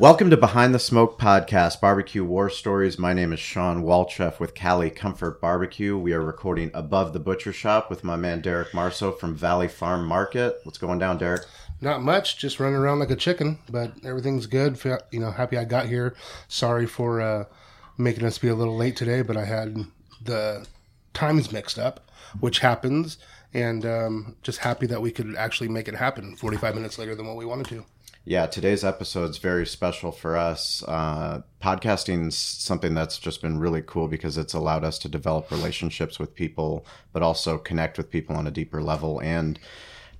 Welcome 0.00 0.30
to 0.30 0.36
Behind 0.38 0.74
the 0.74 0.78
Smoke 0.78 1.18
podcast, 1.20 1.78
Barbecue 1.78 2.24
War 2.24 2.48
Stories. 2.48 2.98
My 2.98 3.12
name 3.12 3.34
is 3.34 3.38
Shawn 3.38 3.82
Walchef 3.82 4.40
with 4.40 4.54
Cali 4.54 4.88
Comfort 4.88 5.42
Barbecue. 5.42 5.94
We 5.98 6.14
are 6.14 6.22
recording 6.22 6.70
above 6.72 7.12
the 7.12 7.20
butcher 7.20 7.52
shop 7.52 7.90
with 7.90 8.02
my 8.02 8.16
man 8.16 8.40
Derek 8.40 8.70
Marso 8.70 9.12
from 9.12 9.34
Valley 9.34 9.68
Farm 9.68 10.06
Market. 10.06 10.56
What's 10.62 10.78
going 10.78 10.98
down, 11.00 11.18
Derek? 11.18 11.42
Not 11.82 12.00
much, 12.00 12.38
just 12.38 12.58
running 12.58 12.76
around 12.76 13.00
like 13.00 13.10
a 13.10 13.14
chicken, 13.14 13.58
but 13.68 13.92
everything's 14.02 14.46
good. 14.46 14.82
You 15.10 15.20
know, 15.20 15.32
happy 15.32 15.58
I 15.58 15.64
got 15.64 15.84
here. 15.84 16.16
Sorry 16.48 16.86
for 16.86 17.20
uh, 17.20 17.44
making 17.98 18.24
us 18.24 18.38
be 18.38 18.48
a 18.48 18.54
little 18.54 18.78
late 18.78 18.96
today, 18.96 19.20
but 19.20 19.36
I 19.36 19.44
had 19.44 19.84
the 20.24 20.66
times 21.12 21.52
mixed 21.52 21.78
up, 21.78 22.10
which 22.40 22.60
happens, 22.60 23.18
and 23.52 23.84
um, 23.84 24.36
just 24.42 24.60
happy 24.60 24.86
that 24.86 25.02
we 25.02 25.10
could 25.10 25.36
actually 25.36 25.68
make 25.68 25.88
it 25.88 25.94
happen 25.96 26.36
45 26.36 26.74
minutes 26.74 26.98
later 26.98 27.14
than 27.14 27.26
what 27.26 27.36
we 27.36 27.44
wanted 27.44 27.66
to. 27.66 27.84
Yeah, 28.24 28.46
today's 28.46 28.84
episode 28.84 29.30
is 29.30 29.38
very 29.38 29.66
special 29.66 30.12
for 30.12 30.36
us. 30.36 30.84
Uh, 30.86 31.40
podcasting's 31.62 32.36
something 32.36 32.92
that's 32.92 33.18
just 33.18 33.40
been 33.40 33.58
really 33.58 33.82
cool 33.84 34.08
because 34.08 34.36
it's 34.36 34.52
allowed 34.52 34.84
us 34.84 34.98
to 34.98 35.08
develop 35.08 35.50
relationships 35.50 36.18
with 36.18 36.34
people, 36.34 36.84
but 37.14 37.22
also 37.22 37.56
connect 37.56 37.96
with 37.96 38.10
people 38.10 38.36
on 38.36 38.46
a 38.46 38.50
deeper 38.50 38.82
level 38.82 39.20
and 39.22 39.58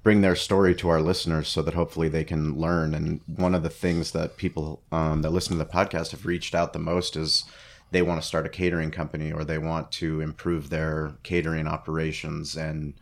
bring 0.03 0.23
their 0.23 0.35
story 0.35 0.75
to 0.77 0.89
our 0.89 1.03
listeners 1.03 1.47
so 1.49 1.61
that 1.61 1.75
hopefully 1.75 2.09
they 2.09 2.25
can 2.25 2.57
learn. 2.57 2.95
And 2.95 3.21
one 3.27 3.55
of 3.55 3.63
the 3.63 3.69
things 3.69 4.13
that 4.13 4.39
people 4.39 4.83
um, 4.91 5.21
that 5.21 5.31
listen 5.31 5.59
to 5.59 5.63
the 5.63 5.71
podcast 5.71 6.13
have 6.13 6.25
reached 6.25 6.55
out 6.55 6.73
the 6.73 6.79
most 6.79 7.17
is 7.17 7.45
they 7.91 8.01
want 8.01 8.19
to 8.21 8.27
start 8.27 8.47
a 8.47 8.51
catering 8.51 8.91
company 8.91 9.31
or 9.31 9.45
they 9.45 9.59
want 9.59 9.93
to 9.93 10.23
improve 10.23 10.71
their 10.71 11.17
catering 11.23 11.67
operations. 11.67 12.57
And 12.57 12.95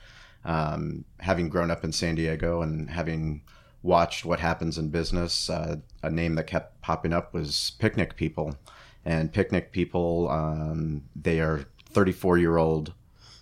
um, 0.44 1.04
having 1.20 1.48
grown 1.48 1.70
up 1.70 1.84
in 1.84 1.92
San 1.92 2.16
Diego 2.16 2.62
and 2.62 2.90
having 2.90 3.42
watched 3.82 4.24
what 4.24 4.40
happens 4.40 4.78
in 4.78 4.88
business, 4.88 5.48
uh, 5.48 5.76
a 6.02 6.10
name 6.10 6.34
that 6.34 6.46
kept 6.46 6.80
popping 6.80 7.12
up 7.12 7.32
was 7.32 7.72
Picnic 7.78 8.16
People. 8.16 8.56
And 9.04 9.32
Picnic 9.32 9.72
People, 9.72 10.28
um, 10.28 11.04
they 11.14 11.40
are 11.40 11.64
34 11.90 12.38
year 12.38 12.56
old 12.56 12.92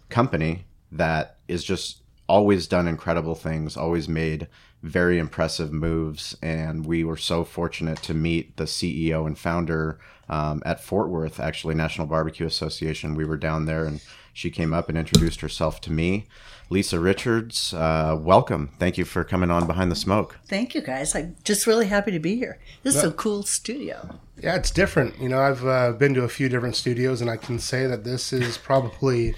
company 0.08 0.66
that 0.92 1.38
is 1.48 1.64
just 1.64 2.02
always 2.28 2.66
done 2.66 2.88
incredible 2.88 3.34
things, 3.34 3.76
always 3.76 4.08
made 4.08 4.48
very 4.82 5.18
impressive 5.18 5.72
moves. 5.72 6.36
And 6.42 6.86
we 6.86 7.02
were 7.04 7.16
so 7.16 7.44
fortunate 7.44 8.02
to 8.02 8.14
meet 8.14 8.56
the 8.56 8.64
CEO 8.64 9.26
and 9.26 9.38
founder 9.38 9.98
um, 10.28 10.62
at 10.66 10.80
Fort 10.80 11.08
Worth, 11.08 11.40
actually, 11.40 11.74
National 11.74 12.06
Barbecue 12.06 12.46
Association. 12.46 13.14
We 13.14 13.24
were 13.24 13.36
down 13.36 13.66
there 13.66 13.84
and 13.84 14.00
she 14.36 14.50
came 14.50 14.74
up 14.74 14.90
and 14.90 14.98
introduced 14.98 15.40
herself 15.40 15.80
to 15.80 15.90
me. 15.90 16.26
Lisa 16.68 17.00
Richards, 17.00 17.72
uh, 17.72 18.18
welcome. 18.20 18.68
Thank 18.78 18.98
you 18.98 19.06
for 19.06 19.24
coming 19.24 19.50
on 19.50 19.66
Behind 19.66 19.90
the 19.90 19.96
Smoke. 19.96 20.38
Thank 20.46 20.74
you, 20.74 20.82
guys. 20.82 21.14
I'm 21.14 21.36
just 21.42 21.66
really 21.66 21.86
happy 21.86 22.10
to 22.10 22.18
be 22.18 22.36
here. 22.36 22.58
This 22.82 22.96
is 22.96 23.04
a 23.04 23.12
cool 23.12 23.44
studio. 23.44 24.18
Yeah, 24.38 24.56
it's 24.56 24.70
different. 24.70 25.18
You 25.18 25.30
know, 25.30 25.40
I've 25.40 25.64
uh, 25.64 25.92
been 25.92 26.12
to 26.12 26.24
a 26.24 26.28
few 26.28 26.50
different 26.50 26.76
studios, 26.76 27.22
and 27.22 27.30
I 27.30 27.38
can 27.38 27.58
say 27.58 27.86
that 27.86 28.04
this 28.04 28.30
is 28.30 28.58
probably 28.70 29.34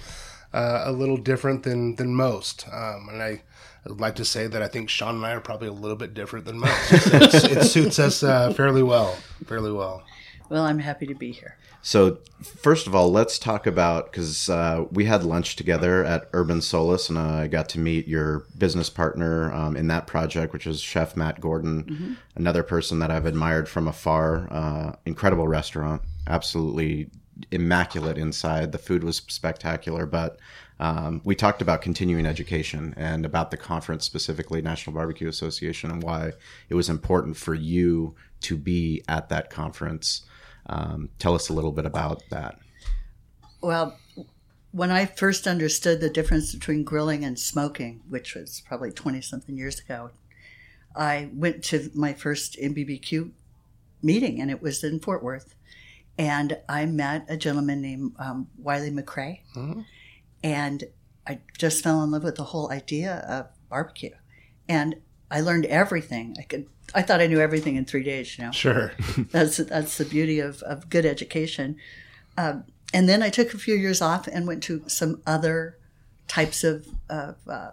uh, 0.53 0.81
a 0.83 0.91
little 0.91 1.17
different 1.17 1.63
than 1.63 1.95
than 1.95 2.13
most. 2.13 2.67
Um, 2.67 3.07
and 3.09 3.23
I 3.23 3.41
would 3.85 4.01
like 4.01 4.15
to 4.15 4.25
say 4.25 4.47
that 4.47 4.61
I 4.61 4.67
think 4.67 4.89
Shawn 4.89 5.15
and 5.15 5.25
I 5.25 5.31
are 5.31 5.39
probably 5.39 5.69
a 5.69 5.73
little 5.73 5.95
bit 5.95 6.13
different 6.13 6.43
than 6.43 6.59
most. 6.59 6.91
It 6.91 7.63
suits 7.63 7.99
us 7.99 8.21
uh, 8.21 8.51
fairly 8.51 8.83
well, 8.83 9.17
fairly 9.45 9.71
well. 9.71 10.03
Well, 10.49 10.63
I'm 10.65 10.79
happy 10.79 11.05
to 11.07 11.15
be 11.15 11.31
here. 11.31 11.55
So, 11.81 12.19
first 12.41 12.87
of 12.87 12.95
all, 12.95 13.11
let's 13.11 13.39
talk 13.39 13.65
about 13.65 14.11
because 14.11 14.49
uh, 14.49 14.85
we 14.91 15.05
had 15.05 15.23
lunch 15.23 15.55
together 15.55 16.03
at 16.03 16.29
Urban 16.33 16.61
Solace, 16.61 17.09
and 17.09 17.17
I 17.17 17.47
got 17.47 17.69
to 17.69 17.79
meet 17.79 18.07
your 18.07 18.45
business 18.57 18.89
partner 18.89 19.53
um, 19.53 19.77
in 19.77 19.87
that 19.87 20.05
project, 20.05 20.51
which 20.51 20.67
is 20.67 20.81
Chef 20.81 21.15
Matt 21.15 21.39
Gordon, 21.39 22.17
another 22.35 22.63
person 22.63 22.99
that 22.99 23.11
I've 23.11 23.25
admired 23.25 23.69
from 23.69 23.87
afar. 23.87 24.47
Uh, 24.51 24.95
incredible 25.05 25.47
restaurant, 25.47 26.01
absolutely 26.27 27.09
immaculate 27.51 28.17
inside. 28.17 28.71
The 28.71 28.77
food 28.77 29.03
was 29.03 29.17
spectacular, 29.27 30.05
but 30.05 30.37
um, 30.79 31.21
we 31.23 31.35
talked 31.35 31.61
about 31.61 31.81
continuing 31.81 32.25
education 32.25 32.93
and 32.97 33.25
about 33.25 33.51
the 33.51 33.57
conference 33.57 34.05
specifically, 34.05 34.61
National 34.61 34.93
Barbecue 34.93 35.27
Association, 35.27 35.91
and 35.91 36.03
why 36.03 36.33
it 36.69 36.75
was 36.75 36.89
important 36.89 37.37
for 37.37 37.53
you 37.53 38.15
to 38.41 38.57
be 38.57 39.03
at 39.07 39.29
that 39.29 39.49
conference. 39.49 40.23
Um, 40.69 41.09
tell 41.17 41.33
us 41.33 41.49
a 41.49 41.53
little 41.53 41.71
bit 41.71 41.85
about 41.85 42.21
that. 42.29 42.59
Well, 43.61 43.97
when 44.71 44.91
I 44.91 45.05
first 45.05 45.47
understood 45.47 45.99
the 45.99 46.09
difference 46.09 46.53
between 46.53 46.83
grilling 46.83 47.25
and 47.25 47.37
smoking, 47.39 48.01
which 48.07 48.35
was 48.35 48.61
probably 48.67 48.91
20 48.91 49.19
something 49.21 49.57
years 49.57 49.79
ago, 49.79 50.11
I 50.95 51.29
went 51.33 51.63
to 51.65 51.89
my 51.95 52.13
first 52.13 52.55
NBBQ 52.61 53.31
meeting, 54.01 54.39
and 54.39 54.51
it 54.51 54.61
was 54.61 54.83
in 54.83 54.99
Fort 54.99 55.23
Worth. 55.23 55.55
And 56.17 56.59
I 56.67 56.85
met 56.85 57.25
a 57.29 57.37
gentleman 57.37 57.81
named 57.81 58.13
um, 58.19 58.47
Wiley 58.57 58.91
McCrae, 58.91 59.39
and 60.43 60.83
I 61.25 61.39
just 61.57 61.83
fell 61.83 62.03
in 62.03 62.11
love 62.11 62.23
with 62.23 62.35
the 62.35 62.43
whole 62.43 62.71
idea 62.71 63.25
of 63.27 63.47
barbecue. 63.69 64.15
And 64.67 64.97
I 65.31 65.41
learned 65.41 65.65
everything. 65.65 66.35
I 66.39 66.43
could. 66.43 66.67
I 66.95 67.03
thought 67.03 67.21
I 67.21 67.27
knew 67.27 67.39
everything 67.39 67.75
in 67.75 67.85
three 67.85 68.03
days. 68.03 68.37
You 68.37 68.45
know, 68.45 68.51
Sure. 68.51 68.93
that's 69.17 69.57
that's 69.57 69.97
the 69.97 70.05
beauty 70.05 70.39
of, 70.39 70.61
of 70.63 70.89
good 70.89 71.05
education. 71.05 71.77
Um, 72.37 72.63
and 72.93 73.07
then 73.07 73.21
I 73.21 73.29
took 73.29 73.53
a 73.53 73.57
few 73.59 73.75
years 73.75 74.01
off 74.01 74.27
and 74.27 74.47
went 74.47 74.63
to 74.63 74.83
some 74.87 75.21
other 75.27 75.77
types 76.27 76.63
of, 76.63 76.87
of 77.09 77.35
uh, 77.47 77.71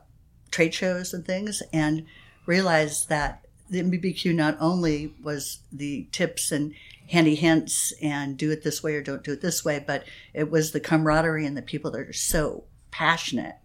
trade 0.51 0.75
shows 0.75 1.15
and 1.15 1.25
things, 1.25 1.63
and 1.73 2.05
realized 2.45 3.09
that 3.09 3.47
the 3.71 3.83
NBBQ 3.83 4.35
not 4.35 4.57
only 4.61 5.15
was 5.23 5.61
the 5.73 6.07
tips 6.13 6.53
and 6.53 6.75
handy 7.09 7.35
hints 7.35 7.93
and 8.03 8.37
do 8.37 8.51
it 8.51 8.63
this 8.63 8.83
way 8.83 8.95
or 8.95 9.03
don't 9.03 9.25
do 9.25 9.33
it 9.33 9.41
this 9.41 9.65
way, 9.65 9.83
but 9.85 10.05
it 10.35 10.51
was 10.51 10.73
the 10.73 10.81
camaraderie 10.81 11.47
and 11.47 11.57
the 11.57 11.63
people 11.63 11.91
that 11.93 12.01
are 12.01 12.13
so 12.13 12.65
passionate 12.91 13.57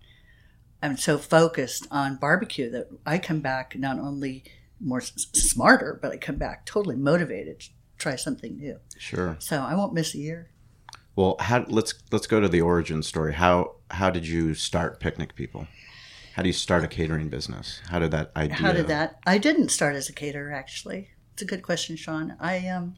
and 0.81 0.99
so 0.99 1.17
focused 1.17 1.87
on 1.91 2.15
barbecue 2.15 2.69
that 2.71 2.87
I 3.05 3.17
come 3.17 3.39
back 3.39 3.75
not 3.77 3.99
only 3.99 4.43
more 4.79 5.01
s- 5.01 5.27
smarter, 5.33 5.99
but 6.01 6.11
I 6.11 6.17
come 6.17 6.37
back 6.37 6.65
totally 6.65 6.95
motivated 6.95 7.59
to 7.61 7.69
try 7.97 8.15
something 8.15 8.57
new. 8.57 8.79
Sure. 8.97 9.35
So 9.39 9.61
I 9.61 9.75
won't 9.75 9.93
miss 9.93 10.15
a 10.15 10.17
year. 10.17 10.49
Well, 11.15 11.35
how, 11.39 11.65
let's 11.67 11.93
let's 12.11 12.25
go 12.25 12.39
to 12.39 12.47
the 12.47 12.61
origin 12.61 13.03
story. 13.03 13.33
How 13.33 13.75
how 13.91 14.09
did 14.09 14.27
you 14.27 14.53
start 14.53 14.99
Picnic 14.99 15.35
People? 15.35 15.67
How 16.33 16.43
do 16.43 16.49
you 16.49 16.53
start 16.53 16.83
a 16.83 16.87
catering 16.87 17.27
business? 17.27 17.81
How 17.89 17.99
did 17.99 18.11
that 18.11 18.31
idea? 18.35 18.55
How 18.55 18.71
did 18.71 18.87
that? 18.87 19.19
I 19.25 19.37
didn't 19.37 19.69
start 19.69 19.95
as 19.95 20.07
a 20.07 20.13
caterer, 20.13 20.53
actually. 20.53 21.09
It's 21.33 21.41
a 21.41 21.45
good 21.45 21.61
question, 21.61 21.97
Shawn. 21.97 22.37
I 22.39 22.67
um, 22.69 22.95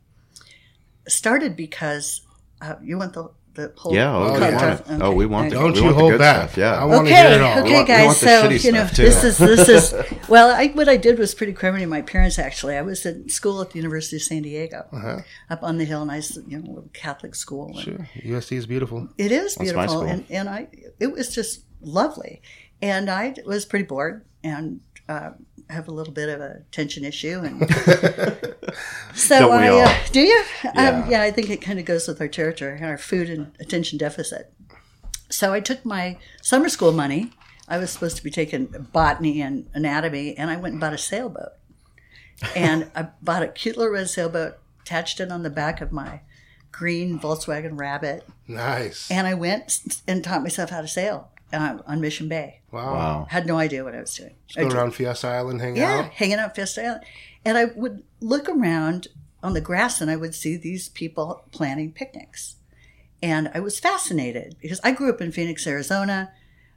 started 1.07 1.55
because 1.55 2.21
uh, 2.61 2.75
you 2.83 2.97
want 2.97 3.13
the 3.13 3.31
the 3.56 3.72
whole 3.78 3.94
Yeah. 3.94 4.16
Oh, 4.16 4.24
Oh, 4.24 4.34
we 4.34 4.40
yeah. 4.40 4.56
want 4.68 4.80
it. 4.81 5.02
Oh, 5.02 5.12
we 5.12 5.25
want. 5.25 5.50
The, 5.52 5.56
Don't 5.58 5.72
we 5.74 5.78
you 5.80 5.84
want 5.86 5.96
hold 5.97 6.12
good 6.14 6.19
back. 6.19 6.50
Stuff. 6.50 6.58
Yeah. 6.58 6.74
I 6.81 6.86
want 6.86 7.08
to 7.08 7.14
okay, 7.14 7.22
hear 7.30 7.36
it 7.36 7.41
all. 7.41 7.59
okay, 7.59 7.74
want- 7.74 7.88
we 7.88 7.94
guys. 7.94 8.06
want 8.06 8.19
the 8.19 8.58
so 8.59 8.68
you 8.68 8.72
know, 8.74 8.86
this 8.86 9.24
is 9.24 9.38
this 9.38 9.69
is 9.69 9.94
well. 10.28 10.50
I, 10.50 10.68
what 10.69 10.90
I 10.90 10.97
did 10.97 11.19
was 11.19 11.34
pretty 11.36 11.53
criminal. 11.53 11.88
My 11.88 12.02
parents 12.02 12.40
actually. 12.40 12.75
I 12.78 12.81
was 12.81 13.06
in 13.06 13.30
school 13.30 13.62
at 13.62 13.69
the 13.72 13.78
University 13.78 14.16
of 14.18 14.24
San 14.24 14.42
Diego, 14.42 14.86
Uh-huh. 14.92 15.19
up 15.50 15.62
on 15.63 15.78
the 15.78 15.86
hill, 15.86 16.03
nice 16.06 16.36
you 16.47 16.58
know 16.59 16.68
little 16.68 16.90
Catholic 16.94 17.36
school. 17.36 17.68
And 17.68 17.80
Sure. 17.80 18.09
USD 18.25 18.58
is 18.58 18.66
beautiful. 18.66 19.08
It 19.18 19.31
is 19.31 19.56
That's 19.56 19.72
beautiful, 19.72 20.02
and 20.02 20.25
and 20.30 20.50
I 20.50 20.68
it 21.00 21.12
was 21.12 21.34
just 21.34 21.62
lovely, 21.81 22.42
and 22.81 23.09
I 23.09 23.36
was 23.46 23.66
pretty 23.66 23.86
bored 23.86 24.25
and 24.44 24.80
uh, 25.09 25.31
have 25.73 25.88
a 25.88 25.91
little 25.91 26.13
bit 26.13 26.29
of 26.29 26.39
a 26.41 26.61
attention 26.69 27.03
issue, 27.03 27.41
and 27.44 27.59
so 29.13 29.51
I 29.51 29.67
uh, 29.69 29.94
do 30.11 30.22
you? 30.22 30.44
Yeah. 30.63 30.72
Um, 31.03 31.09
yeah, 31.11 31.22
I 31.22 31.31
think 31.31 31.50
it 31.50 31.61
kind 31.61 31.79
of 31.79 31.85
goes 31.85 32.07
with 32.07 32.19
our 32.22 32.28
territory, 32.28 32.81
our 32.81 32.97
food 32.97 33.29
and 33.29 33.51
attention 33.59 33.97
deficit. 33.97 34.51
So 35.30 35.51
I 35.53 35.59
took 35.59 35.83
my 35.86 36.18
summer 36.42 36.69
school 36.69 36.92
money. 36.92 37.31
I 37.68 37.77
was 37.77 37.92
supposed 37.92 38.18
to 38.18 38.24
be 38.24 38.30
taking 38.31 38.65
botany 38.92 39.42
and 39.42 39.69
anatomy, 39.74 40.38
and 40.38 40.50
I 40.50 40.57
went 40.57 40.74
and 40.74 40.81
bought 40.81 40.94
a 40.94 40.98
sailboat. 40.98 41.53
And 42.56 42.92
I 42.95 43.07
bought 43.21 43.44
a 43.44 43.48
cute 43.48 43.77
little 43.77 43.94
red 43.94 44.09
sailboat, 44.09 44.57
attached 44.81 45.19
it 45.19 45.31
on 45.31 45.44
the 45.44 45.50
back 45.50 45.81
of 45.81 45.92
my 45.92 46.21
green 46.71 47.19
Volkswagen 47.19 47.77
Rabbit, 47.80 48.27
Nice. 48.48 49.09
and 49.09 49.27
I 49.27 49.33
went 49.36 50.01
and 50.07 50.24
taught 50.24 50.42
myself 50.44 50.71
how 50.71 50.81
to 50.81 50.88
sail 50.88 51.30
uh, 51.53 51.77
on 51.86 52.01
Mission 52.01 52.27
Bay. 52.27 52.62
Wow. 52.74 52.94
Wow. 52.94 53.28
Had 53.30 53.46
no 53.46 53.58
idea 53.58 53.84
what 53.84 53.96
I 53.96 54.02
was 54.02 54.14
doing. 54.16 54.36
Go 54.56 54.68
around 54.68 54.92
Fiesta 54.96 55.28
Island, 55.28 55.62
hang 55.62 55.75
Yeah, 55.78 56.00
out. 56.00 56.12
hanging 56.12 56.40
out 56.40 56.56
Fiesta 56.56 56.84
Island. 56.84 57.04
And 57.46 57.58
I 57.58 57.66
would 57.66 58.04
look 58.20 58.50
around 58.50 59.08
on 59.42 59.54
the 59.54 59.62
grass 59.62 60.02
and 60.02 60.10
I 60.10 60.16
would 60.16 60.34
see 60.34 60.56
these 60.58 60.90
people 60.90 61.46
planning 61.52 61.92
picnics. 61.92 62.56
And 63.22 63.50
I 63.54 63.60
was 63.60 63.80
fascinated 63.80 64.56
because 64.62 64.81
I 64.84 64.92
grew 64.92 65.10
up 65.10 65.22
in 65.22 65.31
Phoenix, 65.31 65.66
Arizona. 65.68 66.31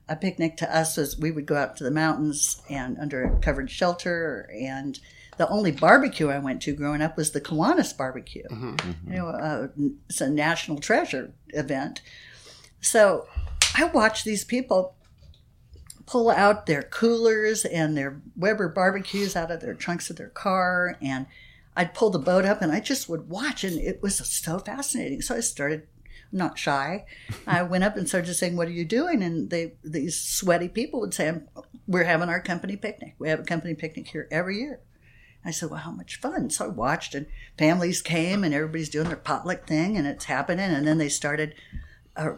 A 0.09 0.15
picnic 0.15 0.57
to 0.59 0.77
us 0.77 0.97
was 0.97 1.19
we 1.19 1.33
would 1.33 1.47
go 1.47 1.57
out 1.57 1.77
to 1.79 1.85
the 1.85 1.91
mountains 1.91 2.63
and 2.71 2.97
under 2.99 3.25
a 3.25 3.39
covered 3.41 3.71
shelter. 3.71 4.49
And 4.61 4.99
the 5.37 5.49
only 5.49 5.73
barbecue 5.73 6.29
I 6.29 6.39
went 6.39 6.63
to 6.63 6.73
growing 6.75 7.03
up 7.03 7.17
was 7.17 7.33
the 7.33 7.41
Kiwanis 7.41 7.97
barbecue. 7.97 8.45
You 8.51 8.77
know, 9.07 9.29
uh, 9.29 9.69
it's 10.09 10.21
a 10.21 10.29
national 10.31 10.79
treasure 10.79 11.33
event. 11.49 12.03
So 12.81 13.27
I 13.77 13.85
watched 13.87 14.25
these 14.25 14.45
people 14.45 14.95
pull 16.07 16.31
out 16.31 16.67
their 16.67 16.83
coolers 16.83 17.65
and 17.65 17.97
their 17.97 18.21
Weber 18.37 18.69
barbecues 18.69 19.35
out 19.37 19.51
of 19.51 19.61
their 19.61 19.75
trunks 19.75 20.09
of 20.09 20.17
their 20.17 20.29
car. 20.29 20.97
And 21.03 21.27
I'd 21.77 21.95
pull 21.95 22.11
the 22.11 22.19
boat 22.19 22.45
up 22.47 22.63
and 22.63 22.73
I 22.73 22.81
just 22.81 23.09
would 23.09 23.29
watch, 23.29 23.65
and 23.65 23.79
it 23.79 24.03
was 24.03 24.17
so 24.17 24.59
fascinating. 24.59 25.21
So 25.21 25.37
I 25.37 25.41
started, 25.41 25.87
not 26.33 26.59
shy, 26.59 27.05
I 27.47 27.63
went 27.63 27.85
up 27.85 27.97
and 27.97 28.09
started 28.09 28.33
saying, 28.35 28.57
"What 28.57 28.69
are 28.69 28.73
you 28.73 28.85
doing?" 28.85 29.23
And 29.23 29.51
they, 29.51 29.75
these 29.85 30.19
sweaty 30.19 30.69
people 30.69 31.01
would 31.01 31.13
say, 31.13 31.35
"We're 31.87 32.05
having 32.05 32.29
our 32.29 32.41
company 32.41 32.77
picnic. 32.77 33.15
We 33.19 33.29
have 33.29 33.41
a 33.41 33.45
company 33.45 33.75
picnic 33.75 34.09
here 34.09 34.27
every 34.31 34.59
year." 34.59 34.81
I 35.45 35.51
said, 35.51 35.71
"Well, 35.71 35.81
how 35.81 35.91
much 35.91 36.17
fun?" 36.21 36.49
So 36.51 36.65
I 36.65 36.69
watched, 36.69 37.15
and 37.15 37.27
families 37.59 38.01
came, 38.01 38.43
and 38.43 38.55
everybody's 38.55 38.89
doing 38.89 39.09
their 39.09 39.17
potluck 39.17 39.67
thing, 39.67 39.97
and 39.97 40.07
it's 40.07 40.25
happening. 40.25 40.71
And 40.71 40.87
then 40.87 40.99
they 40.99 41.09
started. 41.09 41.55
Uh, 42.17 42.37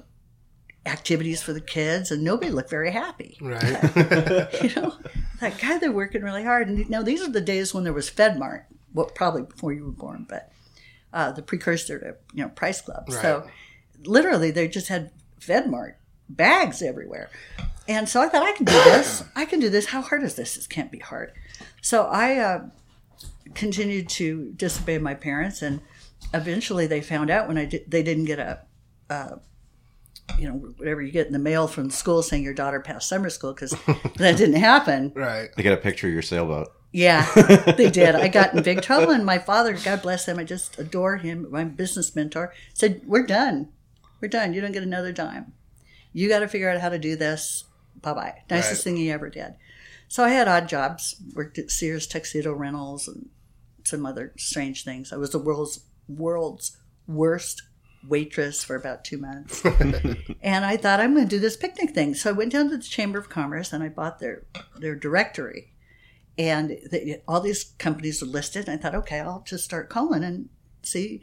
activities 0.86 1.42
for 1.42 1.52
the 1.52 1.60
kids 1.60 2.10
and 2.10 2.22
nobody 2.24 2.50
looked 2.50 2.70
very 2.70 2.90
happy 2.90 3.36
Right. 3.40 3.62
you 4.62 4.74
know, 4.74 4.96
that 5.40 5.58
guy, 5.60 5.78
they're 5.78 5.92
working 5.92 6.22
really 6.22 6.44
hard. 6.44 6.68
And 6.68 6.88
now 6.88 7.02
these 7.02 7.20
are 7.22 7.30
the 7.30 7.40
days 7.40 7.74
when 7.74 7.84
there 7.84 7.92
was 7.92 8.10
FedMart, 8.10 8.64
well, 8.94 9.06
probably 9.06 9.42
before 9.42 9.72
you 9.72 9.84
were 9.84 9.90
born, 9.92 10.24
but 10.28 10.50
uh, 11.12 11.32
the 11.32 11.42
precursor 11.42 11.98
to 11.98 12.16
you 12.34 12.42
know 12.42 12.48
Price 12.50 12.80
Club. 12.80 13.10
So 13.22 13.48
literally, 14.04 14.50
they 14.50 14.68
just 14.68 14.88
had 14.88 15.10
FedMart 15.40 15.94
bags 16.28 16.82
everywhere. 16.82 17.30
And 17.86 18.08
so 18.08 18.20
I 18.20 18.28
thought 18.28 18.42
I 18.42 18.52
can 18.52 18.66
do 18.66 18.72
this. 18.72 19.24
I 19.34 19.44
can 19.46 19.60
do 19.60 19.70
this. 19.70 19.86
How 19.86 20.02
hard 20.02 20.22
is 20.22 20.34
this? 20.34 20.54
This 20.56 20.66
can't 20.66 20.92
be 20.92 20.98
hard. 20.98 21.32
So 21.80 22.04
I 22.04 22.36
uh, 22.38 22.66
continued 23.54 24.08
to 24.10 24.52
disobey 24.56 24.98
my 24.98 25.14
parents, 25.14 25.62
and 25.62 25.80
eventually 26.34 26.86
they 26.86 27.00
found 27.00 27.30
out 27.30 27.48
when 27.48 27.56
I 27.58 27.64
did, 27.64 27.90
they 27.90 28.02
didn't 28.02 28.24
get 28.26 28.38
a. 28.38 28.60
Uh, 29.10 29.36
you 30.38 30.48
know, 30.48 30.54
whatever 30.76 31.00
you 31.02 31.10
get 31.12 31.26
in 31.26 31.32
the 31.32 31.38
mail 31.38 31.66
from 31.68 31.90
school 31.90 32.22
saying 32.22 32.42
your 32.42 32.54
daughter 32.54 32.80
passed 32.80 33.08
summer 33.08 33.30
school 33.30 33.52
because 33.54 33.70
that 34.16 34.36
didn't 34.36 34.56
happen. 34.56 35.12
right. 35.14 35.48
They 35.56 35.62
got 35.62 35.72
a 35.74 35.78
picture 35.78 36.06
of 36.08 36.12
your 36.12 36.22
sailboat. 36.22 36.68
Yeah, 36.92 37.26
they 37.76 37.90
did. 37.90 38.14
I 38.14 38.28
got 38.28 38.54
in 38.54 38.62
big 38.62 38.80
trouble, 38.80 39.12
and 39.12 39.24
my 39.26 39.38
father, 39.38 39.74
God 39.74 40.00
bless 40.02 40.26
him, 40.26 40.38
I 40.38 40.44
just 40.44 40.78
adore 40.78 41.18
him, 41.18 41.46
my 41.50 41.64
business 41.64 42.16
mentor, 42.16 42.52
said, 42.72 43.02
We're 43.04 43.26
done. 43.26 43.68
We're 44.20 44.28
done. 44.28 44.54
You 44.54 44.60
don't 44.62 44.72
get 44.72 44.82
another 44.82 45.12
dime. 45.12 45.52
You 46.14 46.28
got 46.30 46.38
to 46.40 46.48
figure 46.48 46.70
out 46.70 46.80
how 46.80 46.88
to 46.88 46.98
do 46.98 47.14
this. 47.14 47.64
Bye 48.00 48.14
bye. 48.14 48.42
Nicest 48.50 48.72
Right. 48.72 48.84
thing 48.84 48.96
he 48.96 49.10
ever 49.10 49.28
did. 49.28 49.54
So 50.08 50.24
I 50.24 50.30
had 50.30 50.48
odd 50.48 50.68
jobs, 50.68 51.20
worked 51.34 51.58
at 51.58 51.70
Sears 51.70 52.06
Tuxedo 52.06 52.52
Rentals 52.54 53.06
and 53.06 53.28
some 53.84 54.06
other 54.06 54.32
strange 54.38 54.82
things. 54.82 55.12
I 55.12 55.16
was 55.16 55.30
the 55.30 55.38
world's 55.38 55.80
world's 56.08 56.76
worst 57.06 57.62
waitress 58.06 58.62
for 58.62 58.76
about 58.76 59.04
two 59.04 59.18
months. 59.18 59.64
and 60.42 60.64
I 60.64 60.76
thought 60.76 61.00
I'm 61.00 61.14
going 61.14 61.26
to 61.26 61.36
do 61.36 61.40
this 61.40 61.56
picnic 61.56 61.90
thing. 61.90 62.14
So 62.14 62.30
I 62.30 62.32
went 62.32 62.52
down 62.52 62.70
to 62.70 62.76
the 62.76 62.82
Chamber 62.82 63.18
of 63.18 63.28
Commerce 63.28 63.72
and 63.72 63.82
I 63.82 63.88
bought 63.88 64.18
their 64.18 64.44
their 64.78 64.94
directory 64.94 65.72
and 66.38 66.78
they, 66.90 67.20
all 67.26 67.40
these 67.40 67.64
companies 67.78 68.22
are 68.22 68.26
listed. 68.26 68.68
And 68.68 68.78
I 68.78 68.82
thought, 68.82 68.94
okay, 68.94 69.18
I'll 69.18 69.42
just 69.44 69.64
start 69.64 69.90
calling 69.90 70.22
and 70.22 70.48
see 70.82 71.22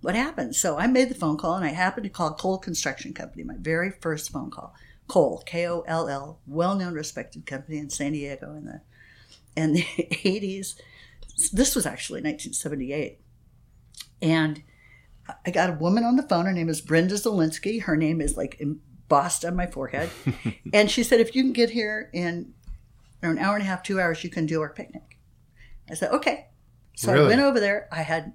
what 0.00 0.14
happens. 0.14 0.58
So 0.58 0.78
I 0.78 0.86
made 0.86 1.10
the 1.10 1.14
phone 1.14 1.36
call, 1.36 1.54
and 1.56 1.64
I 1.64 1.68
happened 1.68 2.04
to 2.04 2.10
call 2.10 2.32
Koll 2.34 2.58
Construction 2.58 3.12
Company, 3.12 3.44
my 3.44 3.56
very 3.58 3.90
first 3.90 4.32
phone 4.32 4.50
call. 4.50 4.74
Koll, 5.08 5.42
K 5.46 5.68
O 5.68 5.82
L 5.86 6.08
L, 6.08 6.40
well-known, 6.46 6.94
respected 6.94 7.46
company 7.46 7.78
in 7.78 7.90
San 7.90 8.12
Diego 8.12 8.56
in 8.56 8.64
the 8.64 8.80
in 9.54 9.74
the 9.74 9.84
eighties. 10.24 10.80
This 11.52 11.76
was 11.76 11.84
actually 11.84 12.22
1978, 12.22 13.20
and 14.22 14.62
I 15.44 15.50
got 15.50 15.70
a 15.70 15.74
woman 15.74 16.04
on 16.04 16.16
the 16.16 16.22
phone. 16.22 16.46
Her 16.46 16.52
name 16.52 16.68
is 16.68 16.80
Brenda 16.80 17.14
Zelinsky. 17.14 17.82
Her 17.82 17.96
name 17.96 18.20
is 18.20 18.36
like 18.36 18.56
embossed 18.60 19.44
on 19.44 19.56
my 19.56 19.66
forehead, 19.66 20.10
and 20.72 20.90
she 20.90 21.02
said, 21.02 21.20
"If 21.20 21.34
you 21.34 21.42
can 21.42 21.52
get 21.52 21.70
here 21.70 22.10
in 22.12 22.54
an 23.22 23.38
hour 23.38 23.54
and 23.54 23.62
a 23.62 23.66
half, 23.66 23.82
two 23.82 24.00
hours, 24.00 24.22
you 24.24 24.30
can 24.30 24.46
do 24.46 24.60
our 24.62 24.70
picnic." 24.70 25.18
I 25.90 25.94
said, 25.94 26.12
"Okay." 26.12 26.48
So 26.96 27.12
Really? 27.12 27.26
I 27.26 27.28
went 27.28 27.40
over 27.42 27.60
there. 27.60 27.88
I 27.92 28.02
had 28.02 28.32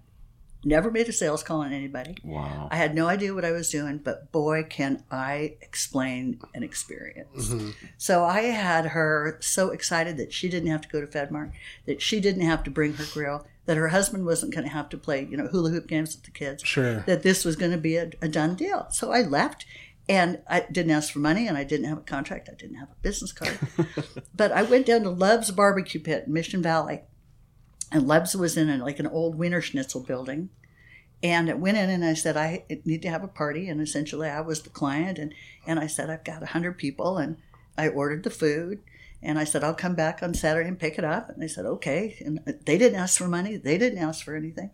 never 0.63 0.91
made 0.91 1.07
a 1.09 1.13
sales 1.13 1.43
call 1.43 1.61
on 1.61 1.73
anybody. 1.73 2.15
Wow. 2.23 2.67
I 2.71 2.75
had 2.75 2.93
no 2.93 3.07
idea 3.07 3.33
what 3.33 3.45
I 3.45 3.51
was 3.51 3.69
doing, 3.69 3.97
but 3.97 4.31
boy, 4.31 4.63
can 4.63 5.03
I 5.09 5.55
explain 5.61 6.39
an 6.53 6.63
experience. 6.63 7.49
Mm-hmm. 7.49 7.69
So 7.97 8.23
I 8.23 8.41
had 8.41 8.87
her 8.87 9.37
so 9.41 9.71
excited 9.71 10.17
that 10.17 10.31
she 10.31 10.49
didn't 10.49 10.69
have 10.69 10.81
to 10.81 10.89
go 10.89 11.01
to 11.01 11.07
FedMart, 11.07 11.51
that 11.85 12.01
she 12.01 12.19
didn't 12.19 12.45
have 12.45 12.63
to 12.65 12.71
bring 12.71 12.93
her 12.93 13.05
grill, 13.11 13.45
that 13.65 13.77
her 13.77 13.89
husband 13.89 14.25
wasn't 14.25 14.53
going 14.53 14.63
to 14.65 14.71
have 14.73 14.89
to 14.89 14.97
play, 14.97 15.27
you 15.29 15.37
know, 15.37 15.47
hula 15.47 15.69
hoop 15.69 15.87
games 15.87 16.15
with 16.15 16.25
the 16.25 16.31
kids, 16.31 16.63
Sure. 16.65 17.01
that 17.07 17.23
this 17.23 17.45
was 17.45 17.55
going 17.55 17.71
to 17.71 17.77
be 17.77 17.95
a, 17.95 18.09
a 18.21 18.27
done 18.27 18.55
deal. 18.55 18.87
So 18.91 19.11
I 19.11 19.21
left. 19.21 19.65
And 20.09 20.39
I 20.49 20.65
didn't 20.71 20.91
ask 20.91 21.13
for 21.13 21.19
money, 21.19 21.47
and 21.47 21.55
I 21.55 21.63
didn't 21.63 21.85
have 21.87 21.99
a 21.99 22.01
contract. 22.01 22.49
I 22.51 22.55
didn't 22.55 22.77
have 22.77 22.89
a 22.89 23.01
business 23.03 23.31
card. 23.31 23.57
but 24.35 24.51
I 24.51 24.63
went 24.63 24.87
down 24.87 25.03
to 25.03 25.09
Love's 25.09 25.51
Barbecue 25.51 26.01
Pit 26.01 26.23
in 26.25 26.33
Mission 26.33 26.61
Valley, 26.61 27.01
and 27.91 28.07
Lebs 28.07 28.35
was 28.35 28.57
in 28.57 28.67
a, 28.69 28.77
like 28.83 28.99
an 28.99 29.07
old 29.07 29.35
Wiener 29.35 29.61
Schnitzel 29.61 30.01
building. 30.01 30.49
And 31.23 31.49
I 31.49 31.53
went 31.53 31.77
in 31.77 31.89
and 31.89 32.03
I 32.03 32.15
said, 32.15 32.35
I 32.35 32.65
need 32.83 33.03
to 33.03 33.09
have 33.09 33.23
a 33.23 33.27
party. 33.27 33.69
And 33.69 33.79
essentially, 33.79 34.27
I 34.27 34.41
was 34.41 34.63
the 34.63 34.69
client. 34.71 35.19
And, 35.19 35.33
and 35.67 35.79
I 35.79 35.85
said, 35.85 36.09
I've 36.09 36.23
got 36.23 36.39
100 36.41 36.79
people. 36.79 37.17
And 37.17 37.37
I 37.77 37.87
ordered 37.87 38.23
the 38.23 38.31
food. 38.31 38.79
And 39.23 39.37
I 39.37 39.43
said, 39.43 39.63
I'll 39.63 39.75
come 39.75 39.95
back 39.95 40.23
on 40.23 40.33
Saturday 40.33 40.67
and 40.67 40.79
pick 40.79 40.97
it 40.97 41.03
up. 41.03 41.29
And 41.29 41.41
they 41.41 41.47
said, 41.47 41.65
okay. 41.65 42.17
And 42.25 42.39
they 42.65 42.77
didn't 42.77 42.99
ask 42.99 43.17
for 43.17 43.27
money, 43.27 43.57
they 43.57 43.77
didn't 43.77 43.99
ask 43.99 44.25
for 44.25 44.35
anything. 44.35 44.71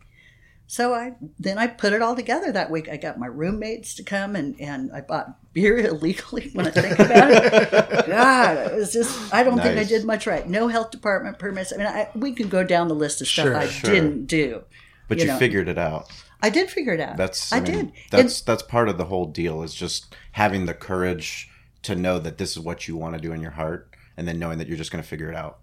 So 0.69 0.93
I 0.93 1.13
then 1.39 1.57
I 1.57 1.67
put 1.67 1.93
it 1.93 2.01
all 2.01 2.13
together 2.13 2.51
that 2.51 2.69
week. 2.69 2.89
I 2.89 2.97
got 2.97 3.17
my 3.17 3.27
roommates 3.27 3.95
to 3.95 4.03
come 4.03 4.35
and, 4.35 4.59
and 4.59 4.91
I 4.91 4.99
bought 4.99 5.37
beer 5.53 5.77
illegally 5.87 6.49
when 6.53 6.67
I 6.67 6.71
think 6.71 6.99
about 6.99 7.31
it. 7.31 8.05
God, 8.07 8.57
it 8.57 8.75
was 8.75 8.91
just 8.91 9.33
I 9.33 9.43
don't 9.43 9.61
think 9.61 9.79
I 9.79 9.85
did 9.85 10.03
much 10.03 10.27
right. 10.27 10.47
No 10.47 10.67
health 10.67 10.91
department 10.91 11.39
permits. 11.39 11.71
I 11.71 11.77
mean, 11.77 11.87
I, 11.87 12.09
we 12.15 12.33
can 12.33 12.49
go 12.49 12.65
down 12.65 12.89
the 12.89 12.95
list 12.95 13.21
of 13.21 13.27
stuff 13.27 13.45
Sure, 13.45 13.55
I 13.55 13.67
sure. 13.67 13.89
didn't 13.89 14.25
do. 14.25 14.63
But 15.07 15.19
you 15.19 15.23
you, 15.23 15.31
know. 15.31 15.39
figured 15.39 15.69
it 15.69 15.77
out. 15.77 16.11
I 16.43 16.49
did 16.49 16.69
figure 16.69 16.93
it 16.93 16.99
out. 16.99 17.15
That's 17.15 17.51
I, 17.51 17.57
I, 17.57 17.59
mean, 17.61 17.71
did. 17.71 17.93
That's 18.11 18.41
that's 18.41 18.63
part 18.63 18.89
of 18.89 18.97
the 18.97 19.05
whole 19.05 19.25
deal 19.25 19.63
is 19.63 19.73
just 19.73 20.15
having 20.33 20.65
the 20.65 20.73
courage 20.73 21.49
to 21.83 21.95
know 21.95 22.19
that 22.19 22.37
this 22.37 22.51
is 22.51 22.59
what 22.59 22.89
you 22.89 22.97
want 22.97 23.15
to 23.15 23.21
do 23.21 23.31
in 23.31 23.41
your 23.41 23.51
heart, 23.51 23.95
and 24.17 24.27
then 24.27 24.39
knowing 24.39 24.57
that 24.57 24.67
you're 24.67 24.77
just 24.77 24.91
going 24.91 25.03
to 25.03 25.07
figure 25.07 25.29
it 25.29 25.35
out. 25.35 25.59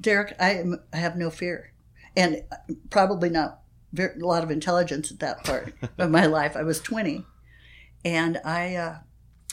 Derek, 0.00 0.34
I, 0.40 0.54
am, 0.54 0.80
I 0.92 0.96
have 0.96 1.16
no 1.16 1.30
fear, 1.30 1.72
and 2.16 2.42
probably 2.90 3.30
not 3.30 3.60
very, 3.92 4.20
a 4.20 4.26
lot 4.26 4.42
of 4.42 4.50
intelligence 4.50 5.12
at 5.12 5.20
that 5.20 5.44
part 5.44 5.72
of 5.98 6.10
my 6.10 6.26
life. 6.26 6.56
I 6.56 6.62
was 6.62 6.80
20, 6.80 7.24
and 8.04 8.40
I 8.44 8.74
uh, 8.74 8.98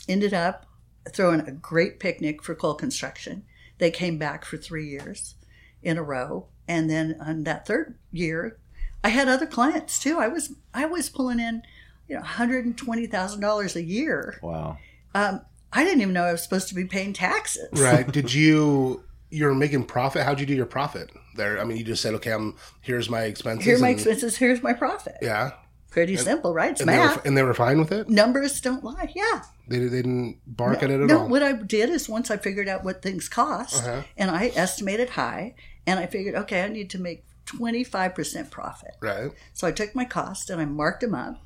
ended 0.08 0.34
up 0.34 0.66
throwing 1.10 1.40
a 1.40 1.52
great 1.52 2.00
picnic 2.00 2.42
for 2.42 2.54
Koll 2.54 2.74
Construction. 2.74 3.44
They 3.78 3.90
came 3.90 4.18
back 4.18 4.44
for 4.44 4.56
three 4.56 4.88
years 4.88 5.34
in 5.82 5.96
a 5.96 6.02
row, 6.02 6.46
and 6.66 6.88
then 6.88 7.16
on 7.20 7.44
that 7.44 7.66
third 7.66 7.98
year, 8.10 8.58
I 9.04 9.08
had 9.08 9.28
other 9.28 9.46
clients 9.46 9.98
too. 9.98 10.18
I 10.18 10.28
was 10.28 10.54
I 10.72 10.86
was 10.86 11.08
pulling 11.08 11.40
in, 11.40 11.62
you 12.08 12.14
know, 12.14 12.20
one 12.20 12.30
hundred 12.30 12.64
and 12.64 12.76
twenty 12.76 13.06
thousand 13.06 13.40
dollars 13.40 13.74
a 13.74 13.82
year. 13.82 14.38
Wow. 14.42 14.78
Um, 15.14 15.40
I 15.72 15.84
didn't 15.84 16.00
even 16.02 16.14
know 16.14 16.24
I 16.24 16.32
was 16.32 16.42
supposed 16.42 16.68
to 16.68 16.74
be 16.74 16.84
paying 16.84 17.12
taxes. 17.12 17.68
Right. 17.80 18.10
Did 18.12 18.32
you 18.34 19.04
you're 19.30 19.54
making 19.54 19.84
profit? 19.84 20.24
How'd 20.24 20.40
you 20.40 20.46
do 20.46 20.54
your 20.54 20.66
profit 20.66 21.10
there? 21.36 21.58
I 21.60 21.64
mean, 21.64 21.78
you 21.78 21.84
just 21.84 22.02
said, 22.02 22.14
okay, 22.14 22.32
I'm 22.32 22.54
here's 22.82 23.08
my 23.08 23.22
expenses. 23.22 23.64
Here 23.64 23.76
are 23.76 23.80
my 23.80 23.88
and- 23.88 23.96
expenses. 23.98 24.36
Here's 24.36 24.62
my 24.62 24.72
profit. 24.74 25.14
Yeah. 25.22 25.52
Pretty 25.90 26.16
simple, 26.16 26.54
right? 26.54 26.70
It's 26.70 26.80
And 26.80 26.88
they, 26.88 26.96
were, 26.96 27.04
math. 27.04 27.26
and 27.26 27.36
they 27.36 27.42
were 27.42 27.52
fine 27.52 27.78
with 27.78 27.92
it. 27.92 28.08
Numbers 28.08 28.62
don't 28.62 28.82
lie. 28.82 29.12
Yeah. 29.14 29.42
They, 29.68 29.78
they 29.78 29.88
didn't 29.98 30.38
bark 30.46 30.82
at 30.82 30.90
it 30.90 30.98
at 31.02 31.06
no, 31.06 31.18
all. 31.20 31.28
what 31.28 31.42
I 31.42 31.52
did 31.52 31.90
is 31.90 32.08
once 32.08 32.30
I 32.30 32.38
figured 32.38 32.66
out 32.66 32.82
what 32.82 33.02
things 33.02 33.28
cost 33.28 33.82
Uh-huh. 33.82 34.00
and 34.16 34.30
I 34.30 34.52
estimated 34.54 35.10
high 35.10 35.54
and 35.86 36.00
I 36.00 36.06
figured, 36.06 36.34
okay, 36.34 36.62
I 36.62 36.68
need 36.68 36.88
to 36.90 36.98
make 36.98 37.26
25% 37.44 38.50
profit. 38.50 38.94
Right. 39.00 39.30
So 39.52 39.66
I 39.66 39.72
took 39.72 39.94
my 39.94 40.04
cost 40.06 40.50
and 40.50 40.60
I 40.60 40.64
marked 40.64 41.02
them 41.02 41.14
up 41.14 41.36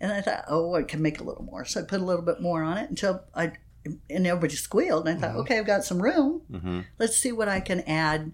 and 0.00 0.12
I 0.12 0.20
thought, 0.20 0.44
oh, 0.48 0.74
I 0.76 0.82
can 0.84 1.02
make 1.02 1.20
a 1.20 1.24
little 1.24 1.42
more. 1.44 1.64
So 1.64 1.80
I 1.80 1.84
put 1.84 2.00
a 2.00 2.04
little 2.04 2.22
bit 2.24 2.40
more 2.40 2.62
on 2.62 2.78
it 2.78 2.88
until 2.90 3.24
I, 3.34 3.52
and 3.84 4.26
everybody 4.26 4.54
squealed. 4.56 5.06
And 5.08 5.16
I 5.16 5.20
thought, 5.20 5.36
okay, 5.40 5.58
I've 5.58 5.66
got 5.66 5.84
some 5.84 6.02
room. 6.02 6.42
hmm 6.50 6.80
Let's 6.98 7.16
see 7.16 7.32
what 7.32 7.48
I 7.48 7.60
can 7.60 7.80
add 7.82 8.32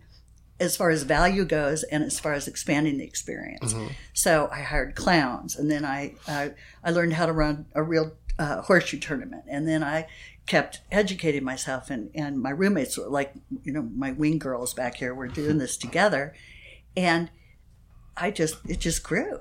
as 0.60 0.76
far 0.76 0.90
as 0.90 1.02
value 1.02 1.44
goes 1.44 1.82
and 1.82 2.02
as 2.04 2.20
far 2.20 2.32
as 2.32 2.46
expanding 2.46 2.98
the 2.98 3.04
experience. 3.04 3.74
So 4.12 4.48
I 4.52 4.62
hired 4.62 4.94
clowns, 4.94 5.56
and 5.56 5.70
then 5.70 5.84
I 5.84 6.14
uh, 6.28 6.48
I 6.82 6.90
learned 6.90 7.14
how 7.14 7.26
to 7.26 7.32
run 7.32 7.66
a 7.74 7.82
real 7.82 8.12
uh, 8.38 8.62
horseshoe 8.62 8.98
tournament, 8.98 9.44
and 9.48 9.66
then 9.68 9.82
I 9.82 10.06
kept 10.46 10.80
educating 10.92 11.42
myself, 11.44 11.90
and 11.90 12.10
and 12.14 12.40
my 12.40 12.50
roommates 12.50 12.96
were 12.96 13.08
like, 13.08 13.34
you 13.64 13.72
know, 13.72 13.82
my 13.82 14.12
wing 14.12 14.38
girls 14.38 14.74
back 14.74 14.96
here 14.96 15.14
were 15.14 15.28
doing 15.28 15.58
this 15.58 15.76
together, 15.76 16.34
and 16.96 17.30
I 18.16 18.30
just 18.30 18.56
it 18.68 18.78
just 18.78 19.02
grew, 19.02 19.40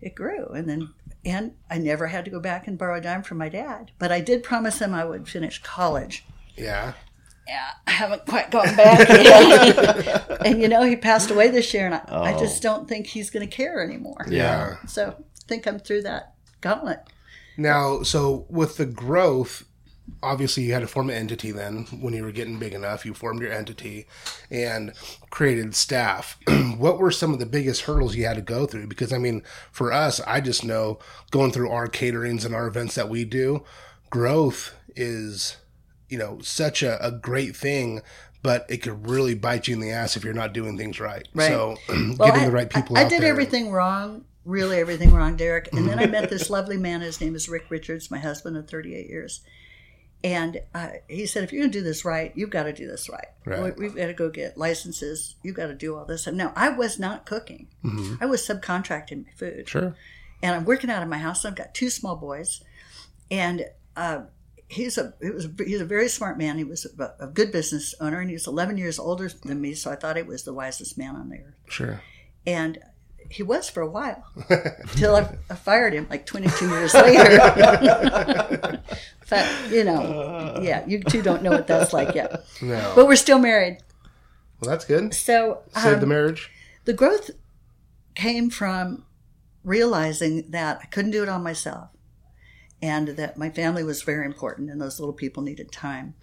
it 0.00 0.14
grew, 0.14 0.46
and 0.48 0.68
then. 0.68 0.90
And 1.24 1.52
I 1.70 1.78
never 1.78 2.06
had 2.08 2.24
to 2.24 2.30
go 2.30 2.40
back 2.40 2.66
and 2.66 2.78
borrow 2.78 2.96
a 2.98 3.00
dime 3.00 3.22
from 3.22 3.38
my 3.38 3.48
dad, 3.48 3.90
but 3.98 4.10
I 4.10 4.20
did 4.20 4.42
promise 4.42 4.78
him 4.80 4.94
I 4.94 5.04
would 5.04 5.28
finish 5.28 5.60
college 5.62 6.24
Yeah. 6.56 6.94
yeah, 7.46 7.70
I 7.86 7.90
haven't 7.90 8.24
quite 8.26 8.50
gone 8.50 8.74
back 8.76 9.06
yet. 9.08 10.46
and 10.46 10.62
you 10.62 10.68
know, 10.68 10.82
he 10.82 10.96
passed 10.96 11.30
away 11.30 11.48
this 11.50 11.74
year, 11.74 11.84
and 11.86 11.94
I, 11.94 12.02
I 12.08 12.34
Oh. 12.34 12.38
just 12.38 12.62
don't 12.62 12.88
think 12.88 13.06
he's 13.08 13.28
going 13.30 13.46
to 13.48 13.54
care 13.54 13.82
anymore. 13.82 14.24
Yeah. 14.30 14.76
So 14.86 15.16
I 15.18 15.44
think 15.46 15.66
I'm 15.66 15.78
through 15.78 16.02
that 16.02 16.34
gauntlet. 16.62 17.00
Now, 17.56 18.02
so 18.02 18.46
with 18.48 18.78
the 18.78 18.86
growth, 18.86 19.64
obviously 20.22 20.64
you 20.64 20.72
had 20.72 20.80
to 20.80 20.86
form 20.86 21.10
an 21.10 21.16
entity 21.16 21.50
then 21.50 21.84
when 22.00 22.14
you 22.14 22.22
were 22.22 22.32
getting 22.32 22.58
big 22.58 22.74
enough. 22.74 23.04
You 23.04 23.14
formed 23.14 23.40
your 23.42 23.52
entity 23.52 24.06
and 24.50 24.92
created 25.30 25.74
staff. 25.74 26.38
what 26.76 26.98
were 26.98 27.10
some 27.10 27.32
of 27.32 27.38
the 27.38 27.46
biggest 27.46 27.82
hurdles 27.82 28.16
you 28.16 28.26
had 28.26 28.36
to 28.36 28.42
go 28.42 28.66
through? 28.66 28.86
Because 28.86 29.12
I 29.12 29.18
mean, 29.18 29.42
for 29.70 29.92
us, 29.92 30.20
I 30.20 30.40
just 30.40 30.64
know 30.64 30.98
going 31.30 31.52
through 31.52 31.70
our 31.70 31.88
caterings 31.88 32.44
and 32.44 32.54
our 32.54 32.66
events 32.66 32.94
that 32.94 33.08
we 33.08 33.24
do, 33.24 33.64
growth 34.10 34.74
is 34.96 35.56
you 36.08 36.18
know 36.18 36.40
such 36.42 36.82
a, 36.82 37.04
a 37.04 37.12
great 37.12 37.56
thing 37.56 38.02
but 38.42 38.66
it 38.68 38.78
could 38.78 39.08
really 39.08 39.34
bite 39.34 39.68
you 39.68 39.74
in 39.74 39.80
the 39.80 39.90
ass 39.90 40.16
if 40.16 40.24
you're 40.24 40.34
not 40.34 40.52
doing 40.52 40.76
things 40.78 40.98
right. 41.00 41.28
Right. 41.34 41.48
So 41.48 41.76
Well, 41.88 42.28
getting 42.28 42.42
I, 42.42 42.46
the 42.46 42.52
right 42.52 42.70
people 42.70 42.96
I, 42.96 43.02
I 43.02 43.08
did 43.08 43.22
there. 43.22 43.30
everything 43.30 43.70
wrong, 43.70 44.24
really 44.44 44.78
everything 44.78 45.12
wrong, 45.12 45.36
Derek. 45.36 45.72
And 45.72 45.86
then 45.88 45.98
I 45.98 46.06
met 46.06 46.30
this 46.30 46.50
lovely 46.50 46.76
man. 46.76 47.00
His 47.00 47.20
name 47.20 47.34
is 47.34 47.48
Rick 47.48 47.66
Richards, 47.68 48.10
my 48.10 48.18
husband 48.18 48.56
of 48.56 48.68
38 48.68 49.08
years. 49.08 49.42
And 50.22 50.60
uh, 50.74 50.88
he 51.08 51.24
said, 51.26 51.44
if 51.44 51.52
you're 51.52 51.62
going 51.62 51.72
to 51.72 51.78
do 51.78 51.82
this 51.84 52.04
right, 52.04 52.30
you've 52.34 52.50
got 52.50 52.64
to 52.64 52.72
do 52.74 52.86
this 52.86 53.08
right. 53.08 53.28
Right. 53.46 53.74
We- 53.78 53.86
We've 53.88 53.96
got 53.96 54.06
to 54.08 54.12
go 54.14 54.28
get 54.28 54.58
licenses. 54.58 55.36
You've 55.42 55.56
got 55.56 55.68
to 55.68 55.74
do 55.74 55.96
all 55.96 56.04
this. 56.04 56.26
And 56.26 56.36
now 56.36 56.52
I 56.56 56.68
was 56.68 56.98
not 56.98 57.24
cooking. 57.24 57.68
I 58.20 58.26
was 58.26 58.46
subcontracting 58.46 59.24
my 59.24 59.32
food. 59.36 59.66
Mm-hmm. 59.66 59.78
Sure. 59.78 59.96
and 60.42 60.54
I'm 60.54 60.64
working 60.66 60.90
out 60.90 61.02
of 61.02 61.08
my 61.08 61.18
house. 61.18 61.44
I've 61.46 61.54
got 61.56 61.72
two 61.74 61.88
small 61.90 62.16
boys, 62.16 62.62
and 63.30 63.64
uh, 63.96 64.22
he's 64.68 64.98
a 64.98 65.14
he 65.22 65.30
was 65.30 65.48
he's 65.58 65.80
a 65.80 65.84
very 65.86 66.08
smart 66.08 66.36
man. 66.38 66.58
He 66.58 66.64
was 66.64 66.86
a, 66.98 67.14
a 67.18 67.26
good 67.26 67.50
business 67.50 67.94
owner, 68.00 68.20
and 68.20 68.28
he 68.28 68.34
was 68.34 68.46
11 68.46 68.76
years 68.76 68.98
older 68.98 69.28
than 69.44 69.60
me, 69.60 69.72
so 69.74 69.90
I 69.90 69.96
thought 69.96 70.16
he 70.16 70.22
was 70.22 70.42
the 70.44 70.52
wisest 70.54 70.98
man 70.98 71.16
on 71.16 71.28
the 71.30 71.36
earth. 71.38 71.54
Sure. 71.68 72.02
And 72.46 72.78
he 73.28 73.42
was 73.42 73.68
for 73.68 73.80
a 73.80 73.86
while 73.88 74.24
until 74.48 75.16
I, 75.16 75.36
I 75.48 75.54
fired 75.54 75.92
him 75.92 76.06
like 76.10 76.26
22 76.26 76.68
years 76.68 76.94
later. 76.94 78.82
but 79.28 79.48
you 79.70 79.84
know, 79.84 80.60
yeah, 80.62 80.84
you 80.86 81.02
two 81.02 81.22
don't 81.22 81.42
know 81.42 81.50
what 81.50 81.66
that's 81.66 81.92
like 81.92 82.14
yet. 82.14 82.44
No. 82.62 82.92
But 82.94 83.06
we're 83.06 83.16
still 83.16 83.38
married, 83.38 83.78
Well, 84.60 84.70
that's 84.70 84.84
good. 84.84 85.14
so 85.14 85.62
Save 85.74 85.94
um, 85.94 86.00
the 86.00 86.06
marriage. 86.06 86.50
the 86.84 86.92
growth 86.92 87.30
came 88.14 88.50
from 88.50 89.04
realizing 89.64 90.50
that 90.50 90.80
I 90.82 90.86
couldn't 90.86 91.10
do 91.12 91.22
it 91.22 91.28
on 91.28 91.42
myself 91.42 91.90
and 92.82 93.08
that 93.08 93.36
my 93.36 93.50
family 93.50 93.84
was 93.84 94.02
very 94.02 94.24
important 94.26 94.70
and 94.70 94.80
those 94.80 94.98
little 94.98 95.12
people 95.12 95.42
needed 95.42 95.70
time. 95.70 96.14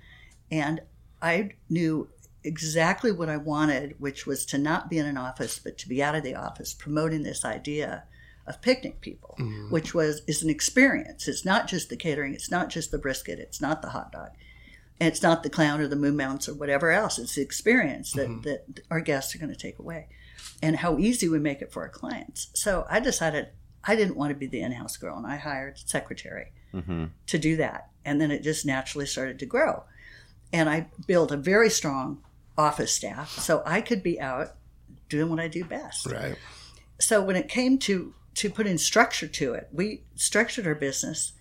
And 0.52 0.82
I 1.22 1.52
knew 1.70 2.10
exactly 2.48 3.12
what 3.12 3.30
I 3.30 3.38
wanted, 3.38 3.96
which 4.00 4.26
was 4.26 4.46
to 4.48 4.58
not 4.58 4.90
be 4.90 4.98
in 4.98 5.06
an 5.06 5.18
office, 5.18 5.60
but 5.60 5.78
to 5.80 5.90
be 5.90 6.02
out 6.02 6.16
of 6.16 6.24
the 6.24 6.36
office 6.36 6.74
promoting 6.74 7.24
this 7.24 7.46
idea 7.46 8.06
of 8.48 8.62
picnic 8.62 9.02
people, 9.02 9.36
mm-hmm. 9.40 9.70
which 9.70 9.94
was 9.94 10.22
is 10.26 10.42
an 10.42 10.50
experience. 10.50 11.28
It's 11.28 11.46
not 11.46 11.68
just 11.68 11.90
the 11.90 11.98
catering, 11.98 12.34
it's 12.34 12.50
not 12.50 12.70
just 12.70 12.92
the 12.92 12.98
brisket, 12.98 13.40
it's 13.40 13.62
not 13.62 13.82
the 13.82 13.90
hot 13.90 14.12
dog. 14.12 14.30
And 15.00 15.08
it's 15.08 15.22
not 15.22 15.44
the 15.44 15.50
clown 15.50 15.80
or 15.80 15.88
the 15.88 15.96
moon 15.96 16.18
bounces 16.18 16.56
or 16.56 16.58
whatever 16.58 16.90
else. 16.90 17.20
It's 17.20 17.36
the 17.36 17.42
experience 17.44 18.14
that, 18.14 18.30
mm-hmm. 18.30 18.42
that 18.42 18.80
our 18.90 19.02
guests 19.02 19.36
are 19.36 19.38
going 19.38 19.52
to 19.52 19.56
take 19.56 19.78
away 19.78 20.08
and 20.64 20.78
how 20.78 20.98
easy 20.98 21.30
we 21.30 21.40
make 21.40 21.62
it 21.62 21.72
for 21.72 21.84
our 21.84 21.90
clients. 21.90 22.48
So 22.54 22.86
I 22.90 23.00
decided 23.00 23.50
I 23.84 23.96
didn't 23.96 24.18
want 24.18 24.32
to 24.32 24.36
be 24.36 24.48
the 24.48 24.62
in-house 24.62 24.98
girl, 24.98 25.18
and 25.18 25.28
I 25.28 25.36
hired 25.36 25.76
a 25.76 25.88
secretary 25.88 26.52
mm-hmm. 26.74 27.06
to 27.28 27.38
do 27.38 27.58
that. 27.58 27.92
And 28.04 28.20
then 28.20 28.32
it 28.32 28.42
just 28.42 28.66
naturally 28.66 29.06
started 29.06 29.38
to 29.40 29.46
grow, 29.46 29.84
and 30.52 30.70
I 30.70 30.88
built 31.06 31.32
a 31.32 31.38
very 31.38 31.70
strong 31.70 32.24
office 32.58 32.92
staff, 32.92 33.30
so 33.38 33.62
I 33.66 33.82
could 33.82 34.02
be 34.04 34.20
out 34.20 34.56
doing 35.10 35.30
what 35.30 35.40
I 35.40 35.48
do 35.48 35.64
best. 35.64 36.08
Right. 36.08 36.36
So 37.00 37.22
when 37.22 37.36
it 37.36 37.48
came 37.48 37.78
to 37.80 38.14
to 38.36 38.50
putting 38.50 38.78
structure 38.78 39.28
to 39.28 39.54
it, 39.54 39.68
we 39.72 40.04
structured 40.16 40.68
our 40.68 40.76
business. 40.76 41.34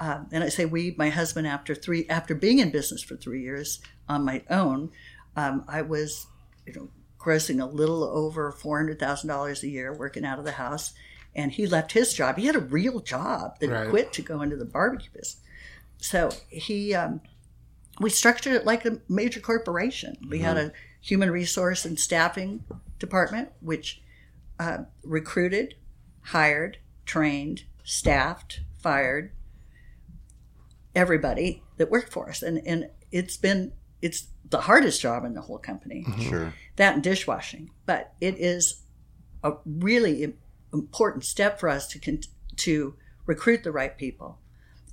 Um, 0.00 0.28
and 0.32 0.44
I 0.44 0.48
say 0.48 0.64
we, 0.64 0.94
my 0.96 1.10
husband, 1.10 1.46
after 1.46 1.74
three, 1.74 2.06
after 2.08 2.34
being 2.34 2.58
in 2.60 2.70
business 2.70 3.02
for 3.02 3.16
three 3.16 3.42
years 3.42 3.80
on 4.08 4.24
my 4.24 4.42
own, 4.48 4.90
um, 5.36 5.64
I 5.68 5.82
was, 5.82 6.26
you 6.66 6.72
know, 6.72 6.88
grossing 7.18 7.60
a 7.60 7.66
little 7.66 8.04
over 8.04 8.52
four 8.52 8.78
hundred 8.78 8.98
thousand 9.00 9.28
dollars 9.28 9.62
a 9.62 9.68
year 9.68 9.92
working 9.92 10.24
out 10.24 10.38
of 10.38 10.44
the 10.44 10.52
house. 10.52 10.92
And 11.34 11.52
he 11.52 11.66
left 11.66 11.92
his 11.92 12.14
job. 12.14 12.36
He 12.38 12.46
had 12.46 12.56
a 12.56 12.60
real 12.60 13.00
job 13.00 13.58
that 13.60 13.68
Right. 13.68 13.84
he 13.84 13.90
quit 13.90 14.12
to 14.14 14.22
go 14.22 14.40
into 14.40 14.56
the 14.56 14.64
barbecue 14.64 15.10
business. 15.12 15.36
So 15.98 16.30
he, 16.48 16.94
um, 16.94 17.20
we 18.00 18.10
structured 18.10 18.54
it 18.54 18.64
like 18.64 18.84
a 18.84 19.00
major 19.08 19.40
corporation. 19.40 20.16
We 20.28 20.38
had 20.40 20.56
a 20.56 20.72
human 21.00 21.30
resource 21.30 21.84
and 21.84 21.98
staffing 21.98 22.64
department, 22.98 23.50
which 23.60 24.02
uh, 24.58 24.78
recruited, 25.02 25.74
hired, 26.22 26.78
trained, 27.04 27.64
staffed, 27.84 28.60
fired 28.80 29.32
everybody 30.94 31.62
that 31.76 31.90
worked 31.90 32.12
for 32.12 32.28
us, 32.28 32.42
and 32.42 32.60
and 32.66 32.90
it's 33.10 33.36
been 33.36 33.72
it's 34.02 34.28
the 34.50 34.62
hardest 34.62 35.00
job 35.00 35.24
in 35.24 35.34
the 35.34 35.42
whole 35.42 35.58
company. 35.58 36.04
Sure. 36.20 36.52
That 36.76 36.94
and 36.94 37.02
dishwashing, 37.02 37.70
but 37.86 38.14
it 38.20 38.36
is 38.38 38.82
a 39.42 39.54
really 39.64 40.34
important 40.72 41.24
step 41.24 41.58
for 41.60 41.68
us 41.68 41.86
to 41.88 41.98
con- 41.98 42.20
to 42.56 42.94
recruit 43.26 43.62
the 43.62 43.72
right 43.72 43.96
people, 43.96 44.38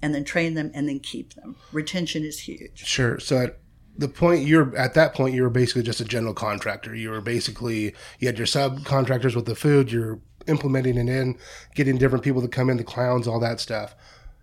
and 0.06 0.14
then 0.14 0.24
train 0.24 0.54
them, 0.54 0.70
and 0.76 0.88
then 0.88 1.00
keep 1.00 1.34
them. 1.34 1.56
Retention 1.72 2.24
is 2.24 2.42
huge. 2.42 2.86
Sure. 2.86 3.20
So 3.20 3.40
at 3.40 3.58
the 3.98 4.08
point 4.08 4.46
you're 4.46 4.78
at 4.78 4.94
that 4.94 5.16
point, 5.16 5.34
you 5.34 5.42
were 5.42 5.50
basically 5.50 5.82
just 5.82 6.00
a 6.00 6.06
general 6.06 6.36
contractor. 6.36 6.94
You 6.94 7.10
were 7.10 7.22
basically 7.22 7.96
you 8.20 8.28
had 8.28 8.38
your 8.38 8.46
subcontractors 8.46 9.36
with 9.36 9.48
the 9.48 9.56
food. 9.56 9.92
You're 9.92 10.20
implementing 10.46 11.00
it 11.00 11.10
in, 11.10 11.40
getting 11.74 11.98
different 11.98 12.24
people 12.24 12.44
to 12.44 12.48
come 12.48 12.70
in, 12.70 12.78
the 12.78 12.84
clowns, 12.84 13.28
all 13.28 13.40
that 13.40 13.60
stuff. 13.60 13.96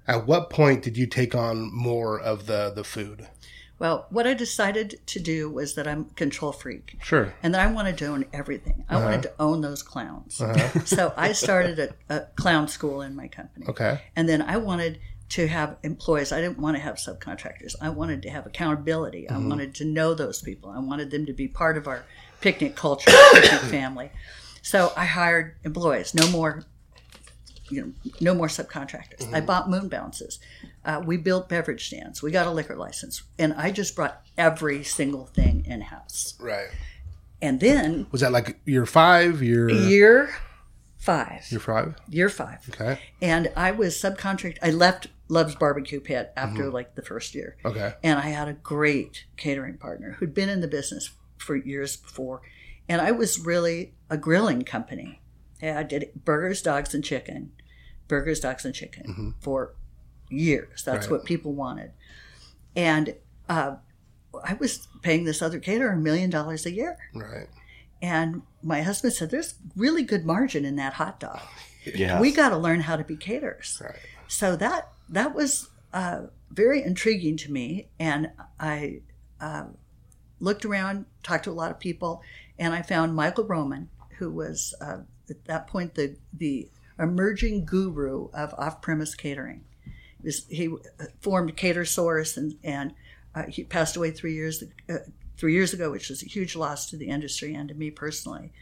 At 0.08 0.26
what 0.26 0.50
point 0.50 0.82
did 0.82 0.96
you 0.96 1.06
take 1.06 1.36
on 1.36 1.72
more 1.72 2.18
of 2.18 2.46
the 2.46 2.72
the 2.74 2.82
food? 2.82 3.28
Well, 3.78 4.06
what 4.10 4.26
I 4.28 4.34
decided 4.34 5.00
to 5.06 5.20
do 5.20 5.50
was 5.50 5.74
that 5.74 5.88
I'm 5.88 6.02
a 6.02 6.14
control 6.14 6.52
freak. 6.52 6.98
Sure. 7.02 7.34
And 7.42 7.52
then 7.52 7.60
I 7.60 7.72
wanted 7.72 7.98
to 7.98 8.06
own 8.06 8.24
everything. 8.32 8.84
I 8.88 8.94
uh-huh. 8.94 9.04
wanted 9.04 9.22
to 9.22 9.32
own 9.40 9.60
those 9.60 9.82
clowns. 9.82 10.40
Uh-huh. 10.40 10.80
so 10.84 11.12
I 11.16 11.32
started 11.32 11.78
a, 11.80 11.94
a 12.08 12.20
clown 12.36 12.68
school 12.68 13.00
in 13.02 13.16
my 13.16 13.26
company. 13.26 13.66
Okay. 13.68 14.00
And 14.14 14.28
then 14.28 14.40
I 14.40 14.58
wanted 14.58 15.00
to 15.32 15.48
have 15.48 15.76
employees. 15.82 16.30
I 16.32 16.40
didn't 16.40 16.58
want 16.58 16.76
to 16.76 16.82
have 16.82 16.96
subcontractors. 16.96 17.74
I 17.80 17.88
wanted 17.88 18.22
to 18.22 18.30
have 18.30 18.46
accountability. 18.46 19.28
I 19.30 19.38
wanted 19.38 19.74
to 19.76 19.84
know 19.84 20.12
those 20.14 20.42
people. 20.42 20.68
I 20.70 20.78
wanted 20.78 21.10
them 21.10 21.24
to 21.26 21.32
be 21.32 21.48
part 21.48 21.78
of 21.78 21.86
our 21.88 22.04
picnic 22.42 22.76
culture, 22.76 23.10
picnic 23.32 23.60
family. 23.70 24.10
So 24.60 24.92
I 24.96 25.06
hired 25.06 25.56
employees. 25.64 26.14
No 26.14 26.28
more, 26.28 26.64
you 27.70 27.80
know, 27.80 27.92
no 28.20 28.34
more 28.34 28.48
subcontractors. 28.48 29.32
I 29.32 29.40
bought 29.40 29.70
moon 29.70 29.88
bounces. 29.88 30.38
Uh, 30.84 31.02
we 31.04 31.16
built 31.16 31.48
beverage 31.48 31.86
stands. 31.86 32.22
We 32.22 32.30
got 32.30 32.46
a 32.46 32.50
liquor 32.50 32.76
license, 32.76 33.22
and 33.38 33.54
I 33.54 33.70
just 33.70 33.96
brought 33.96 34.20
every 34.36 34.84
single 34.84 35.26
thing 35.26 35.64
in 35.66 35.80
house. 35.80 36.34
Right. 36.38 36.68
And 37.40 37.58
then 37.58 38.06
Was 38.10 38.20
that 38.20 38.32
like 38.32 38.60
year 38.66 38.84
five? 38.84 39.42
Year 39.42 39.68
year 39.70 40.34
five, 40.98 41.50
year 41.50 41.60
five? 41.60 41.94
year 42.08 42.28
five, 42.28 42.58
Okay. 42.68 43.00
and 43.22 43.50
I 43.56 43.70
was 43.72 43.96
subcontract. 43.96 44.58
I 44.62 44.70
left 44.70 45.08
Love's 45.32 45.54
Barbecue 45.54 45.98
Pit 46.00 46.30
after 46.36 46.68
like 46.70 46.94
the 46.94 47.00
first 47.02 47.34
year, 47.34 47.56
Okay. 47.64 47.94
and 48.02 48.18
I 48.18 48.28
had 48.28 48.48
a 48.48 48.52
great 48.52 49.24
catering 49.38 49.78
partner 49.78 50.16
who'd 50.18 50.34
been 50.34 50.50
in 50.50 50.60
the 50.60 50.68
business 50.68 51.10
for 51.38 51.56
years 51.56 51.96
before, 51.96 52.42
and 52.86 53.00
I 53.00 53.12
was 53.12 53.38
really 53.40 53.94
a 54.10 54.18
grilling 54.18 54.60
company. 54.62 55.22
Yeah, 55.62 55.78
I 55.78 55.84
did 55.84 56.10
burgers, 56.24 56.60
dogs, 56.60 56.92
and 56.94 57.02
chicken, 57.02 57.52
burgers, 58.08 58.40
dogs, 58.40 58.66
and 58.66 58.74
chicken 58.74 59.34
for 59.40 59.74
years. 60.28 60.82
That's 60.84 61.06
Right. 61.06 61.12
what 61.12 61.24
people 61.24 61.54
wanted, 61.54 61.92
and 62.76 63.14
uh, 63.48 63.76
I 64.44 64.54
was 64.54 64.86
paying 65.00 65.24
this 65.24 65.40
other 65.40 65.58
caterer 65.58 65.92
a 65.92 65.96
million 65.96 66.28
dollars 66.28 66.66
a 66.66 66.72
year. 66.72 66.98
Right. 67.14 67.48
And 68.02 68.42
my 68.62 68.82
husband 68.82 69.14
said, 69.14 69.30
"There's 69.30 69.54
really 69.76 70.02
good 70.02 70.26
margin 70.26 70.66
in 70.66 70.76
that 70.76 70.92
hot 70.94 71.18
dog. 71.20 71.40
Yeah. 71.84 72.20
We 72.20 72.30
got 72.32 72.50
to 72.50 72.56
learn 72.58 72.80
how 72.82 72.96
to 72.96 73.02
be 73.02 73.16
caterers." 73.16 73.80
Right. 73.82 73.96
So 74.28 74.54
that 74.56 74.92
that 75.12 75.34
was 75.34 75.68
uh, 75.92 76.22
very 76.50 76.82
intriguing 76.82 77.36
to 77.38 77.52
me, 77.52 77.88
and 77.98 78.30
I 78.58 79.02
um, 79.40 79.76
looked 80.40 80.64
around, 80.64 81.06
talked 81.22 81.44
to 81.44 81.50
a 81.50 81.52
lot 81.52 81.70
of 81.70 81.78
people, 81.78 82.22
and 82.58 82.74
I 82.74 82.82
found 82.82 83.14
Michael 83.14 83.44
Roman, 83.44 83.88
who 84.18 84.30
was 84.30 84.74
uh, 84.80 84.98
at 85.30 85.44
that 85.44 85.66
point 85.66 85.94
the 85.94 86.16
the 86.32 86.68
emerging 86.98 87.64
guru 87.64 88.28
of 88.32 88.54
off-premise 88.54 89.14
catering. 89.14 89.64
He, 90.20 90.26
was, 90.26 90.46
he 90.48 90.68
uh, 90.68 91.06
formed 91.20 91.56
Catersource, 91.56 92.36
and 92.36 92.54
and 92.64 92.94
uh, 93.34 93.44
he 93.48 93.64
passed 93.64 93.96
away 93.96 94.10
three 94.10 94.34
years 94.34 94.64
uh, 94.88 94.98
three 95.36 95.52
years 95.52 95.72
ago, 95.72 95.90
which 95.90 96.08
was 96.08 96.22
a 96.22 96.26
huge 96.26 96.56
loss 96.56 96.88
to 96.90 96.96
the 96.96 97.08
industry 97.08 97.54
and 97.54 97.68
to 97.68 97.74
me 97.74 97.90
personally. 97.90 98.52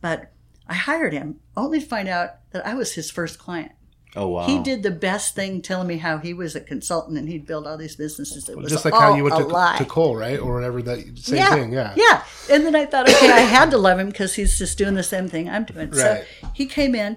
But 0.00 0.32
I 0.66 0.74
hired 0.74 1.12
him 1.12 1.40
only 1.56 1.80
to 1.80 1.86
find 1.86 2.08
out 2.08 2.50
that 2.50 2.66
I 2.66 2.74
was 2.74 2.94
his 2.94 3.10
first 3.10 3.38
client. 3.38 3.72
Oh 4.16 4.28
wow. 4.28 4.46
He 4.46 4.60
did 4.60 4.82
the 4.82 4.90
best 4.90 5.34
thing 5.34 5.60
telling 5.60 5.88
me 5.88 5.96
how 5.96 6.18
he 6.18 6.34
was 6.34 6.54
a 6.54 6.60
consultant 6.60 7.18
and 7.18 7.28
he'd 7.28 7.46
build 7.46 7.66
all 7.66 7.76
these 7.76 7.96
businesses. 7.96 8.48
It 8.48 8.56
was 8.56 8.70
Just 8.70 8.84
like 8.84 8.94
all 8.94 9.00
how 9.00 9.14
you 9.16 9.24
went 9.24 9.36
to, 9.36 9.44
lie. 9.44 9.76
to 9.78 9.84
Koll, 9.84 10.16
right, 10.16 10.38
or 10.38 10.54
whatever 10.54 10.82
that 10.82 11.18
same 11.18 11.36
yeah, 11.36 11.54
thing. 11.54 11.72
Yeah. 11.72 11.94
yeah. 11.96 12.24
And 12.50 12.64
then 12.64 12.76
I 12.76 12.86
thought, 12.86 13.08
okay, 13.08 13.30
I 13.30 13.40
had 13.40 13.70
to 13.72 13.78
love 13.78 13.98
him 13.98 14.08
because 14.08 14.34
he's 14.34 14.56
just 14.56 14.78
doing 14.78 14.94
the 14.94 15.02
same 15.02 15.28
thing 15.28 15.48
I'm 15.48 15.64
doing. 15.64 15.90
Right. 15.90 15.98
So 15.98 16.24
he 16.52 16.66
came 16.66 16.94
in, 16.94 17.16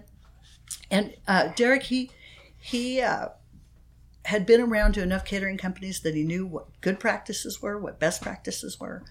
and 0.89 1.15
uh, 1.27 1.49
Derek, 1.55 1.83
he 1.83 2.09
he 2.59 3.01
uh, 3.01 3.29
had 4.25 4.45
been 4.45 4.61
around 4.61 4.93
to 4.93 5.03
enough 5.03 5.23
catering 5.23 5.57
companies 5.57 6.01
that 6.01 6.15
he 6.15 6.23
knew 6.23 6.45
what 6.47 6.81
good 6.81 6.99
practices 6.99 7.61
were, 7.61 7.77
what 7.77 7.99
best 7.99 8.21
practices 8.21 8.79
were. 8.79 9.03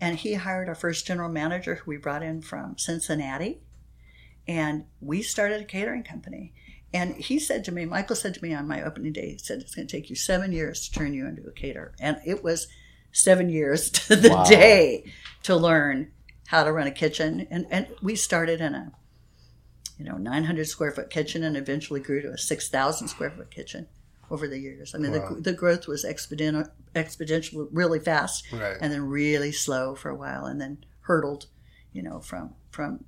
And 0.00 0.16
he 0.16 0.34
hired 0.34 0.68
our 0.68 0.74
first 0.74 1.06
general 1.06 1.30
manager, 1.30 1.76
who 1.76 1.90
we 1.90 1.96
brought 1.96 2.22
in 2.22 2.42
from 2.42 2.78
Cincinnati. 2.78 3.60
And 4.46 4.84
we 5.00 5.22
started 5.22 5.60
a 5.60 5.64
catering 5.64 6.02
company. 6.02 6.52
And 6.92 7.14
he 7.16 7.38
said 7.38 7.64
to 7.64 7.72
me, 7.72 7.84
Michael 7.84 8.16
said 8.16 8.34
to 8.34 8.42
me 8.42 8.54
on 8.54 8.66
my 8.66 8.82
opening 8.82 9.12
day, 9.12 9.32
he 9.32 9.38
said, 9.38 9.60
it's 9.60 9.74
going 9.74 9.86
to 9.86 9.92
take 9.96 10.08
you 10.08 10.16
seven 10.16 10.52
years 10.52 10.88
to 10.88 10.98
turn 10.98 11.12
you 11.12 11.26
into 11.26 11.46
a 11.46 11.52
caterer. 11.52 11.92
And 12.00 12.16
it 12.24 12.42
was 12.42 12.66
seven 13.12 13.50
years 13.50 13.90
to 14.08 14.16
the 14.16 14.30
Wow. 14.30 14.44
day 14.44 15.04
to 15.42 15.54
learn 15.56 16.12
how 16.46 16.64
to 16.64 16.72
run 16.72 16.86
a 16.86 16.90
kitchen. 16.90 17.46
And, 17.50 17.66
and 17.70 17.88
we 18.02 18.14
started 18.16 18.60
in 18.62 18.74
a, 18.74 18.92
you 19.98 20.04
know, 20.06 20.16
900 20.16 20.66
square 20.66 20.92
foot 20.92 21.10
kitchen 21.10 21.42
and 21.44 21.56
eventually 21.58 22.00
grew 22.00 22.22
to 22.22 22.30
a 22.30 22.38
6,000 22.38 23.08
square 23.08 23.30
foot 23.32 23.50
kitchen 23.50 23.86
over 24.30 24.48
the 24.48 24.58
years. 24.58 24.94
I 24.94 24.98
mean, 24.98 25.12
Wow. 25.12 25.34
the, 25.34 25.40
the 25.42 25.52
growth 25.52 25.86
was 25.88 26.04
exponential, 26.06 26.70
exponential 26.94 27.68
really 27.70 27.98
fast 27.98 28.50
Right. 28.50 28.76
and 28.80 28.90
then 28.92 29.02
really 29.02 29.52
slow 29.52 29.94
for 29.94 30.08
a 30.08 30.14
while 30.14 30.46
and 30.46 30.58
then 30.58 30.84
hurtled, 31.02 31.46
you 31.92 32.02
know, 32.02 32.20
from, 32.20 32.54
from 32.70 33.04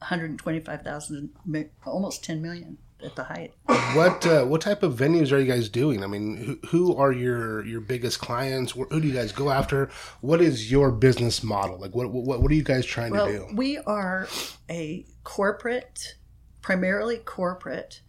125,000 0.00 1.30
mi- 1.46 1.66
almost 1.86 2.24
10 2.24 2.42
million 2.42 2.78
at 3.04 3.16
the 3.16 3.24
height. 3.24 3.52
What 3.94 4.26
uh, 4.26 4.44
what 4.44 4.60
type 4.60 4.82
of 4.82 4.94
venues 4.94 5.32
are 5.32 5.38
you 5.38 5.50
guys 5.50 5.68
doing? 5.68 6.02
I 6.02 6.06
mean, 6.06 6.36
who, 6.36 6.68
who 6.68 6.96
are 6.96 7.12
your 7.12 7.64
your 7.64 7.80
biggest 7.80 8.20
clients? 8.20 8.72
Who 8.72 9.00
do 9.00 9.06
you 9.06 9.14
guys 9.14 9.32
go 9.32 9.50
after? 9.50 9.90
What 10.20 10.40
is 10.40 10.70
your 10.70 10.90
business 10.90 11.42
model? 11.42 11.78
Like, 11.78 11.94
what 11.94 12.10
what, 12.10 12.42
what 12.42 12.50
are 12.50 12.54
you 12.54 12.62
guys 12.62 12.86
trying 12.86 13.12
Well, 13.12 13.26
to 13.26 13.32
do? 13.32 13.48
we 13.54 13.78
are 13.78 14.28
a 14.70 15.04
corporate, 15.24 16.16
primarily 16.60 17.18
corporate 17.18 18.00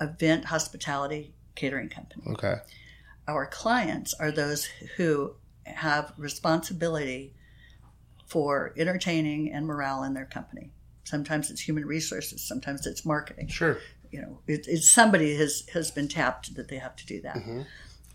event 0.00 0.46
hospitality 0.46 1.34
catering 1.54 1.88
company. 1.88 2.22
Okay. 2.28 2.56
Our 3.28 3.46
clients 3.46 4.14
are 4.14 4.32
those 4.32 4.64
who 4.96 5.36
have 5.64 6.12
responsibility 6.16 7.34
for 8.26 8.72
entertaining 8.76 9.52
and 9.52 9.66
morale 9.66 10.02
in 10.02 10.14
their 10.14 10.24
company. 10.24 10.72
Sometimes 11.04 11.50
it's 11.50 11.60
human 11.60 11.84
resources, 11.84 12.42
sometimes 12.42 12.86
it's 12.86 13.04
marketing. 13.04 13.48
Sure. 13.48 13.78
You 14.12 14.20
know, 14.22 14.38
it, 14.46 14.66
it's 14.68 14.88
somebody 14.88 15.34
has 15.36 15.64
has 15.72 15.90
been 15.90 16.06
tapped 16.06 16.54
that 16.54 16.68
they 16.68 16.78
have 16.78 16.94
to 16.96 17.06
do 17.06 17.20
that. 17.22 17.36
Mhm. 17.36 17.66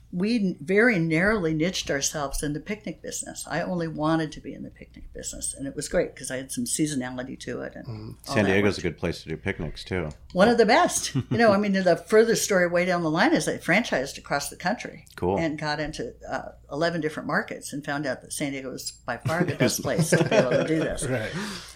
We 0.10 0.56
very 0.62 1.00
narrowly 1.00 1.54
niched 1.54 1.92
ourselves 1.92 2.42
in 2.42 2.54
the 2.54 2.62
picnic 2.62 3.02
business. 3.02 3.46
I 3.46 3.60
only 3.62 3.90
wanted 3.90 4.32
to 4.32 4.40
be 4.40 4.54
in 4.54 4.64
the 4.64 4.70
picnic 4.70 5.12
business, 5.14 5.54
and 5.54 5.68
it 5.68 5.76
was 5.76 5.90
great 5.90 6.14
because 6.16 6.32
I 6.32 6.38
had 6.38 6.50
some 6.50 6.64
seasonality 6.64 7.38
to 7.42 7.60
it. 7.64 7.74
And 7.76 8.16
all 8.26 8.36
San 8.36 8.46
that 8.46 8.52
Diego's 8.54 8.78
a 8.78 8.82
good 8.82 8.98
place 8.98 9.22
to 9.24 9.30
do 9.30 9.36
picnics 9.36 9.84
too. 9.84 10.08
one 10.32 10.48
of 10.48 10.58
the 10.58 10.66
best. 10.66 11.14
You 11.30 11.38
know, 11.38 11.52
I 11.52 11.58
mean, 11.58 11.74
the 11.74 11.98
furthest 11.98 12.46
story 12.46 12.68
way 12.70 12.86
down 12.86 13.04
the 13.04 13.12
line 13.12 13.34
is 13.34 13.46
they 13.48 13.58
franchised 13.58 14.18
across 14.18 14.50
the 14.50 14.56
country 14.56 15.06
Cool. 15.18 15.38
and 15.40 15.60
got 15.60 15.82
into 15.82 16.14
uh, 16.30 16.52
11 16.72 17.02
different 17.02 17.28
markets 17.28 17.74
and 17.74 17.84
found 17.84 18.06
out 18.06 18.22
that 18.22 18.32
San 18.32 18.54
Diego 18.54 18.70
was 18.72 18.92
by 18.92 19.18
far 19.18 19.44
the 19.52 19.56
best 19.56 19.82
place 19.82 20.10
to 20.12 20.24
be 20.24 20.36
able 20.36 20.52
to 20.52 20.64
do 20.68 20.80
this. 20.80 21.06
Right. 21.10 21.32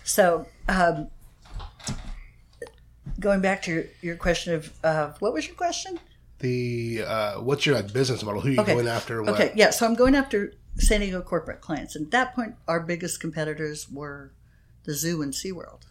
So, 0.06 0.48
um, 0.70 1.10
going 3.22 3.40
back 3.40 3.62
to 3.64 3.72
your, 3.72 3.84
your 4.02 4.16
question 4.18 4.54
of 4.54 4.74
uh, 4.84 5.14
what 5.20 5.34
was 5.34 5.48
your 5.48 5.56
question? 5.56 5.98
The 6.40 7.04
uh, 7.08 7.36
what's 7.36 7.66
your 7.66 7.76
like 7.76 7.94
business 7.94 8.24
model? 8.24 8.42
Who 8.42 8.50
are 8.50 8.52
you 8.52 8.60
Okay. 8.62 8.74
going 8.74 8.88
after? 8.88 9.22
What? 9.24 9.36
Okay, 9.36 9.54
yeah. 9.56 9.70
So 9.70 9.86
I'm 9.86 9.96
going 9.96 10.16
after 10.16 10.54
San 10.78 11.00
Diego 11.00 11.22
corporate 11.22 11.62
clients. 11.62 11.96
And 11.96 12.06
at 12.08 12.12
that 12.12 12.36
point, 12.36 12.56
our 12.68 12.80
biggest 12.82 13.20
competitors 13.22 13.88
were 13.90 14.32
the 14.84 14.94
zoo 14.94 15.22
and 15.22 15.32
SeaWorld. 15.34 15.84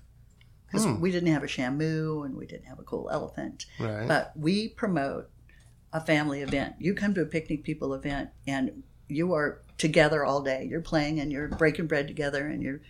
Because 0.66 0.84
Hmm. 0.84 1.00
we 1.00 1.10
didn't 1.10 1.32
have 1.32 1.42
a 1.42 1.46
Shamu 1.48 2.24
and 2.24 2.36
we 2.36 2.46
didn't 2.46 2.66
have 2.66 2.78
a 2.78 2.82
cool 2.84 3.08
elephant. 3.10 3.66
Right. 3.78 4.06
But 4.06 4.32
we 4.36 4.68
promote 4.68 5.28
a 5.92 6.00
family 6.00 6.42
event. 6.42 6.76
You 6.78 6.94
come 6.94 7.14
to 7.14 7.22
a 7.22 7.26
picnic 7.26 7.64
people 7.64 7.92
event 7.94 8.30
and 8.46 8.82
you 9.08 9.32
are 9.34 9.60
together 9.78 10.24
all 10.24 10.42
day. 10.42 10.66
You're 10.70 10.80
playing 10.80 11.18
and 11.18 11.32
you're 11.32 11.48
breaking 11.48 11.86
bread 11.88 12.06
together 12.06 12.46
and 12.46 12.62
you're 12.62 12.80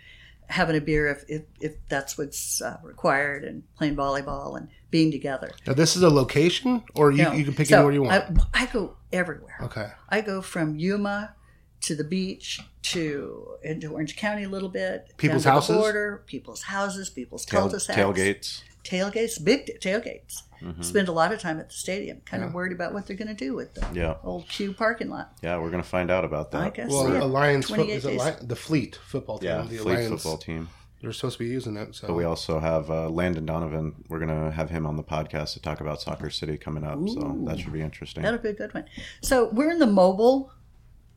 having 0.51 0.77
a 0.77 0.81
beer 0.81 1.09
if, 1.09 1.25
if, 1.29 1.43
if 1.61 1.73
that's 1.89 2.19
what's 2.19 2.61
uh, 2.61 2.77
required 2.83 3.45
and 3.45 3.63
playing 3.77 3.97
volleyball 3.97 4.57
and 4.57 4.69
being 4.91 5.11
together. 5.11 5.51
Now, 5.67 5.75
this 5.75 5.97
is 5.97 6.03
a 6.03 6.11
location, 6.11 6.83
or 6.95 7.13
you, 7.13 7.23
No. 7.23 7.33
you 7.33 7.45
can 7.45 7.55
pick 7.55 7.69
So 7.69 7.77
anywhere 7.77 7.93
you 7.93 8.03
want. 8.03 8.47
I, 8.55 8.63
I 8.65 8.67
go 8.67 8.97
everywhere. 9.13 9.57
okay. 9.63 9.89
I 10.09 10.21
go 10.21 10.43
from 10.43 10.77
Yuma 10.79 11.35
to 11.83 11.95
the 11.95 12.05
beach 12.05 12.61
to 12.83 13.55
into 13.63 13.93
Orange 13.93 14.17
County 14.17 14.45
a 14.45 14.49
little 14.49 14.69
bit. 14.69 15.13
People's 15.17 15.45
houses? 15.45 15.77
Border, 15.77 16.23
people's 16.27 16.63
houses, 16.63 17.09
people's 17.09 17.45
Tail, 17.47 17.61
cul-de-sacs, 17.61 17.97
tailgates. 17.99 18.63
Tailgates, 18.85 19.43
big 19.43 19.67
t- 19.67 19.77
tailgates. 19.81 20.43
Mhm. 20.63 20.85
Spend 20.85 21.09
a 21.09 21.13
lot 21.13 21.33
of 21.33 21.41
time 21.41 21.59
at 21.59 21.69
the 21.69 21.75
stadium, 21.75 22.21
kind 22.27 22.43
Yeah. 22.43 22.49
of 22.49 22.55
worried 22.55 22.73
about 22.73 22.93
what 22.93 23.07
they're 23.07 23.17
going 23.17 23.29
to 23.29 23.35
do 23.35 23.55
with 23.55 23.75
the 23.75 23.87
Yeah, 23.95 24.17
old 24.23 24.47
Q 24.49 24.73
parking 24.75 25.09
lot. 25.09 25.33
yeah, 25.43 25.59
we're 25.59 25.71
gonna 25.71 25.83
find 25.83 26.11
out 26.11 26.25
about 26.25 26.51
that. 26.51 26.61
I 26.63 26.71
guess. 26.71 26.91
Well, 26.91 27.13
yeah. 27.13 27.23
Alliance 27.23 27.69
fo- 27.69 27.77
28 27.77 27.95
is 27.97 28.05
it 28.05 28.49
the 28.49 28.57
Fleet 28.57 28.97
football 28.97 29.39
team. 29.39 29.49
Yeah, 29.49 29.63
the 29.63 29.69
Fleet 29.69 29.81
Alliance. 29.81 30.09
football 30.23 30.37
team. 30.39 30.69
They're 31.01 31.13
supposed 31.15 31.39
to 31.39 31.45
be 31.45 31.49
using 31.51 31.79
it. 31.79 31.95
So 31.95 32.09
But 32.09 32.15
we 32.15 32.25
also 32.25 32.59
have 32.61 32.91
uh, 32.91 33.09
Landon 33.09 33.47
Donovan. 33.47 34.05
We're 34.11 34.19
gonna 34.19 34.51
have 34.51 34.69
him 34.69 34.87
on 34.87 34.97
the 34.99 35.03
podcast 35.03 35.55
to 35.55 35.61
talk 35.63 35.81
about 35.81 36.03
Soccer 36.03 36.29
City 36.29 36.59
coming 36.59 36.85
up. 36.85 36.99
So 37.09 37.39
that 37.47 37.59
should 37.59 37.73
be 37.73 37.81
interesting. 37.81 38.23
That'll 38.23 38.39
be 38.39 38.51
a 38.51 38.53
good 38.53 38.75
one. 38.75 38.85
So 39.23 39.49
we're 39.51 39.71
in 39.71 39.79
the 39.79 39.87
mobile, 39.87 40.53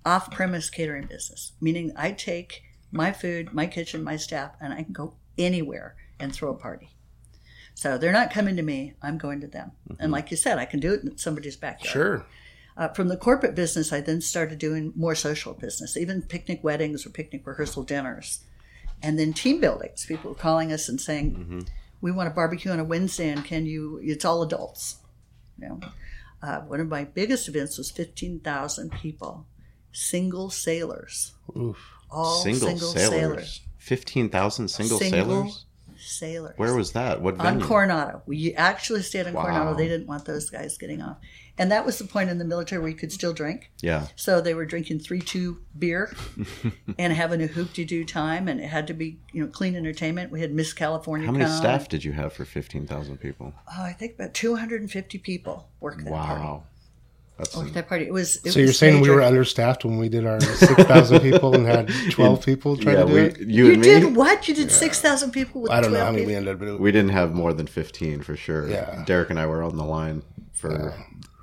off-premise 0.06 0.70
catering 0.70 1.08
business, 1.08 1.52
meaning 1.60 1.92
I 1.98 2.12
take 2.14 2.64
my 2.92 3.12
food, 3.12 3.54
my 3.54 3.68
kitchen, 3.68 4.04
my 4.06 4.16
staff, 4.16 4.52
and 4.62 4.74
I 4.74 4.84
can 4.84 4.94
go 4.94 5.16
anywhere 5.38 5.96
and 6.18 6.34
throw 6.34 6.52
a 6.52 6.56
party. 6.58 6.93
So 7.76 7.98
they're 7.98 8.12
not 8.14 8.32
coming 8.32 8.56
to 8.56 8.62
me; 8.62 8.94
I'm 9.02 9.18
going 9.18 9.42
to 9.42 9.48
them. 9.48 9.72
And 10.00 10.12
like 10.12 10.32
you 10.32 10.38
said, 10.38 10.58
I 10.60 10.66
can 10.66 10.80
do 10.80 10.94
it 10.94 11.04
in 11.04 11.18
somebody's 11.18 11.56
backyard. 11.58 11.92
sure. 11.92 12.26
Uh, 12.76 12.88
from 12.88 13.08
the 13.08 13.18
corporate 13.18 13.54
business, 13.56 13.94
I 13.94 14.02
then 14.02 14.20
started 14.20 14.58
doing 14.58 14.94
more 14.96 15.14
social 15.14 15.54
business, 15.54 15.96
even 15.96 16.24
picnic 16.24 16.64
weddings 16.64 17.06
or 17.06 17.12
picnic 17.12 17.46
rehearsal 17.46 17.84
dinners, 17.84 18.40
and 19.04 19.20
then 19.20 19.32
team 19.34 19.60
buildings. 19.62 20.06
People 20.08 20.32
were 20.32 20.36
calling 20.36 20.72
us 20.72 20.90
and 20.90 21.00
saying, 21.00 21.36
Mm-hmm. 21.36 21.60
"We 22.02 22.12
want 22.12 22.30
to 22.30 22.34
barbecue 22.34 22.72
on 22.72 22.80
a 22.80 22.84
Wednesday, 22.84 23.30
and 23.30 23.44
can 23.46 23.66
you?" 23.66 24.00
It's 24.04 24.26
all 24.26 24.42
adults. 24.44 24.98
You 25.60 25.70
know, 25.70 25.80
uh, 26.42 26.62
one 26.62 26.80
of 26.80 26.88
my 26.88 27.04
biggest 27.04 27.48
events 27.48 27.78
was 27.78 27.92
fifteen 27.92 28.40
thousand 28.40 28.92
people, 28.92 29.46
single 29.92 30.50
sailors, 30.50 31.34
Oof. 31.56 31.78
all 32.10 32.42
single, 32.42 32.70
single, 32.70 32.88
sailors. 32.90 33.10
sailors, 33.12 33.62
Fifteen 33.78 34.30
thousand 34.30 34.70
single, 34.70 34.98
Single 34.98 35.20
sailors. 35.44 35.66
Sailors. 36.04 36.54
Where 36.58 36.76
was 36.76 36.92
that? 36.94 37.22
What 37.22 37.40
on? 37.40 37.62
Coronado. 37.62 38.22
We 38.26 38.54
actually 38.56 39.02
stayed 39.02 39.28
on 39.28 39.34
Wow. 39.34 39.44
Coronado. 39.44 39.76
They 39.76 39.88
didn't 39.88 40.08
want 40.08 40.26
those 40.26 40.50
guys 40.50 40.78
getting 40.78 41.02
off, 41.02 41.18
and 41.58 41.72
that 41.72 41.86
was 41.86 41.98
the 41.98 42.06
point 42.06 42.30
in 42.30 42.38
the 42.38 42.46
military 42.46 42.82
where 42.82 42.90
you 42.90 42.96
could 42.96 43.12
still 43.12 43.34
drink. 43.34 43.72
Yeah. 43.82 44.08
So 44.16 44.42
they 44.42 44.54
were 44.54 44.66
drinking 44.66 45.00
three 45.00 45.22
two 45.22 45.62
beer 45.78 46.14
and 47.00 47.14
having 47.14 47.42
a 47.42 47.48
hoop 47.48 47.74
de 47.74 47.86
doo 47.86 48.04
time, 48.06 48.48
and 48.48 48.60
it 48.60 48.68
had 48.68 48.88
to 48.88 48.94
be 48.94 49.20
you 49.32 49.44
know 49.44 49.50
clean 49.50 49.76
entertainment. 49.76 50.32
We 50.32 50.42
had 50.42 50.54
Miss 50.54 50.74
California. 50.74 51.26
How 51.26 51.32
many 51.34 51.46
come. 51.46 51.56
staff 51.58 51.88
did 51.90 52.04
you 52.04 52.12
have 52.14 52.34
for 52.34 52.46
fifteen 52.46 52.86
thousand 52.88 53.18
people? 53.18 53.54
Oh, 53.68 53.84
I 53.84 53.94
think 53.94 54.16
about 54.16 54.34
two 54.34 54.56
hundred 54.56 54.82
and 54.82 54.92
fifty 54.92 55.18
people 55.18 55.68
worked 55.80 56.04
that 56.04 56.12
party. 56.14 56.64
Wow. 57.38 57.44
That's 57.46 57.58
Worked 57.58 57.74
that 57.74 57.88
party. 57.90 58.06
It 58.06 58.14
was. 58.14 58.38
It 58.46 58.52
So 58.52 58.60
you're 58.60 58.68
was 58.70 58.78
saying 58.78 59.02
we 59.02 59.10
were 59.10 59.22
understaffed 59.22 59.84
when 59.86 59.98
we 59.98 60.08
did 60.08 60.26
our 60.26 60.40
six 60.40 60.72
thousand 60.84 61.22
people 61.22 61.56
and 61.56 61.66
had 61.66 61.90
twelve 62.12 62.46
people 62.46 62.78
trying 62.78 62.98
yeah. 62.98 63.04
to 63.04 63.08
do 63.08 63.14
We, 63.16 63.22
it? 63.22 63.40
you, 63.40 63.66
You 63.66 63.74
and 63.74 63.82
me. 63.82 63.88
did 63.88 64.16
what? 64.16 64.48
You 64.48 64.54
did 64.54 64.72
six 64.72 65.02
thousand 65.02 65.32
people 65.32 65.62
with 65.62 65.72
I 65.72 65.82
don't 65.82 65.92
know 65.92 65.98
12 65.98 66.06
how 66.08 66.12
many 66.14 66.26
we 66.28 66.36
ended 66.36 66.54
up. 66.54 66.60
But 66.60 66.68
it, 66.70 66.80
We 66.80 66.92
didn't 66.92 67.12
have 67.12 67.34
more 67.34 67.52
than 67.54 67.66
fifteen 67.68 68.22
for 68.22 68.36
sure. 68.36 68.70
Yeah. 68.70 69.04
Derek 69.06 69.30
and 69.32 69.40
I 69.40 69.48
were 69.48 69.64
on 69.64 69.78
the 69.78 69.84
line 69.84 70.22
for 70.54 70.94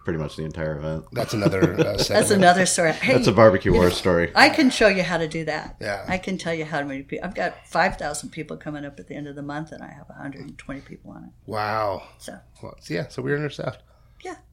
pretty 0.04 0.18
much 0.18 0.36
the 0.36 0.44
entire 0.44 0.78
event. 0.78 1.04
that's 1.12 1.34
another. 1.34 1.74
Uh, 1.74 1.96
That's 2.08 2.30
another 2.30 2.66
story. 2.66 2.92
Hey, 2.92 3.12
That's 3.14 3.26
a 3.26 3.32
barbecue 3.32 3.72
war 3.72 3.90
story. 3.90 4.32
I 4.34 4.48
can 4.48 4.70
show 4.70 4.88
you 4.88 5.02
how 5.02 5.18
to 5.18 5.28
do 5.28 5.44
that. 5.44 5.76
Yeah. 5.80 6.04
I 6.08 6.18
can 6.18 6.38
tell 6.38 6.54
you 6.54 6.64
how 6.64 6.82
many 6.82 7.02
people. 7.02 7.26
I've 7.26 7.34
got 7.34 7.66
five 7.66 7.96
thousand 7.96 8.30
people 8.30 8.56
coming 8.56 8.84
up 8.84 8.98
at 8.98 9.08
the 9.08 9.14
end 9.14 9.26
of 9.28 9.34
the 9.36 9.42
month, 9.42 9.72
and 9.72 9.82
I 9.82 9.88
have 9.92 10.08
one 10.08 10.18
hundred 10.18 10.42
and 10.42 10.56
twenty 10.56 10.80
people 10.80 11.10
on 11.10 11.24
it. 11.24 11.30
Wow. 11.46 12.04
So 12.18 12.38
Well, 12.62 12.76
yeah, 12.88 13.08
so 13.08 13.22
we're 13.22 13.36
understaffed. 13.36 13.82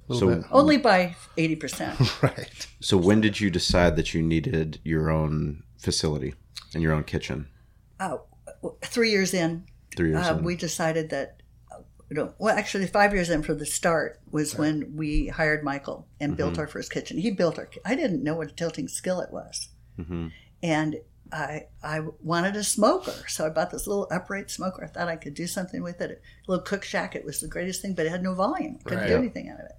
Yeah, 0.10 0.14
A 0.14 0.16
little 0.16 0.30
So 0.30 0.36
bit. 0.42 0.46
only 0.52 0.78
by 0.78 1.16
eighty 1.38 1.56
percent. 1.56 2.00
Right. 2.22 2.68
So 2.80 2.98
when 2.98 3.22
did 3.22 3.40
you 3.40 3.50
decide 3.50 3.96
that 3.96 4.14
you 4.14 4.22
needed 4.22 4.80
your 4.84 5.10
own 5.10 5.64
facility 5.80 6.34
and 6.74 6.82
your 6.84 6.94
own 6.94 7.04
kitchen? 7.04 7.48
Three 8.84 9.12
years 9.12 9.34
in, 9.34 9.66
Three 9.96 10.10
years 10.10 10.28
uh, 10.28 10.36
in. 10.38 10.44
we 10.44 10.56
decided 10.56 11.10
that 11.12 11.42
uh, 11.72 11.80
you 12.10 12.16
know, 12.16 12.34
well 12.40 12.58
actually 12.58 12.88
five 12.88 13.14
years 13.14 13.30
in 13.30 13.44
from 13.44 13.58
the 13.60 13.66
start 13.66 14.20
was 14.32 14.56
when 14.56 14.96
we 14.96 15.28
hired 15.28 15.64
michael 15.64 16.08
and 16.20 16.32
Mm-hmm. 16.32 16.38
built 16.38 16.58
our 16.60 16.68
first 16.68 16.92
kitchen 16.92 17.18
he 17.18 17.32
built 17.32 17.58
our 17.60 17.70
i 17.86 17.96
didn't 17.96 18.24
know 18.24 18.36
what 18.36 18.50
a 18.50 18.54
tilting 18.54 18.88
skillet 18.88 19.32
was 19.32 19.70
Mhm. 20.00 20.32
and 20.64 20.96
i 21.32 21.66
i 21.84 22.00
wanted 22.24 22.56
a 22.56 22.64
smoker 22.64 23.14
so 23.28 23.46
i 23.46 23.50
bought 23.50 23.72
this 23.72 23.86
little 23.88 24.08
upright 24.12 24.50
smoker 24.50 24.84
i 24.84 24.88
thought 24.88 25.08
i 25.08 25.16
could 25.16 25.34
do 25.34 25.46
something 25.48 25.84
with 25.84 26.00
it 26.02 26.12
a 26.48 26.52
little 26.52 26.64
Cookshack 26.66 27.16
it 27.16 27.26
was 27.26 27.40
the 27.42 27.48
greatest 27.48 27.82
thing 27.82 27.94
but 27.94 28.06
it 28.06 28.10
had 28.10 28.24
no 28.24 28.34
volume 28.34 28.80
couldn't 28.86 29.00
Right. 29.04 29.08
do 29.10 29.16
anything 29.18 29.50
out 29.50 29.60
of 29.60 29.66
it 29.66 29.76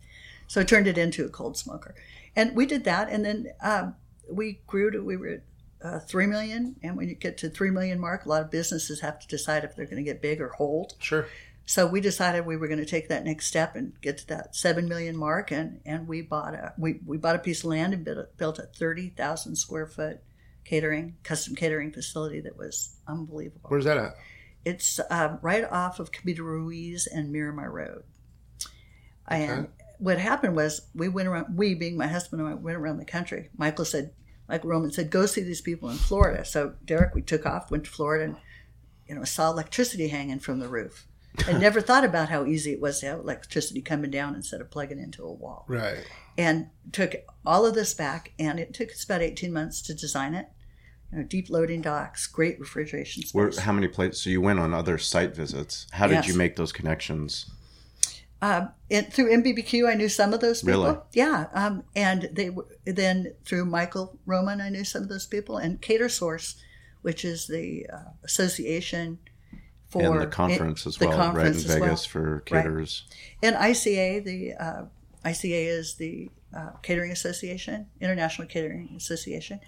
so 0.49 0.61
i 0.61 0.65
turned 0.65 0.89
it 0.89 0.99
into 0.99 1.25
a 1.25 1.29
cold 1.29 1.57
smoker 1.57 1.95
and 2.35 2.57
we 2.57 2.67
did 2.67 2.83
that 2.83 3.09
and 3.09 3.25
then 3.25 3.47
um, 3.63 3.95
we 4.29 4.61
grew 4.67 4.91
to 4.91 4.99
we 5.05 5.17
were 5.17 5.29
at 5.29 5.43
uh, 5.81 6.01
3 6.01 6.27
million 6.27 6.75
and 6.83 6.97
when 6.97 7.09
you 7.09 7.15
get 7.15 7.39
to 7.39 7.49
3 7.49 7.71
million 7.71 8.01
mark 8.01 8.27
a 8.27 8.29
lot 8.29 8.43
of 8.43 8.51
businesses 8.51 9.01
have 9.01 9.21
to 9.21 9.29
decide 9.29 9.63
if 9.63 9.77
they're 9.77 9.87
going 9.87 9.97
to 9.97 10.03
get 10.03 10.21
big 10.21 10.41
or 10.41 10.49
hold 10.49 10.95
Sure. 10.99 11.29
So 11.69 11.87
we 11.87 12.01
decided 12.01 12.47
we 12.47 12.57
were 12.57 12.67
going 12.67 12.81
to 12.81 12.87
take 12.87 13.11
that 13.11 13.27
next 13.27 13.45
step 13.45 13.77
and 13.77 13.93
get 14.01 14.17
to 14.19 14.29
that 14.29 14.57
seven 14.57 14.89
million 14.89 15.15
mark, 15.15 15.51
and, 15.51 15.83
and 15.85 16.09
we 16.09 16.23
bought 16.23 16.55
a 16.55 16.73
we, 16.79 17.01
we 17.05 17.19
bought 17.19 17.37
a 17.37 17.39
piece 17.39 17.59
of 17.59 17.67
land 17.67 17.93
and 17.93 18.07
built, 18.07 18.39
built 18.39 18.59
a 18.59 18.63
thirty 18.63 19.11
thousand 19.11 19.57
square 19.57 19.87
foot 19.87 20.23
catering 20.65 21.17
custom 21.25 21.55
catering 21.55 21.93
facility 21.93 22.41
that 22.41 22.57
was 22.57 22.97
unbelievable. 23.07 23.69
Where's 23.69 23.85
that 23.85 23.99
at? 23.99 24.15
It's 24.65 24.99
uh, 24.99 25.37
right 25.43 25.71
off 25.71 26.01
of 26.01 26.11
Camino 26.11 26.43
Ruiz 26.43 27.07
and 27.07 27.31
Miramar 27.31 27.71
Road. 27.71 28.05
And 29.27 29.69
what 29.99 30.19
happened 30.19 30.57
was 30.57 30.83
we 30.95 31.09
went 31.09 31.29
around. 31.29 31.57
We, 31.57 31.75
being 31.75 31.97
my 31.97 32.07
husband 32.09 32.41
and 32.43 32.51
I, 32.51 32.55
went 32.55 32.77
around 32.77 32.99
the 32.99 33.05
country. 33.05 33.51
Michael 33.57 33.85
said, 33.85 34.13
like 34.49 34.65
Roman 34.65 34.91
said, 34.93 35.11
go 35.11 35.27
see 35.27 35.43
these 35.43 35.61
people 35.61 35.91
in 35.91 35.97
Florida. 35.97 36.45
So 36.45 36.75
Derek, 36.85 37.15
we 37.15 37.23
took 37.23 37.45
off, 37.47 37.71
went 37.71 37.85
to 37.85 37.91
Florida, 37.91 38.25
and 38.25 38.37
you 39.07 39.15
know 39.15 39.25
saw 39.25 39.51
electricity 39.51 40.09
hanging 40.09 40.39
from 40.39 40.61
the 40.61 40.69
roof. 40.69 41.07
and 41.47 41.61
never 41.67 41.81
thought 41.81 42.05
about 42.05 42.29
how 42.31 42.45
easy 42.47 42.73
it 42.73 42.81
was 42.81 43.01
to 43.01 43.07
have 43.07 43.19
electricity 43.21 43.81
coming 43.83 44.11
down 44.11 44.35
instead 44.35 44.61
of 44.61 44.71
plugging 44.71 44.99
into 44.99 45.25
a 45.25 45.33
wall. 45.33 45.65
Right. 45.69 46.05
And 46.37 46.71
took 46.93 47.15
all 47.45 47.67
of 47.67 47.75
this 47.75 47.95
back, 47.95 48.33
and 48.39 48.59
it 48.61 48.73
took 48.75 48.91
us 48.91 49.05
about 49.05 49.23
eighteen 49.23 49.53
months 49.53 49.83
to 49.83 49.95
design 49.95 50.35
it. 50.35 50.49
You 51.13 51.19
know, 51.19 51.25
deep 51.25 51.49
loading 51.49 51.81
docks, 51.81 52.27
great 52.27 52.61
refrigeration 52.61 53.23
space. 53.23 53.35
Where, 53.35 53.51
how 53.59 53.73
many 53.73 53.89
places? 53.89 54.21
So 54.23 54.31
you 54.31 54.41
went 54.43 54.59
on 54.61 54.75
other 54.75 54.99
site 54.99 55.35
visits. 55.35 55.87
How 55.91 56.07
did 56.07 56.15
Yes. 56.17 56.29
you 56.29 56.35
make 56.35 56.57
those 56.57 56.71
connections? 56.73 57.51
Um, 58.41 58.71
and 58.91 59.13
through 59.13 59.31
NBBQ, 59.43 59.91
I 59.91 59.95
knew 59.95 60.09
some 60.09 60.33
of 60.33 60.41
those 60.41 60.63
people. 60.63 60.85
Really? 60.85 60.99
Yeah. 61.13 61.47
Um, 61.53 61.83
and 61.97 62.29
they 62.33 62.51
then 62.85 63.35
through 63.45 63.65
Michael 63.65 64.19
Roman, 64.27 64.61
I 64.61 64.69
knew 64.69 64.85
some 64.85 65.03
of 65.03 65.09
those 65.09 65.27
people, 65.27 65.57
and 65.57 65.81
Catersource, 65.81 66.55
which 67.03 67.25
is 67.25 67.47
the 67.49 67.87
uh, 67.93 68.11
association 68.25 69.19
for 69.89 70.03
and 70.03 70.21
the 70.21 70.27
conference 70.27 70.87
as 70.87 70.97
the 70.97 71.09
well, 71.09 71.19
right 71.19 71.27
in 71.27 71.33
conference 71.33 71.65
as 71.65 71.81
well. 71.81 71.81
Vegas 71.81 72.05
for 72.05 72.41
caterers. 72.41 73.05
And 73.43 73.57
ICA, 73.57 74.25
the 74.25 74.53
uh, 74.55 74.83
ICA 75.25 75.67
is 75.67 75.95
the 75.95 76.31
uh, 76.57 76.71
Catering 76.83 77.11
Association, 77.11 77.87
International 78.01 78.47
Catering 78.47 78.95
Association. 78.97 79.61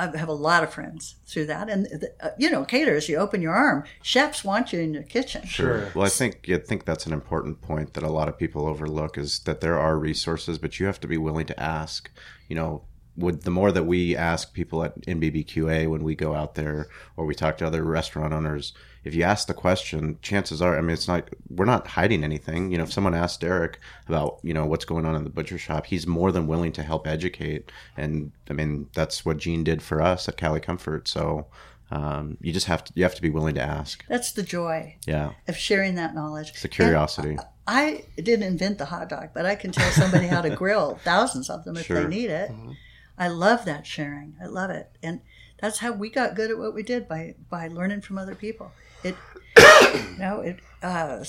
I 0.00 0.16
have 0.16 0.28
a 0.28 0.32
lot 0.32 0.62
of 0.62 0.72
friends 0.72 1.16
through 1.26 1.46
that, 1.46 1.68
and 1.68 2.08
uh, 2.22 2.30
you 2.38 2.50
know, 2.50 2.64
caterers. 2.64 3.08
You 3.08 3.18
open 3.18 3.42
your 3.42 3.52
arm, 3.52 3.84
chefs 4.02 4.42
want 4.44 4.72
you 4.72 4.80
in 4.80 4.94
your 4.94 5.02
kitchen. 5.02 5.46
Sure. 5.46 5.90
Well, 5.94 6.06
I 6.06 6.08
think 6.08 6.48
I 6.48 6.58
think 6.58 6.84
that's 6.84 7.06
an 7.06 7.12
important 7.12 7.60
point 7.60 7.94
that 7.94 8.02
a 8.02 8.10
lot 8.10 8.28
of 8.28 8.38
people 8.38 8.66
overlook 8.66 9.18
is 9.18 9.40
that 9.40 9.60
there 9.60 9.78
are 9.78 9.98
resources, 9.98 10.58
but 10.58 10.80
you 10.80 10.86
have 10.86 11.00
to 11.00 11.08
be 11.08 11.18
willing 11.18 11.46
to 11.46 11.60
ask. 11.60 12.10
You 12.48 12.56
know, 12.56 12.84
would 13.16 13.42
the 13.42 13.50
more 13.50 13.72
that 13.72 13.84
we 13.84 14.16
ask 14.16 14.52
people 14.54 14.82
at 14.82 15.00
NBBQA 15.02 15.88
when 15.88 16.02
we 16.02 16.14
go 16.14 16.34
out 16.34 16.54
there 16.54 16.88
or 17.16 17.26
we 17.26 17.34
talk 17.34 17.58
to 17.58 17.66
other 17.66 17.82
restaurant 17.82 18.32
owners, 18.32 18.72
if 19.04 19.14
you 19.14 19.22
ask 19.22 19.46
the 19.46 19.54
question, 19.54 20.18
chances 20.22 20.60
are, 20.60 20.76
I 20.76 20.80
mean, 20.80 20.90
it's 20.90 21.08
not 21.08 21.28
we're 21.48 21.64
not 21.64 21.86
hiding 21.86 22.22
anything. 22.24 22.70
You 22.70 22.78
know, 22.78 22.84
if 22.84 22.92
someone 22.92 23.14
asks 23.14 23.38
Derek 23.38 23.78
about 24.08 24.38
you 24.42 24.52
know 24.54 24.66
what's 24.66 24.84
going 24.84 25.06
on 25.06 25.14
in 25.14 25.24
the 25.24 25.30
butcher 25.30 25.58
shop, 25.58 25.86
he's 25.86 26.06
more 26.06 26.32
than 26.32 26.46
willing 26.46 26.72
to 26.72 26.82
help 26.82 27.06
educate. 27.06 27.70
And 27.96 28.32
I 28.48 28.52
mean, 28.52 28.88
that's 28.94 29.24
what 29.24 29.38
Gene 29.38 29.64
did 29.64 29.82
for 29.82 30.02
us 30.02 30.28
at 30.28 30.36
Cali 30.36 30.60
Comfort. 30.60 31.08
So. 31.08 31.46
Um, 31.92 32.36
you 32.40 32.52
just 32.52 32.66
have 32.66 32.84
to 32.84 32.92
you 32.94 33.02
have 33.02 33.16
to 33.16 33.20
be 33.22 33.30
willing 33.30 33.56
to 33.56 33.60
ask. 33.60 34.04
That's 34.06 34.30
the 34.30 34.44
joy 34.44 34.94
Yeah, 35.08 35.32
of 35.48 35.56
sharing 35.56 35.96
that 35.96 36.14
knowledge. 36.14 36.50
it's 36.50 36.64
a 36.64 36.68
curiosity. 36.68 37.36
I 37.66 38.04
didn't 38.14 38.44
invent 38.44 38.78
the 38.78 38.84
hot 38.84 39.08
dog, 39.08 39.30
but 39.34 39.44
I 39.44 39.56
can 39.56 39.72
tell 39.72 39.90
somebody 39.90 40.28
how 40.28 40.40
to 40.40 40.50
grill 40.54 41.00
thousands 41.02 41.50
of 41.50 41.64
them 41.64 41.76
if 41.76 41.86
Sure. 41.86 42.00
they 42.04 42.08
need 42.08 42.30
it. 42.30 42.52
I 43.18 43.26
love 43.26 43.64
that 43.64 43.88
sharing. 43.88 44.36
I 44.40 44.46
love 44.46 44.70
it, 44.70 44.88
and 45.02 45.20
that's 45.60 45.78
how 45.78 45.92
we 45.92 46.10
got 46.10 46.34
good 46.34 46.50
at 46.50 46.58
what 46.58 46.74
we 46.74 46.82
did 46.82 47.08
by 47.08 47.34
by 47.48 47.68
learning 47.68 48.00
from 48.02 48.18
other 48.18 48.34
people. 48.34 48.72
It, 49.04 49.16
you 49.94 50.18
know, 50.18 50.40
it. 50.40 50.58
Uh, 50.82 51.24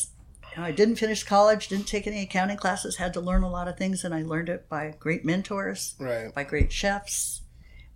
I 0.58 0.72
didn't 0.72 0.96
finish 0.98 1.24
college, 1.24 1.70
didn't 1.70 1.88
take 1.88 2.08
any 2.08 2.24
accounting 2.24 2.58
classes, 2.58 2.98
had 2.98 3.14
to 3.14 3.22
learn 3.22 3.44
a 3.44 3.50
lot 3.50 3.70
of 3.70 3.78
things, 3.78 4.04
and 4.04 4.14
I 4.14 4.22
learned 4.24 4.50
it 4.50 4.68
by 4.68 4.94
great 5.00 5.24
mentors, 5.24 5.96
Right. 5.98 6.34
by 6.34 6.44
great 6.44 6.74
chefs, 6.74 7.42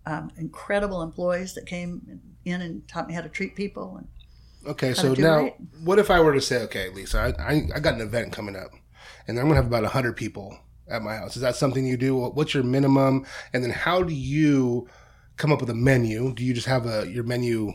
um, 0.06 0.32
incredible 0.38 1.02
employees 1.02 1.54
that 1.56 1.66
came 1.66 2.22
in 2.46 2.62
and 2.62 2.88
taught 2.88 3.08
me 3.08 3.14
how 3.14 3.22
to 3.22 3.28
treat 3.30 3.56
people. 3.58 3.98
And 3.98 4.08
Okay, 4.72 4.94
so 4.94 5.14
now, 5.16 5.38
right. 5.42 5.56
what 5.84 6.00
if 6.00 6.10
I 6.10 6.22
were 6.22 6.34
to 6.34 6.40
say, 6.42 6.62
okay, 6.64 6.90
Lisa, 6.90 7.36
I, 7.38 7.44
I, 7.44 7.62
I 7.76 7.80
got 7.82 7.96
an 7.96 8.02
event 8.02 8.32
coming 8.32 8.56
up, 8.56 8.72
and 9.28 9.38
I'm 9.38 9.46
going 9.46 9.56
to 9.56 9.62
have 9.62 9.68
about 9.68 9.84
100 9.84 10.16
people 10.16 10.58
at 10.88 11.02
my 11.02 11.18
house. 11.18 11.36
Is 11.36 11.42
that 11.42 11.56
something 11.58 11.86
you 11.86 11.98
do? 11.98 12.16
What's 12.18 12.54
your 12.54 12.64
minimum? 12.64 13.26
And 13.52 13.64
then 13.66 13.72
how 13.72 14.02
do 14.02 14.14
you 14.14 14.88
come 15.38 15.52
up 15.52 15.60
with 15.62 15.70
a 15.70 15.76
menu? 15.76 16.34
Do 16.34 16.44
you 16.44 16.54
just 16.54 16.68
have 16.68 16.86
a 16.86 17.08
your 17.08 17.24
menu 17.24 17.74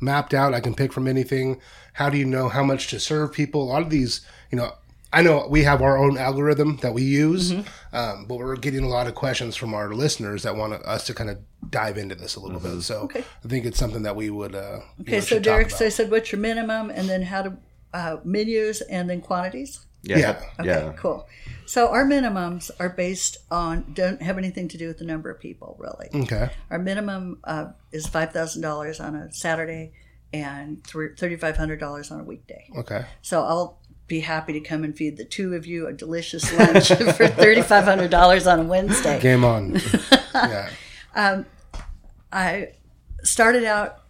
mapped 0.00 0.34
out? 0.34 0.54
I 0.54 0.60
can 0.60 0.74
pick 0.74 0.92
from 0.92 1.06
anything. 1.08 1.60
How 1.94 2.08
do 2.10 2.16
you 2.18 2.24
know 2.24 2.48
how 2.48 2.62
much 2.64 2.88
to 2.88 3.00
serve 3.00 3.32
people? 3.32 3.62
A 3.62 3.64
lot 3.64 3.82
of 3.82 3.90
these, 3.90 4.20
you 4.50 4.56
know, 4.56 4.72
I 5.12 5.22
know 5.22 5.46
we 5.50 5.64
have 5.64 5.82
our 5.82 5.98
own 5.98 6.16
algorithm 6.16 6.76
that 6.82 6.94
we 6.94 7.02
use, 7.02 7.50
Mm-hmm. 7.50 7.96
um, 7.96 8.26
but 8.26 8.36
we're 8.38 8.54
getting 8.56 8.84
a 8.84 8.88
lot 8.88 9.08
of 9.08 9.16
questions 9.16 9.56
from 9.56 9.74
our 9.74 9.92
listeners 9.92 10.44
that 10.44 10.54
want 10.54 10.72
us 10.74 11.04
to 11.06 11.14
kind 11.14 11.28
of 11.30 11.38
dive 11.68 11.98
into 11.98 12.14
this 12.14 12.36
a 12.36 12.40
little 12.40 12.60
bit. 12.60 12.80
So 12.82 12.94
Mm-hmm. 12.94 13.04
Okay. 13.06 13.24
I 13.44 13.48
think 13.48 13.66
it's 13.66 13.78
something 13.78 14.04
that 14.04 14.14
we 14.14 14.30
would. 14.30 14.54
Uh, 14.54 14.80
you 14.98 15.02
Okay, 15.02 15.12
know, 15.16 15.20
so 15.20 15.38
Derek, 15.40 15.70
so 15.70 15.86
I 15.86 15.88
said, 15.88 16.10
what's 16.12 16.30
your 16.30 16.40
minimum, 16.40 16.90
and 16.90 17.08
then 17.08 17.22
how 17.22 17.42
to 17.42 17.56
uh, 17.92 18.16
menus, 18.24 18.82
and 18.82 19.10
then 19.10 19.20
quantities. 19.20 19.84
Yeah, 20.02 20.18
Yeah. 20.18 20.30
Okay, 20.60 20.68
yeah. 20.68 20.92
cool. 20.96 21.28
So 21.66 21.88
our 21.88 22.04
minimums 22.04 22.70
are 22.80 22.88
based 22.88 23.36
on 23.50 23.92
don't 23.94 24.20
have 24.22 24.38
anything 24.38 24.66
to 24.68 24.78
do 24.78 24.88
with 24.88 24.98
the 24.98 25.04
number 25.04 25.30
of 25.30 25.38
people, 25.38 25.76
really. 25.78 26.08
okay. 26.24 26.50
Our 26.70 26.78
minimum 26.78 27.38
uh, 27.44 27.66
is 27.92 28.06
five 28.06 28.32
thousand 28.32 28.62
dollars 28.62 28.98
on 28.98 29.14
a 29.14 29.30
Saturday 29.32 29.92
and 30.32 30.82
thirty 30.84 31.36
five 31.36 31.56
hundred 31.56 31.78
dollars 31.80 32.10
on 32.10 32.20
a 32.20 32.24
weekday. 32.24 32.68
Okay. 32.76 33.04
So 33.22 33.42
I'll 33.42 33.78
be 34.06 34.20
happy 34.20 34.52
to 34.54 34.60
come 34.60 34.82
and 34.82 34.96
feed 34.96 35.16
the 35.16 35.24
two 35.24 35.54
of 35.54 35.66
you 35.66 35.86
a 35.86 35.92
delicious 35.92 36.52
lunch 36.52 36.88
for 37.16 37.28
thirty 37.28 37.62
five 37.62 37.84
hundred 37.84 38.10
dollars 38.10 38.46
on 38.46 38.60
a 38.60 38.64
Wednesday. 38.64 39.20
Game 39.20 39.44
on. 39.44 39.80
yeah. 40.34 40.70
I 42.32 42.72
started 43.22 43.64
out 43.64 44.02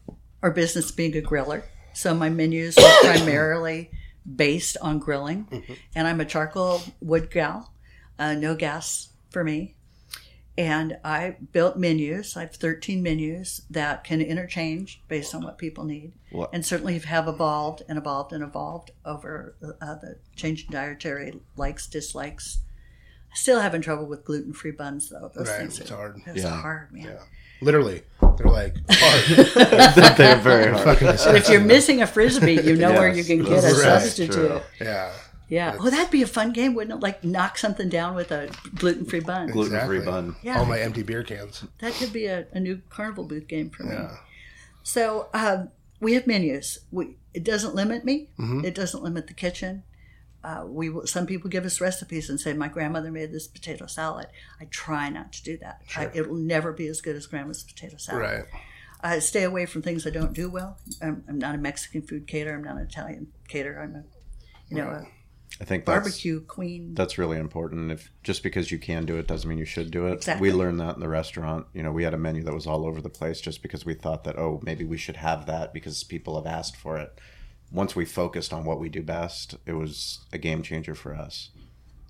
our 0.43 0.51
business 0.51 0.91
being 0.91 1.17
a 1.17 1.21
griller, 1.21 1.63
so 1.93 2.15
my 2.15 2.29
menus 2.29 2.77
were 2.77 2.93
primarily 3.03 3.91
based 4.37 4.77
on 4.83 4.99
grilling, 4.99 5.47
and 5.95 6.07
I'm 6.07 6.21
a 6.21 6.25
charcoal 6.25 6.81
wood 7.01 7.31
gal, 7.31 7.73
uh, 8.19 8.35
no 8.35 8.55
gas 8.55 9.09
for 9.31 9.43
me. 9.45 9.75
And 10.59 10.99
I 11.05 11.37
built 11.53 11.79
menus. 11.79 12.37
I 12.37 12.43
have 12.43 12.55
13 12.55 13.03
menus 13.03 13.63
that 13.71 14.05
can 14.05 14.21
interchange 14.21 15.03
based 15.09 15.35
on 15.35 15.43
what 15.43 15.57
people 15.57 15.85
need, 15.85 16.13
What- 16.31 16.51
and 16.53 16.67
certainly 16.67 16.99
have 16.99 17.29
evolved 17.29 17.83
and 17.89 17.97
evolved 17.97 18.33
and 18.35 18.43
evolved 18.43 18.91
over 19.05 19.55
uh, 19.81 19.95
the 19.95 20.17
in 20.37 20.57
dietary 20.71 21.41
likes, 21.57 21.87
dislikes. 21.87 22.59
Still 23.33 23.61
having 23.61 23.81
trouble 23.81 24.07
with 24.07 24.25
gluten 24.25 24.53
free 24.53 24.73
buns 24.73 25.09
though. 25.09 25.31
Those 25.35 25.49
Right, 25.49 25.59
things 25.61 25.79
it's 25.79 25.89
hard. 25.91 26.21
It's 26.27 26.43
Yeah. 26.43 26.61
hard, 26.61 26.93
man. 26.93 27.05
Yeah. 27.05 27.23
Literally. 27.61 28.03
They're 28.21 28.47
like 28.47 28.77
hard. 28.89 30.17
They're 30.17 30.37
very 30.37 30.73
hard. 30.73 30.99
Fucking 30.99 31.37
if 31.37 31.49
you're 31.49 31.61
missing 31.61 32.03
a 32.03 32.07
frisbee, 32.07 32.55
you 32.55 32.77
know 32.77 32.93
where 32.93 33.13
you 33.13 33.25
can 33.25 33.43
get 33.43 33.65
a 33.65 33.67
right, 33.67 34.01
substitute. 34.01 34.33
true. 34.33 34.61
Yeah. 34.81 35.13
Yeah. 35.49 35.77
Oh, 35.81 35.91
that'd 35.91 36.11
be 36.11 36.23
a 36.23 36.27
fun 36.27 36.53
game, 36.53 36.75
wouldn't 36.75 36.97
it? 36.97 37.03
Like 37.03 37.25
knock 37.25 37.59
something 37.59 37.89
down 37.89 38.15
with 38.15 38.31
a 38.31 38.51
gluten-free 38.77 39.21
bun. 39.21 39.49
Gluten 39.49 39.85
free 39.87 40.01
bun. 40.01 40.37
Yeah. 40.43 40.59
All 40.59 40.65
my 40.65 40.79
empty 40.79 41.03
beer 41.03 41.25
cans. 41.25 41.65
That 41.81 41.93
could 41.95 42.13
be 42.13 42.27
a, 42.27 42.47
a 42.53 42.61
new 42.61 42.81
carnival 42.89 43.25
booth 43.25 43.49
game 43.49 43.69
for 43.69 43.83
me. 43.83 43.95
Yeah. 43.95 44.17
So 44.85 45.29
um, 45.35 45.71
we 46.01 46.15
have 46.15 46.27
menus. 46.27 46.79
We 46.93 47.17
it 47.35 47.45
doesn't 47.45 47.75
limit 47.75 48.05
me. 48.05 48.29
Mm-hmm. 48.39 48.65
It 48.65 48.75
doesn't 48.75 49.03
limit 49.03 49.27
the 49.27 49.35
kitchen. 49.35 49.83
Uh, 50.43 50.65
we 50.67 50.89
will- 50.89 51.07
some 51.07 51.27
people 51.27 51.51
give 51.51 51.65
us 51.67 51.81
recipes 51.81 52.31
and 52.31 52.41
say 52.41 52.53
my 52.53 52.69
grandmother 52.69 53.11
made 53.11 53.31
this 53.33 53.47
potato 53.47 53.87
salad. 53.87 54.27
I 54.61 54.65
try 54.67 55.09
not 55.11 55.33
to 55.35 55.43
do 55.43 55.59
that. 55.59 55.83
I, 55.97 56.11
it 56.15 56.29
will 56.29 56.39
never 56.39 56.73
be 56.73 56.87
as 56.87 57.01
good 57.01 57.17
as 57.17 57.27
grandma's 57.27 57.63
potato 57.63 57.97
salad. 57.99 58.23
Right. 58.23 58.45
I 59.03 59.19
stay 59.19 59.45
away 59.45 59.67
from 59.67 59.83
things 59.83 60.07
I 60.07 60.11
don't 60.11 60.33
do 60.33 60.49
well. 60.51 60.79
I'm, 61.03 61.25
I'm 61.29 61.39
not 61.39 61.55
a 61.55 61.59
Mexican 61.59 62.03
food 62.03 62.27
caterer. 62.27 62.55
I'm 62.55 62.65
not 62.65 62.77
an 62.77 62.83
Italian 62.83 63.29
caterer. 63.49 63.83
I'm 63.83 63.95
a 63.95 64.05
you 64.69 64.77
know 64.77 64.89
a 64.89 65.07
I 65.61 65.65
think 65.65 65.85
barbecue 65.85 66.41
queen. 66.41 66.95
that's 66.95 67.19
really 67.19 67.39
important. 67.39 67.91
If 67.91 68.11
just 68.23 68.43
because 68.43 68.71
you 68.71 68.79
can 68.79 69.05
do 69.05 69.17
it 69.17 69.27
doesn't 69.27 69.49
mean 69.49 69.59
you 69.59 69.65
should 69.65 69.91
do 69.91 70.07
it. 70.07 70.15
Exactly. 70.15 70.51
We 70.51 70.55
learned 70.57 70.81
that 70.81 70.95
in 70.95 71.01
the 71.01 71.09
restaurant. 71.09 71.67
You 71.75 71.83
know, 71.83 71.93
we 71.93 72.05
had 72.05 72.15
a 72.15 72.19
menu 72.19 72.43
that 72.45 72.55
was 72.55 72.67
all 72.67 72.87
over 72.87 73.01
the 73.03 73.11
place 73.11 73.41
just 73.41 73.63
because 73.63 73.85
we 73.85 73.95
thought 73.95 74.25
that 74.25 74.39
oh 74.39 74.61
maybe 74.63 74.85
we 74.85 74.97
should 74.97 75.17
have 75.17 75.47
that 75.47 75.75
because 75.75 76.05
people 76.05 76.37
have 76.37 76.47
asked 76.47 76.77
for 76.77 76.97
it. 76.99 77.19
Once 77.73 77.95
we 77.95 78.05
focused 78.05 78.53
on 78.53 78.65
what 78.65 78.81
we 78.81 78.89
do 78.89 79.03
best, 79.03 79.57
it 79.67 79.75
was 79.75 80.21
a 80.33 80.39
game 80.39 80.63
changer 80.63 80.95
for 80.95 81.15
us. 81.15 81.51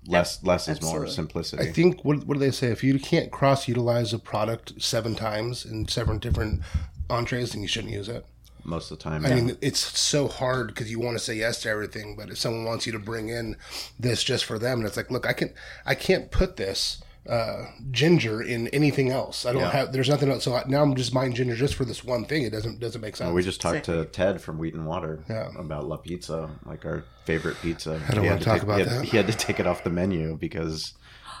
Less 0.07 0.43
less 0.43 0.67
is 0.67 0.81
more 0.81 1.05
simplicity. 1.05 1.69
I 1.69 1.71
think 1.71 2.03
what 2.03 2.25
what 2.25 2.33
do 2.35 2.39
they 2.39 2.49
say? 2.51 2.67
If 2.71 2.83
you 2.83 2.97
can't 2.99 3.31
cross 3.31 3.67
utilize 3.67 4.13
a 4.13 4.19
product 4.19 4.81
seven 4.81 5.13
times 5.13 5.63
in 5.63 5.87
seven 5.87 6.17
different 6.17 6.61
entrees, 7.09 7.51
then 7.51 7.61
you 7.61 7.67
shouldn't 7.67 7.93
use 7.93 8.09
it. 8.09 8.25
most 8.63 8.89
of 8.91 8.97
the 8.97 9.03
time. 9.03 9.25
I 9.25 9.33
mean, 9.35 9.57
it's 9.61 9.79
so 9.79 10.27
hard 10.27 10.67
because 10.67 10.89
you 10.89 10.99
want 10.99 11.17
to 11.17 11.23
say 11.23 11.35
yes 11.35 11.61
to 11.61 11.69
everything, 11.69 12.15
but 12.15 12.29
if 12.29 12.37
someone 12.39 12.65
wants 12.65 12.85
you 12.85 12.91
to 12.93 12.99
bring 12.99 13.29
in 13.29 13.57
this 13.99 14.23
just 14.23 14.45
for 14.45 14.57
them, 14.57 14.79
and 14.79 14.87
it's 14.87 14.97
like, 14.97 15.11
look, 15.11 15.27
I 15.27 15.33
can, 15.33 15.53
I 15.85 15.93
can't 15.95 16.31
put 16.31 16.57
this 16.57 17.01
uh, 17.29 17.65
ginger 17.91 18.41
in 18.41 18.67
anything 18.69 19.09
else. 19.11 19.45
I 19.45 19.53
don't 19.53 19.61
Yeah. 19.61 19.71
have. 19.71 19.91
There's 19.93 20.09
nothing 20.09 20.31
else. 20.31 20.43
So 20.43 20.55
I, 20.55 20.63
now 20.67 20.81
I'm 20.81 20.95
just 20.95 21.13
buying 21.13 21.33
ginger 21.33 21.55
just 21.55 21.75
for 21.75 21.85
this 21.85 22.03
one 22.03 22.25
thing. 22.25 22.43
It 22.43 22.49
doesn't 22.49 22.79
doesn't 22.79 23.01
make 23.01 23.15
sense. 23.15 23.27
Well, 23.27 23.35
we 23.35 23.43
just 23.43 23.61
talked 23.61 23.83
to 23.85 24.05
Ted 24.05 24.41
from 24.41 24.57
Wheat 24.57 24.73
and 24.73 24.85
Water 24.87 25.23
Yeah. 25.29 25.49
about 25.57 25.87
La 25.87 25.97
Pizza, 25.97 26.49
like 26.65 26.83
our 26.85 27.03
favorite 27.25 27.57
pizza. 27.61 28.01
I 28.09 28.13
don't 28.13 28.23
He 28.23 28.29
wanna 28.29 28.29
had 28.31 28.39
to 28.39 28.45
talk 28.45 28.53
take- 28.55 28.63
about 28.63 28.79
he 28.79 28.83
had, 28.85 28.89
that. 28.99 29.05
He 29.05 29.17
had 29.17 29.27
to 29.27 29.33
take 29.37 29.59
it 29.59 29.67
off 29.67 29.83
the 29.83 29.89
menu 29.91 30.35
because 30.37 30.93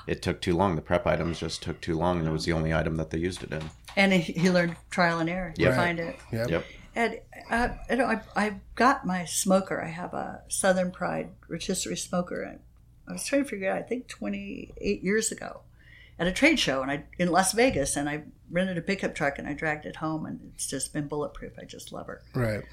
it 0.07 0.21
took 0.21 0.39
too 0.41 0.55
long. 0.55 0.75
The 0.75 0.81
prep 0.81 1.07
items 1.07 1.39
just 1.39 1.63
took 1.63 1.81
too 1.81 1.97
long, 1.97 2.19
and 2.19 2.27
it 2.27 2.31
was 2.31 2.45
the 2.45 2.53
only 2.53 2.73
item 2.73 2.95
that 2.97 3.09
they 3.09 3.17
used 3.17 3.43
it 3.43 3.51
in. 3.51 3.63
And 3.95 4.13
he, 4.13 4.33
he 4.33 4.49
learned 4.51 4.75
trial 4.91 5.19
and 5.19 5.29
error 5.29 5.51
to 5.57 5.75
find 5.75 5.99
it. 5.99 6.15
Yep. 6.31 6.49
Yep. 6.49 6.65
And 6.95 7.19
uh, 7.49 7.69
you 7.89 7.95
know, 7.97 8.05
I, 8.05 8.21
I've 8.35 8.55
got 8.75 9.05
my 9.05 9.25
smoker. 9.25 9.81
I 9.81 9.87
have 9.87 10.13
a 10.13 10.41
Southern 10.47 10.91
Pride 10.91 11.29
rotisserie 11.47 11.95
smoker. 11.97 12.41
And 12.41 12.59
I 13.07 13.13
was 13.13 13.23
trying 13.25 13.43
to 13.43 13.49
figure 13.49 13.69
out, 13.71 13.77
I 13.77 13.81
think 13.81 14.07
28 14.07 15.03
years 15.03 15.31
ago 15.31 15.61
at 16.19 16.27
a 16.27 16.31
trade 16.31 16.59
show 16.59 16.81
and 16.81 16.91
I 16.91 17.03
in 17.17 17.29
Las 17.31 17.53
Vegas. 17.53 17.95
And 17.95 18.07
I 18.09 18.23
rented 18.49 18.77
a 18.77 18.81
pickup 18.81 19.15
truck 19.15 19.39
and 19.39 19.47
I 19.47 19.53
dragged 19.53 19.85
it 19.85 19.97
home. 19.97 20.25
And 20.25 20.51
it's 20.53 20.67
just 20.67 20.93
been 20.93 21.07
bulletproof. 21.07 21.53
I 21.59 21.65
just 21.65 21.91
love 21.91 22.07
her. 22.07 22.21
Right. 22.35 22.63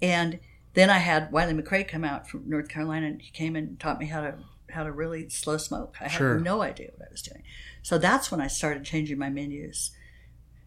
And 0.00 0.38
then 0.74 0.90
I 0.90 0.98
had 0.98 1.32
Wiley 1.32 1.54
McRae 1.54 1.86
come 1.86 2.04
out 2.04 2.28
from 2.28 2.48
North 2.48 2.68
Carolina 2.68 3.06
and 3.06 3.22
he 3.22 3.30
came 3.30 3.56
and 3.56 3.78
taught 3.80 3.98
me 3.98 4.06
how 4.06 4.20
to 4.20 4.34
how 4.70 4.84
to 4.84 4.92
really 4.92 5.28
slow 5.30 5.56
smoke. 5.56 5.96
I 6.00 6.08
Sure. 6.08 6.34
had 6.34 6.44
no 6.44 6.60
idea 6.60 6.90
what 6.96 7.08
I 7.08 7.10
was 7.10 7.22
doing. 7.22 7.42
So 7.82 7.96
that's 7.96 8.30
when 8.30 8.40
I 8.40 8.48
started 8.48 8.84
changing 8.84 9.18
my 9.18 9.30
menus. 9.30 9.92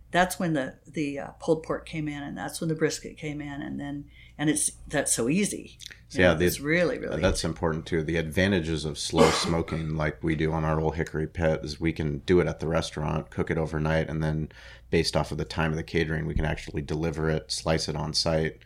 That's 0.10 0.40
when 0.40 0.54
the 0.54 0.76
the 0.88 1.20
uh, 1.20 1.28
pulled 1.40 1.64
pork 1.64 1.86
came 1.86 2.08
in, 2.08 2.22
and 2.24 2.38
that's 2.38 2.60
when 2.60 2.68
the 2.68 2.76
brisket 2.76 3.16
came 3.18 3.40
in, 3.42 3.62
and 3.62 3.80
then 3.80 4.06
and 4.38 4.50
it's 4.50 4.72
that's 4.88 5.14
so 5.14 5.30
easy. 5.30 5.78
Yeah, 6.12 6.34
know, 6.34 6.40
the- 6.40 6.46
it's 6.46 6.60
really 6.60 6.98
really 7.00 7.22
That's 7.22 7.44
important 7.44 7.86
too. 7.86 8.04
The 8.04 8.18
advantages 8.18 8.86
of 8.86 8.98
slow 8.98 9.30
smoking, 9.32 9.96
like 9.96 10.24
we 10.24 10.36
do 10.36 10.52
on 10.52 10.66
our 10.66 10.80
old 10.80 10.96
hickory 10.96 11.28
pit, 11.28 11.62
is 11.64 11.80
we 11.80 11.94
can 11.94 12.20
do 12.20 12.40
it 12.40 12.48
at 12.48 12.60
the 12.60 12.68
restaurant, 12.68 13.30
cook 13.30 13.50
it 13.50 13.58
overnight, 13.58 14.10
and 14.10 14.24
then 14.24 14.50
based 14.90 15.16
off 15.16 15.32
of 15.32 15.38
the 15.38 15.46
time 15.46 15.72
of 15.72 15.78
the 15.78 15.84
catering, 15.84 16.26
we 16.26 16.34
can 16.34 16.46
actually 16.46 16.82
deliver 16.82 17.30
it, 17.30 17.52
slice 17.52 17.88
it 17.88 17.96
on 17.96 18.14
site. 18.14 18.60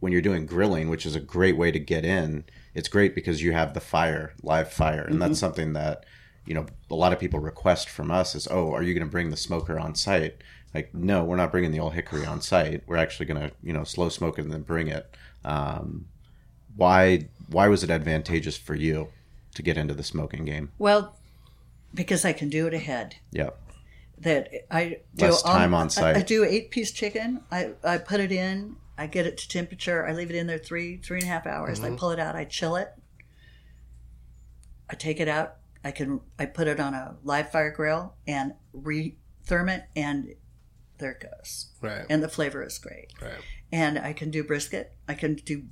When 0.00 0.12
you're 0.12 0.22
doing 0.22 0.46
grilling, 0.46 0.88
which 0.88 1.06
is 1.06 1.14
a 1.14 1.20
great 1.20 1.56
way 1.56 1.70
to 1.70 1.78
get 1.78 2.04
in, 2.04 2.44
it's 2.74 2.88
great 2.88 3.14
because 3.14 3.42
you 3.42 3.52
have 3.52 3.74
the 3.74 3.80
fire, 3.80 4.34
live 4.42 4.70
fire, 4.70 5.02
and 5.02 5.20
that's 5.20 5.32
mm-hmm. 5.32 5.38
something 5.38 5.72
that 5.74 6.04
you 6.46 6.54
know 6.54 6.66
a 6.90 6.94
lot 6.94 7.12
of 7.12 7.18
people 7.18 7.40
request 7.40 7.88
from 7.88 8.10
us 8.10 8.34
is, 8.34 8.48
oh, 8.50 8.72
are 8.72 8.82
you 8.82 8.94
going 8.94 9.06
to 9.06 9.10
bring 9.10 9.30
the 9.30 9.36
smoker 9.36 9.78
on 9.78 9.94
site? 9.94 10.42
Like, 10.74 10.94
no, 10.94 11.24
we're 11.24 11.36
not 11.36 11.50
bringing 11.50 11.72
the 11.72 11.80
old 11.80 11.94
hickory 11.94 12.26
on 12.26 12.40
site. 12.40 12.82
We're 12.86 12.98
actually 12.98 13.26
going 13.26 13.40
to 13.48 13.54
you 13.62 13.72
know 13.72 13.84
slow 13.84 14.08
smoke 14.08 14.38
it 14.38 14.42
and 14.42 14.52
then 14.52 14.62
bring 14.62 14.88
it. 14.88 15.14
Um, 15.44 16.06
why 16.76 17.28
why 17.48 17.68
was 17.68 17.82
it 17.82 17.90
advantageous 17.90 18.56
for 18.56 18.74
you 18.74 19.08
to 19.54 19.62
get 19.62 19.76
into 19.76 19.94
the 19.94 20.02
smoking 20.02 20.44
game? 20.44 20.70
well 20.78 21.16
because 21.94 22.26
I 22.26 22.32
can 22.34 22.50
do 22.50 22.66
it 22.66 22.74
ahead. 22.74 23.16
Yeah. 23.30 23.50
That 24.18 24.50
I 24.70 24.98
do 25.14 25.26
Less 25.26 25.42
time 25.42 25.72
on 25.74 25.86
I- 25.86 25.88
site. 25.88 26.16
I, 26.16 26.22
do 26.22 26.44
eight 26.44 26.70
piece 26.70 26.92
chicken. 26.92 27.42
I 27.50 27.70
I 27.82 27.98
put 27.98 28.20
it 28.20 28.32
in. 28.32 28.76
I 28.98 29.06
get 29.06 29.26
it 29.26 29.36
to 29.38 29.48
temperature. 29.48 30.06
I 30.06 30.12
leave 30.12 30.30
it 30.30 30.36
in 30.36 30.46
there 30.46 30.58
three 30.58 30.98
three 30.98 31.18
and 31.18 31.24
a 31.24 31.30
half 31.30 31.46
hours. 31.46 31.80
Mm-hmm. 31.80 31.94
I 31.94 31.96
pull 31.96 32.10
it 32.10 32.18
out. 32.18 32.34
I 32.36 32.44
chill 32.44 32.76
it. 32.76 32.92
I 34.88 34.94
take 34.94 35.20
it 35.20 35.28
out. 35.28 35.56
I 35.84 35.90
can 35.90 36.20
I 36.38 36.46
put 36.46 36.66
it 36.66 36.80
on 36.80 36.94
a 36.94 37.16
live 37.24 37.50
fire 37.50 37.70
grill 37.70 38.14
and 38.26 38.54
re-therm 38.72 39.68
it, 39.70 39.84
and 39.94 40.34
there 40.98 41.12
it 41.12 41.20
goes. 41.20 41.70
Right. 41.80 42.06
And 42.08 42.22
the 42.22 42.28
flavor 42.28 42.62
is 42.64 42.78
great. 42.78 43.12
Right. 43.20 43.42
And 43.72 43.98
I 43.98 44.12
can 44.12 44.30
do 44.30 44.44
brisket. 44.44 44.92
I 45.08 45.14
can 45.14 45.34
do 45.34 45.64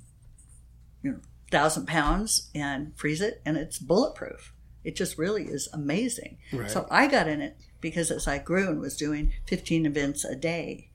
you 1.03 1.13
know 1.13 1.21
thousand 1.51 1.87
pounds 1.87 2.51
and 2.55 2.97
freeze 2.97 3.21
it, 3.21 3.41
and 3.45 3.57
it's 3.57 3.79
bulletproof. 3.79 4.53
It 4.83 4.97
just 4.97 5.17
really 5.17 5.45
is 5.45 5.69
amazing. 5.73 6.39
Right. 6.53 6.71
So 6.71 6.87
I 6.91 7.07
got 7.07 7.29
in 7.29 7.41
it 7.41 7.57
because 7.81 8.11
as 8.11 8.29
I 8.29 8.39
grew 8.39 8.69
and 8.69 8.81
was 8.81 8.97
doing 8.97 9.33
15 9.47 9.87
events 9.87 10.25
a 10.25 10.37
day, 10.37 10.91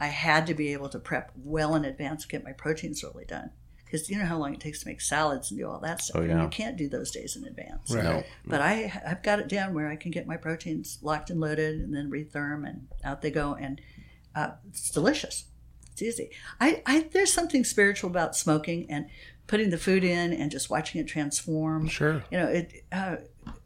I 0.00 0.06
had 0.06 0.46
to 0.48 0.54
be 0.54 0.72
able 0.72 0.88
to 0.90 0.98
prep 0.98 1.32
well 1.36 1.74
in 1.74 1.84
advance 1.84 2.22
to 2.22 2.28
get 2.28 2.44
my 2.44 2.52
proteins 2.52 3.02
really 3.02 3.24
done. 3.24 3.50
Because 3.86 4.10
you 4.10 4.18
know 4.18 4.26
how 4.26 4.36
long 4.36 4.52
it 4.52 4.60
takes 4.60 4.80
to 4.82 4.88
make 4.88 5.00
salads 5.00 5.50
and 5.50 5.58
do 5.58 5.66
all 5.70 5.78
that 5.80 6.02
stuff. 6.02 6.16
Oh, 6.18 6.20
And 6.22 6.30
yeah. 6.30 6.42
you 6.42 6.48
can't 6.48 6.76
do 6.76 6.88
those 6.88 7.10
days 7.10 7.36
in 7.36 7.44
advance. 7.44 7.90
Right. 7.94 8.04
No. 8.04 8.22
But 8.44 8.60
I, 8.60 9.00
I've 9.06 9.22
got 9.22 9.38
it 9.38 9.48
down 9.48 9.72
where 9.74 9.88
I 9.88 9.96
can 9.96 10.10
get 10.10 10.26
my 10.26 10.36
proteins 10.36 10.98
locked 11.02 11.30
and 11.30 11.40
loaded 11.40 11.80
and 11.80 11.94
then 11.94 12.10
retherm 12.10 12.68
and 12.68 12.88
out 13.04 13.22
they 13.22 13.30
go. 13.30 13.54
And 13.54 13.80
uh, 14.34 14.50
it's 14.68 14.90
delicious. 14.90 15.44
It's 15.92 16.02
easy. 16.02 16.30
I, 16.60 16.82
I 16.84 17.06
There's 17.12 17.32
something 17.32 17.64
spiritual 17.64 18.10
about 18.10 18.36
smoking 18.36 18.90
and 18.90 19.06
putting 19.46 19.70
the 19.70 19.78
food 19.78 20.02
in 20.04 20.32
and 20.32 20.50
just 20.50 20.68
watching 20.68 21.00
it 21.00 21.06
transform 21.06 21.86
Sure. 21.86 22.24
you 22.32 22.36
know 22.38 22.48
it 22.48 22.84
uh, 22.90 23.16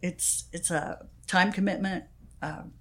it's 0.02 0.44
it's 0.52 0.70
a 0.70 1.06
time 1.26 1.50
commitment 1.50 2.04
um, 2.42 2.72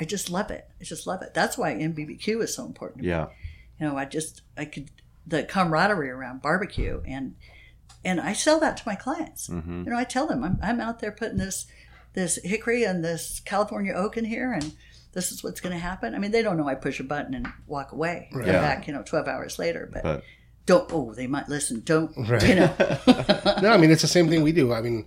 i 0.00 0.04
just 0.06 0.30
love 0.30 0.50
it 0.50 0.66
i 0.80 0.84
just 0.84 1.06
love 1.06 1.20
it 1.20 1.34
that's 1.34 1.58
why 1.58 1.74
nbbq 1.74 2.42
is 2.42 2.54
so 2.54 2.64
important 2.64 3.00
to 3.00 3.04
me. 3.04 3.10
Yeah. 3.10 3.26
you 3.78 3.86
know 3.86 3.98
i 3.98 4.06
just 4.06 4.40
i 4.56 4.64
could 4.64 4.90
the 5.26 5.42
camaraderie 5.42 6.10
around 6.10 6.42
barbecue 6.42 7.00
and 7.06 7.34
and 8.04 8.20
i 8.20 8.32
sell 8.32 8.60
that 8.60 8.76
to 8.76 8.82
my 8.86 8.94
clients 8.94 9.48
Mm-hmm. 9.48 9.84
you 9.84 9.90
know 9.90 9.96
i 9.98 10.04
tell 10.04 10.26
them 10.26 10.44
I'm, 10.44 10.58
I'm 10.62 10.80
out 10.80 11.00
there 11.00 11.12
putting 11.12 11.38
this 11.38 11.66
this 12.12 12.38
hickory 12.44 12.84
and 12.84 13.04
this 13.04 13.40
california 13.40 13.92
oak 13.92 14.16
in 14.16 14.24
here 14.24 14.52
and 14.52 14.72
this 15.12 15.30
is 15.32 15.42
what's 15.44 15.60
going 15.60 15.72
to 15.72 15.78
happen 15.78 16.14
i 16.14 16.18
mean 16.18 16.30
they 16.30 16.42
don't 16.42 16.56
know 16.56 16.68
i 16.68 16.74
push 16.74 17.00
a 17.00 17.04
button 17.04 17.34
and 17.34 17.46
walk 17.66 17.92
away 17.92 18.28
come 18.32 18.42
Yeah. 18.42 18.60
back 18.60 18.86
you 18.86 18.92
know 18.92 19.02
12 19.02 19.26
hours 19.28 19.58
later 19.58 19.88
but, 19.92 20.02
But 20.02 20.22
don't 20.66 20.90
oh 20.92 21.14
they 21.14 21.26
might 21.26 21.48
listen 21.48 21.80
don't 21.84 22.12
Right. 22.16 22.46
you 22.48 22.54
know 22.56 22.74
no, 23.62 23.70
I 23.70 23.76
mean 23.78 23.90
it's 23.90 24.02
the 24.02 24.08
same 24.08 24.28
thing 24.28 24.42
we 24.42 24.52
do. 24.52 24.72
I 24.72 24.80
mean, 24.80 25.06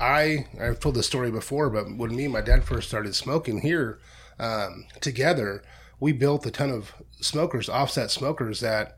I 0.00 0.46
I've 0.60 0.80
told 0.80 0.94
this 0.96 1.06
story 1.06 1.30
before, 1.30 1.70
but 1.70 1.84
when 1.96 2.14
me 2.16 2.24
and 2.24 2.32
my 2.32 2.40
dad 2.40 2.64
first 2.64 2.88
started 2.88 3.14
smoking 3.14 3.60
here 3.60 3.98
um, 4.38 4.86
together, 5.00 5.62
we 6.00 6.12
built 6.12 6.46
a 6.46 6.50
ton 6.50 6.70
of 6.70 6.92
smokers, 7.20 7.68
offset 7.68 8.10
smokers 8.10 8.60
that 8.60 8.97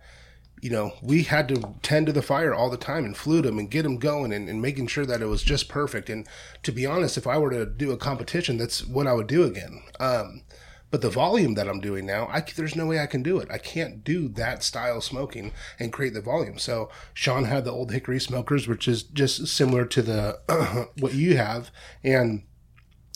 you 0.61 0.71
know 0.71 0.93
we 1.03 1.23
had 1.23 1.49
to 1.49 1.75
tend 1.83 2.07
to 2.07 2.13
the 2.13 2.23
fire 2.23 2.55
all 2.55 2.71
the 2.71 2.77
time 2.77 3.05
and 3.05 3.17
flute 3.17 3.45
them 3.45 3.59
and 3.59 3.71
get 3.71 3.83
them 3.83 3.99
going 3.99 4.33
and, 4.33 4.49
and 4.49 4.61
making 4.61 4.87
sure 4.87 5.07
that 5.07 5.23
it 5.23 5.27
was 5.27 5.43
just 5.43 5.69
perfect. 5.69 6.11
And 6.11 6.27
to 6.63 6.73
be 6.73 6.87
honest, 6.87 7.17
if 7.17 7.27
I 7.27 7.39
were 7.39 7.51
to 7.51 7.67
do 7.67 7.93
a 7.93 7.97
competition, 7.97 8.59
that's 8.59 8.87
what 8.87 9.07
I 9.07 9.13
would 9.13 9.27
do 9.27 9.45
again. 9.45 9.83
Um, 9.99 10.43
but 10.91 11.03
the 11.03 11.11
volume 11.11 11.55
that 11.55 11.69
I'm 11.69 11.81
doing 11.81 12.05
now, 12.05 12.27
I, 12.27 12.41
there's 12.41 12.75
no 12.75 12.87
way 12.87 12.99
I 12.99 13.07
can 13.07 13.23
do 13.23 13.39
it. 13.39 13.49
I 13.51 13.59
can't 13.59 14.03
do 14.03 14.29
that 14.31 14.65
style 14.65 15.01
smoking 15.01 15.53
and 15.79 15.93
create 15.93 16.15
the 16.15 16.21
volume. 16.21 16.59
So 16.59 16.91
Shawn 17.15 17.45
had 17.45 17.65
the 17.65 17.71
old 17.71 17.93
hickory 17.93 18.19
smokers, 18.19 18.67
which 18.67 18.89
is 18.89 19.05
just 19.05 19.47
similar 19.47 19.85
to 19.87 20.03
the 20.03 20.89
what 20.99 21.15
you 21.15 21.37
have, 21.37 21.71
and 22.03 22.43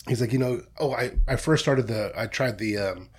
he's 0.07 0.21
like, 0.21 0.31
you 0.31 0.39
know, 0.39 0.61
oh, 0.79 0.93
I 0.93 1.17
I 1.27 1.35
first 1.35 1.63
started 1.63 1.87
the 1.87 2.13
I 2.15 2.27
tried 2.27 2.59
the 2.59 2.77
um, 2.77 3.09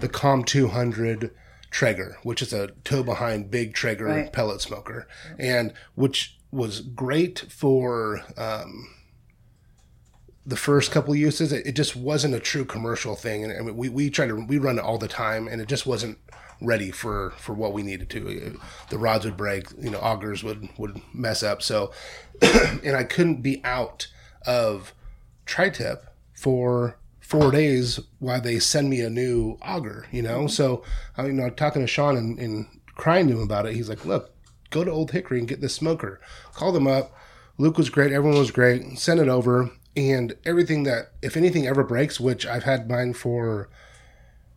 the 0.00 0.08
Com 0.08 0.42
200 0.42 1.32
Traeger, 1.72 2.18
which 2.22 2.42
is 2.42 2.52
a 2.52 2.68
tow 2.84 3.02
behind 3.02 3.50
big 3.50 3.74
Traeger 3.74 4.04
Right. 4.04 4.32
pellet 4.32 4.60
smoker, 4.60 5.08
and 5.38 5.72
which 5.94 6.36
was 6.50 6.80
great 6.80 7.46
for 7.48 8.22
um, 8.36 8.94
the 10.46 10.56
first 10.56 10.92
couple 10.92 11.14
uses. 11.14 11.50
It, 11.52 11.66
it 11.66 11.72
just 11.72 11.96
wasn't 11.96 12.34
a 12.34 12.40
true 12.40 12.64
commercial 12.66 13.16
thing, 13.16 13.42
and 13.42 13.52
mean, 13.66 13.76
we 13.76 13.88
we 13.88 14.10
try 14.10 14.26
to 14.26 14.34
we 14.34 14.58
run 14.58 14.78
it 14.78 14.84
all 14.84 14.98
the 14.98 15.08
time, 15.08 15.48
and 15.48 15.60
it 15.60 15.66
just 15.68 15.86
wasn't 15.86 16.18
ready 16.60 16.90
for 16.90 17.32
for 17.38 17.54
what 17.54 17.72
we 17.72 17.82
needed 17.82 18.10
to. 18.10 18.58
The 18.90 18.98
rods 18.98 19.24
would 19.24 19.36
break, 19.38 19.66
you 19.80 19.90
know, 19.90 19.98
augers 20.00 20.44
would 20.44 20.68
would 20.76 21.00
mess 21.14 21.42
up. 21.42 21.62
So, 21.62 21.90
and 22.42 22.94
I 22.96 23.04
couldn't 23.04 23.40
be 23.40 23.64
out 23.64 24.08
of 24.46 24.92
tri-tip 25.46 26.06
for 26.34 26.98
four 27.32 27.50
days 27.50 27.98
while 28.18 28.42
they 28.42 28.58
send 28.58 28.90
me 28.90 29.00
a 29.00 29.08
new 29.08 29.56
auger, 29.62 30.06
you 30.12 30.20
know? 30.20 30.46
So, 30.46 30.84
I 31.16 31.24
you 31.24 31.32
know, 31.32 31.48
talking 31.48 31.80
to 31.80 31.88
Shawn 31.88 32.14
and, 32.14 32.38
and 32.38 32.66
crying 32.94 33.26
to 33.28 33.32
him 33.32 33.42
about 33.42 33.64
it, 33.64 33.74
he's 33.74 33.88
like, 33.88 34.04
look, 34.04 34.34
go 34.68 34.84
to 34.84 34.90
Old 34.90 35.12
Hickory 35.12 35.38
and 35.38 35.48
get 35.48 35.62
this 35.62 35.74
smoker. 35.74 36.20
Call 36.52 36.72
them 36.72 36.86
up. 36.86 37.16
Luke 37.56 37.78
was 37.78 37.88
great. 37.88 38.12
Everyone 38.12 38.38
was 38.38 38.50
great. 38.50 38.98
Send 38.98 39.18
it 39.18 39.28
over. 39.28 39.70
And 39.96 40.34
everything 40.44 40.82
that, 40.82 41.12
if 41.22 41.34
anything 41.34 41.66
ever 41.66 41.82
breaks, 41.82 42.20
which 42.20 42.44
I've 42.44 42.64
had 42.64 42.90
mine 42.90 43.14
for 43.14 43.70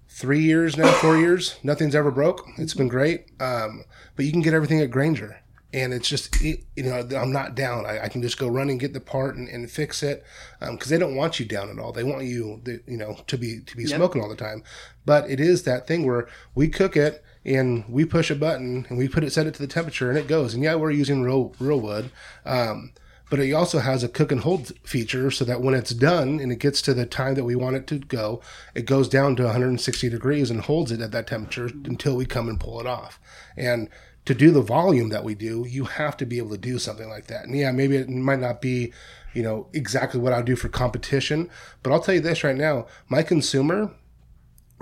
three 0.09 0.41
years 0.41 0.75
now, 0.75 0.91
four 0.91 1.15
years, 1.15 1.57
nothing's 1.63 1.95
ever 1.95 2.11
broke. 2.11 2.45
It's 2.57 2.73
been 2.73 2.89
great. 2.89 3.31
Um, 3.39 3.85
but 4.17 4.25
you 4.25 4.33
can 4.33 4.41
get 4.41 4.53
everything 4.53 4.81
at 4.81 4.91
Grainger. 4.91 5.39
And 5.75 5.93
it's 5.93 6.07
just, 6.07 6.41
it, 6.41 6.63
you 6.77 6.83
know, 6.83 7.05
I'm 7.17 7.33
not 7.33 7.53
down. 7.53 7.85
I, 7.85 8.05
I 8.05 8.07
can 8.07 8.21
just 8.21 8.39
go 8.39 8.47
run 8.47 8.69
and 8.69 8.79
get 8.79 8.93
the 8.93 9.01
part 9.01 9.35
and, 9.35 9.49
and 9.49 9.69
fix 9.69 10.01
it 10.01 10.23
because 10.61 10.87
they 10.87 10.97
don't 10.97 11.17
want 11.17 11.37
you 11.37 11.45
down 11.45 11.69
at 11.69 11.79
all. 11.79 11.91
They 11.91 12.03
want 12.05 12.23
you, 12.23 12.61
the, 12.63 12.81
you 12.87 12.95
know, 12.95 13.17
to 13.27 13.37
be 13.37 13.59
to 13.59 13.75
be 13.75 13.85
smoking 13.85 14.21
all 14.21 14.29
the 14.29 14.37
time. 14.37 14.63
But 15.05 15.29
it 15.29 15.41
is 15.41 15.63
that 15.63 15.85
thing 15.85 16.05
where 16.05 16.29
we 16.55 16.69
cook 16.69 16.95
it 16.95 17.21
and 17.43 17.83
we 17.89 18.05
push 18.05 18.31
a 18.31 18.35
button 18.35 18.85
and 18.87 18.97
we 18.97 19.09
put 19.09 19.25
it, 19.25 19.33
set 19.33 19.47
it 19.47 19.53
to 19.55 19.61
the 19.61 19.67
temperature, 19.67 20.09
and 20.09 20.17
it 20.17 20.29
goes. 20.29 20.53
And 20.53 20.63
yeah, 20.63 20.75
we're 20.75 20.91
using 20.91 21.23
real 21.23 21.53
real 21.59 21.81
wood. 21.81 22.09
Um, 22.45 22.93
but 23.29 23.39
it 23.39 23.51
also 23.53 23.79
has 23.79 24.03
a 24.03 24.09
cook 24.09 24.31
and 24.31 24.41
hold 24.41 24.71
feature 24.83 25.31
so 25.31 25.45
that 25.45 25.61
when 25.61 25.73
it's 25.73 25.93
done 25.93 26.39
and 26.39 26.51
it 26.51 26.59
gets 26.59 26.81
to 26.83 26.93
the 26.93 27.05
time 27.05 27.35
that 27.35 27.43
we 27.43 27.55
want 27.55 27.75
it 27.75 27.87
to 27.87 27.99
go, 27.99 28.41
it 28.73 28.85
goes 28.85 29.09
down 29.09 29.35
to 29.35 29.43
160 29.43 30.09
degrees 30.09 30.51
and 30.51 30.61
holds 30.61 30.91
it 30.91 31.01
at 31.01 31.11
that 31.11 31.27
temperature 31.27 31.65
until 31.85 32.15
we 32.15 32.25
come 32.25 32.47
and 32.47 32.59
pull 32.59 32.79
it 32.79 32.87
off. 32.87 33.19
And 33.57 33.89
to 34.25 34.33
do 34.33 34.51
the 34.51 34.61
volume 34.61 35.09
that 35.09 35.23
we 35.23 35.35
do, 35.35 35.65
you 35.67 35.85
have 35.85 36.17
to 36.17 36.25
be 36.25 36.37
able 36.37 36.51
to 36.51 36.57
do 36.57 36.79
something 36.79 37.09
like 37.09 37.27
that. 37.27 37.45
And 37.45 37.55
yeah, 37.55 37.71
maybe 37.71 37.95
it 37.95 38.09
might 38.09 38.39
not 38.39 38.61
be 38.61 38.93
you 39.35 39.43
know, 39.43 39.67
exactly 39.73 40.19
what 40.19 40.33
I 40.33 40.37
would 40.37 40.45
do 40.45 40.55
for 40.55 40.69
competition. 40.69 41.49
But 41.83 41.91
I'll 41.91 41.99
tell 41.99 42.15
you 42.15 42.21
this 42.21 42.43
right 42.43 42.55
now, 42.55 42.87
my 43.09 43.21
consumer, 43.21 43.91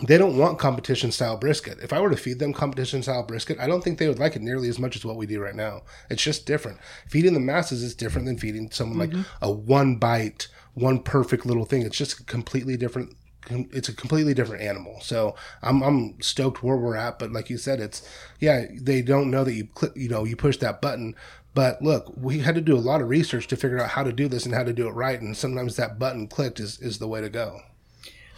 they 0.01 0.17
don't 0.17 0.37
want 0.37 0.57
competition 0.57 1.11
style 1.11 1.37
brisket. 1.37 1.77
If 1.81 1.93
I 1.93 2.01
were 2.01 2.09
to 2.09 2.17
feed 2.17 2.39
them 2.39 2.51
competition 2.51 3.03
style 3.03 3.23
brisket, 3.23 3.59
I 3.59 3.67
don't 3.67 3.83
think 3.83 3.99
they 3.99 4.07
would 4.07 4.19
like 4.19 4.35
it 4.35 4.41
nearly 4.41 4.67
as 4.67 4.79
much 4.79 4.95
as 4.95 5.05
what 5.05 5.17
we 5.17 5.27
do 5.27 5.39
right 5.39 5.55
now. 5.55 5.83
It's 6.09 6.23
just 6.23 6.47
different. 6.47 6.79
Feeding 7.07 7.33
the 7.33 7.39
masses 7.39 7.83
is 7.83 7.93
different 7.93 8.25
than 8.25 8.39
feeding 8.39 8.71
someone 8.71 8.97
like 8.97 9.11
mm-hmm. 9.11 9.21
a 9.41 9.51
one 9.51 9.97
bite, 9.97 10.47
one 10.73 10.99
perfect 10.99 11.45
little 11.45 11.65
thing. 11.65 11.83
It's 11.83 11.97
just 11.97 12.25
completely 12.25 12.75
different. 12.75 13.15
It's 13.49 13.89
a 13.89 13.93
completely 13.93 14.33
different 14.33 14.63
animal. 14.63 14.99
So 15.01 15.35
I'm 15.61 15.83
I'm 15.83 16.19
stoked 16.21 16.63
where 16.63 16.77
we're 16.77 16.95
at. 16.95 17.19
But 17.19 17.31
like 17.31 17.51
you 17.51 17.57
said, 17.57 17.79
it's 17.79 18.07
yeah 18.39 18.65
they 18.73 19.03
don't 19.03 19.29
know 19.29 19.43
that 19.43 19.53
you 19.53 19.67
click 19.67 19.91
you 19.95 20.09
know 20.09 20.23
you 20.23 20.35
push 20.35 20.57
that 20.57 20.81
button. 20.81 21.15
But 21.53 21.83
look, 21.83 22.11
we 22.17 22.39
had 22.39 22.55
to 22.55 22.61
do 22.61 22.75
a 22.75 22.79
lot 22.79 23.01
of 23.01 23.09
research 23.09 23.45
to 23.47 23.55
figure 23.55 23.79
out 23.79 23.91
how 23.91 24.03
to 24.03 24.11
do 24.11 24.27
this 24.27 24.45
and 24.45 24.55
how 24.55 24.63
to 24.63 24.73
do 24.73 24.87
it 24.87 24.93
right. 24.93 25.21
And 25.21 25.37
sometimes 25.37 25.75
that 25.75 25.99
button 25.99 26.27
clicked 26.27 26.59
is 26.59 26.79
is 26.79 26.97
the 26.97 27.07
way 27.07 27.21
to 27.21 27.29
go. 27.29 27.61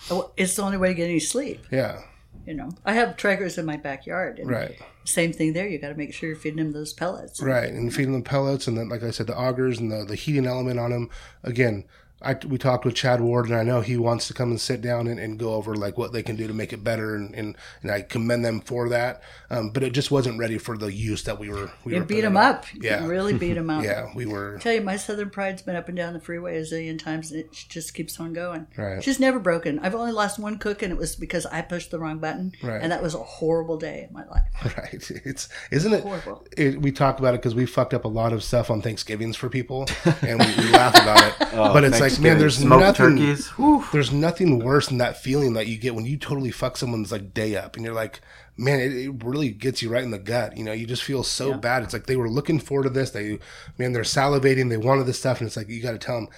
Oh, 0.09 0.31
It's 0.37 0.55
the 0.55 0.61
only 0.61 0.77
way 0.77 0.89
to 0.89 0.93
get 0.93 1.05
any 1.09 1.19
sleep. 1.19 1.65
Yeah. 1.71 2.01
You 2.45 2.53
know, 2.53 2.69
I 2.85 2.93
have 2.93 3.15
Traegers 3.17 3.57
in 3.57 3.65
my 3.65 3.77
backyard. 3.77 4.39
And 4.39 4.49
Right. 4.49 4.79
Same 5.03 5.33
thing 5.33 5.53
there. 5.53 5.67
You 5.67 5.79
got 5.79 5.89
to 5.89 5.95
make 5.95 6.13
sure 6.13 6.29
you're 6.29 6.37
feeding 6.37 6.57
them 6.57 6.73
those 6.73 6.93
pellets. 6.93 7.41
Right, 7.41 7.71
and 7.71 7.93
feeding 7.93 8.13
them 8.13 8.23
pellets, 8.23 8.67
and 8.67 8.77
then, 8.77 8.89
like 8.89 9.03
I 9.03 9.11
said, 9.11 9.27
the 9.27 9.33
augers 9.33 9.79
and 9.79 9.91
the, 9.91 10.03
the 10.05 10.15
heating 10.15 10.45
element 10.45 10.79
on 10.79 10.91
them. 10.91 11.09
Again, 11.43 11.85
I 12.21 12.36
we 12.47 12.58
talked 12.58 12.86
with 12.86 12.95
Chad 12.95 13.19
Ward, 13.21 13.47
and 13.47 13.56
I 13.56 13.63
know 13.63 13.82
he 13.82 13.97
wants 13.97 14.28
to 14.30 14.34
come 14.34 14.49
and 14.49 14.60
sit 14.60 14.82
down 14.82 15.08
and, 15.08 15.19
and 15.19 15.38
go 15.38 15.54
over 15.54 15.75
like 15.75 15.97
what 15.97 16.12
they 16.13 16.23
can 16.23 16.36
do 16.36 16.47
to 16.47 16.54
make 16.54 16.71
it 16.73 16.84
better, 16.84 17.15
and 17.15 17.36
and, 17.36 17.56
and 17.82 17.91
I 17.91 18.01
commend 18.01 18.43
them 18.45 18.62
for 18.62 18.89
that. 18.89 19.21
Um, 19.49 19.69
but 19.69 19.84
it 19.84 19.91
just 19.93 20.10
wasn't 20.12 20.39
ready 20.39 20.58
for 20.58 20.78
the 20.78 20.91
use 20.91 21.23
that 21.23 21.39
we 21.39 21.49
were. 21.49 21.71
We 21.84 21.93
You 21.93 21.99
were 21.99 22.06
beat 22.06 22.15
putting 22.15 22.23
them 22.23 22.38
out. 22.38 22.56
up. 22.56 22.73
You 22.73 22.80
Yeah. 22.84 23.06
really 23.06 23.34
beat 23.34 23.54
them 23.54 23.69
up. 23.69 23.84
Yeah, 23.86 24.08
we 24.15 24.25
were. 24.25 24.56
I 24.58 24.60
tell 24.60 24.73
you, 24.73 24.82
my 24.82 24.95
Southern 24.97 25.30
Pride's 25.30 25.62
been 25.62 25.75
up 25.75 25.88
and 25.88 25.95
down 25.97 26.13
the 26.13 26.19
freeway 26.19 26.58
a 26.58 26.62
zillion 26.62 26.97
times, 26.97 27.32
and 27.32 27.41
it 27.41 27.51
just 27.51 27.93
keeps 27.93 28.19
on 28.19 28.34
going. 28.34 28.67
Right. 28.78 29.04
She's 29.04 29.19
never 29.19 29.38
broken. 29.38 29.78
I've 29.80 29.93
only 29.93 30.12
lost 30.13 30.39
one 30.39 30.58
cook, 30.58 30.82
and 30.82 30.91
it 30.91 30.97
was 30.97 31.15
because 31.15 31.45
I 31.45 31.62
pushed 31.62 31.91
the 31.91 31.99
wrong 31.99 32.17
button, 32.19 32.54
Right. 32.63 32.82
and 32.82 32.91
that 32.91 33.04
was 33.04 33.13
a 33.13 33.19
horrible 33.19 33.78
day 33.78 34.06
in 34.08 34.13
my 34.13 34.25
life. 34.25 34.41
Right, 34.78 35.12
it's 35.25 35.47
isn't 35.71 35.93
it? 35.93 36.01
Horrible. 36.01 36.45
it 36.58 36.82
we 36.82 36.91
talk 36.91 37.19
about 37.19 37.34
it 37.36 37.41
because 37.41 37.54
we 37.54 37.65
fucked 37.65 37.93
up 37.93 38.06
a 38.06 38.08
lot 38.10 38.34
of 38.34 38.43
stuff 38.43 38.71
on 38.71 38.82
Thanksgivings 38.82 39.36
for 39.36 39.47
people, 39.49 39.86
and 40.21 40.39
we, 40.39 40.45
we 40.63 40.71
laugh 40.71 40.95
about 40.95 41.23
it. 41.28 41.36
but 41.56 41.84
it's 41.84 41.99
like, 41.99 42.14
man, 42.19 42.38
there's 42.39 42.58
Smoked 42.58 42.82
nothing. 42.82 43.17
turkeys. 43.17 43.47
Whew. 43.49 43.84
there's 43.91 44.12
nothing 44.12 44.60
worse 44.60 44.88
than 44.88 44.97
that 44.99 45.21
feeling 45.21 45.54
that 45.54 45.67
you 45.67 45.78
get 45.78 45.95
when 45.95 46.06
you 46.06 46.17
totally 46.17 46.51
fuck 46.51 46.78
someone's 46.78 47.12
like 47.12 47.34
day 47.34 47.56
up 47.56 47.75
and 47.75 47.86
you're 47.86 47.93
like 47.93 48.21
man 48.58 48.80
it, 48.80 48.93
it 48.93 49.23
really 49.23 49.49
gets 49.49 49.82
you 49.82 49.89
right 49.89 50.04
in 50.04 50.12
the 50.12 50.19
gut 50.19 50.56
you 50.56 50.63
know? 50.63 50.71
You 50.71 50.86
just 50.86 51.04
feel 51.04 51.23
so 51.23 51.54
bad. 51.56 51.84
It's 51.84 51.93
like 51.93 52.06
they 52.06 52.15
were 52.15 52.30
looking 52.30 52.60
forward 52.60 52.84
to 52.84 52.89
this. 52.89 53.12
They 53.12 53.39
man 53.78 53.93
they're 53.93 54.04
salivating. 54.04 54.69
They 54.69 54.78
wanted 54.78 55.06
this 55.06 55.19
stuff 55.19 55.39
and 55.39 55.47
it's 55.47 55.58
like 55.58 55.69
you 55.69 55.82
got 55.82 55.91
to 55.91 55.97
tell 55.97 56.15
them 56.15 56.30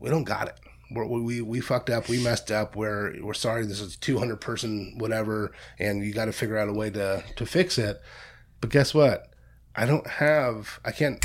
we 0.00 0.10
don't 0.10 0.24
got 0.24 0.48
it. 0.48 0.58
We're, 0.90 1.06
we 1.06 1.42
we 1.42 1.60
fucked 1.60 1.90
up. 1.90 2.08
We 2.08 2.22
messed 2.22 2.50
up. 2.50 2.74
We're 2.74 3.22
we're 3.22 3.34
sorry. 3.34 3.66
This 3.66 3.80
is 3.80 3.96
200 3.96 4.36
person 4.40 4.94
whatever 4.98 5.52
and 5.78 6.04
you 6.04 6.12
got 6.14 6.26
to 6.26 6.32
figure 6.32 6.56
out 6.58 6.68
a 6.68 6.72
way 6.72 6.90
to 6.90 7.22
to 7.36 7.46
fix 7.46 7.78
it. 7.78 8.00
But 8.60 8.70
guess 8.70 8.94
what? 8.94 9.30
I 9.76 9.86
don't 9.86 10.06
have 10.08 10.80
i 10.84 10.90
can't 10.90 11.24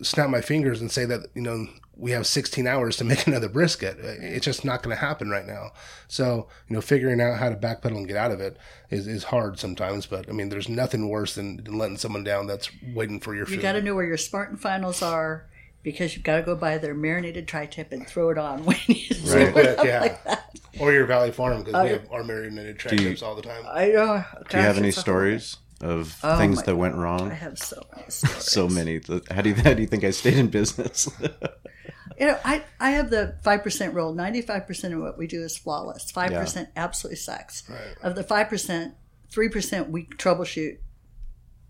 snap 0.00 0.30
my 0.30 0.40
fingers 0.40 0.80
and 0.80 0.90
say 0.90 1.04
that 1.04 1.26
you 1.34 1.42
know 1.42 1.66
we 2.00 2.12
have 2.12 2.26
16 2.26 2.66
hours 2.66 2.96
to 2.96 3.04
make 3.10 3.26
another 3.26 3.48
brisket. 3.48 3.98
It's 4.00 4.44
just 4.44 4.64
not 4.64 4.82
going 4.82 4.96
to 4.96 5.00
happen 5.00 5.28
right 5.28 5.46
now. 5.46 5.70
So 6.08 6.48
you 6.68 6.74
know, 6.74 6.80
figuring 6.80 7.20
out 7.20 7.38
how 7.38 7.50
to 7.50 7.56
backpedal 7.56 7.96
and 7.96 8.08
get 8.08 8.16
out 8.16 8.30
of 8.32 8.40
it 8.40 8.56
is, 8.90 9.06
is 9.06 9.24
hard 9.24 9.58
sometimes. 9.58 10.06
But 10.06 10.28
I 10.28 10.32
mean, 10.32 10.48
there's 10.48 10.68
nothing 10.68 11.08
worse 11.08 11.34
than, 11.34 11.62
than 11.62 11.78
letting 11.78 11.98
someone 11.98 12.24
down 12.24 12.46
that's 12.46 12.70
waiting 12.94 13.20
for 13.20 13.34
your 13.34 13.44
food. 13.46 13.52
You 13.52 13.58
food. 13.58 13.62
got 13.62 13.72
to 13.72 13.82
know 13.82 13.94
where 13.94 14.06
your 14.06 14.16
Spartan 14.16 14.56
finals 14.56 15.02
are 15.02 15.46
because 15.82 16.14
you've 16.14 16.24
got 16.24 16.36
to 16.36 16.42
go 16.42 16.54
buy 16.56 16.78
their 16.78 16.94
marinated 16.94 17.48
tri-tip 17.48 17.92
and 17.92 18.06
throw 18.06 18.30
it 18.30 18.38
on 18.38 18.64
when 18.64 18.76
you 18.86 19.06
Right. 19.26 19.54
But, 19.54 19.84
yeah, 19.84 20.16
or 20.80 20.92
your 20.92 21.04
Valley 21.06 21.30
Farm 21.30 21.62
because 21.62 21.84
we 21.84 21.90
have 21.90 22.10
our 22.10 22.24
marinated 22.24 22.78
track 22.78 22.92
you- 22.94 23.10
tips 23.10 23.22
all 23.22 23.34
the 23.34 23.42
time. 23.42 23.62
I 23.68 23.88
know. 23.88 24.24
Do 24.48 24.56
you 24.56 24.62
have 24.62 24.78
any 24.78 24.90
stories 24.90 25.58
of 25.80 26.18
oh 26.22 26.36
things 26.36 26.56
my 26.56 26.62
that 26.64 26.76
went 26.76 26.94
wrong. 26.94 27.30
I 27.30 27.34
have 27.34 27.58
so 27.58 27.82
many 27.96 28.04
stories. 28.10 28.44
So 28.44 28.68
many. 28.68 29.00
How 29.30 29.42
do 29.42 29.50
you 29.50 29.54
how 29.56 29.74
do 29.74 29.80
you 29.82 29.88
think 29.88 30.04
I 30.04 30.10
stayed 30.10 30.36
in 30.36 30.48
business? 30.48 31.08
You 32.20 32.26
know, 32.26 32.38
I, 32.44 32.62
I 32.78 32.90
have 32.90 33.08
the 33.08 33.36
5% 33.44 33.94
rule. 33.94 34.14
95% 34.14 34.92
of 34.94 35.00
what 35.00 35.16
we 35.16 35.26
do 35.26 35.42
is 35.42 35.56
flawless. 35.56 36.12
5% 36.12 36.68
absolutely 36.76 37.16
sucks. 37.16 37.62
Of 38.02 38.14
the 38.14 38.22
5%, 38.22 38.92
3% 39.32 39.88
we 39.90 40.04
troubleshoot 40.04 40.76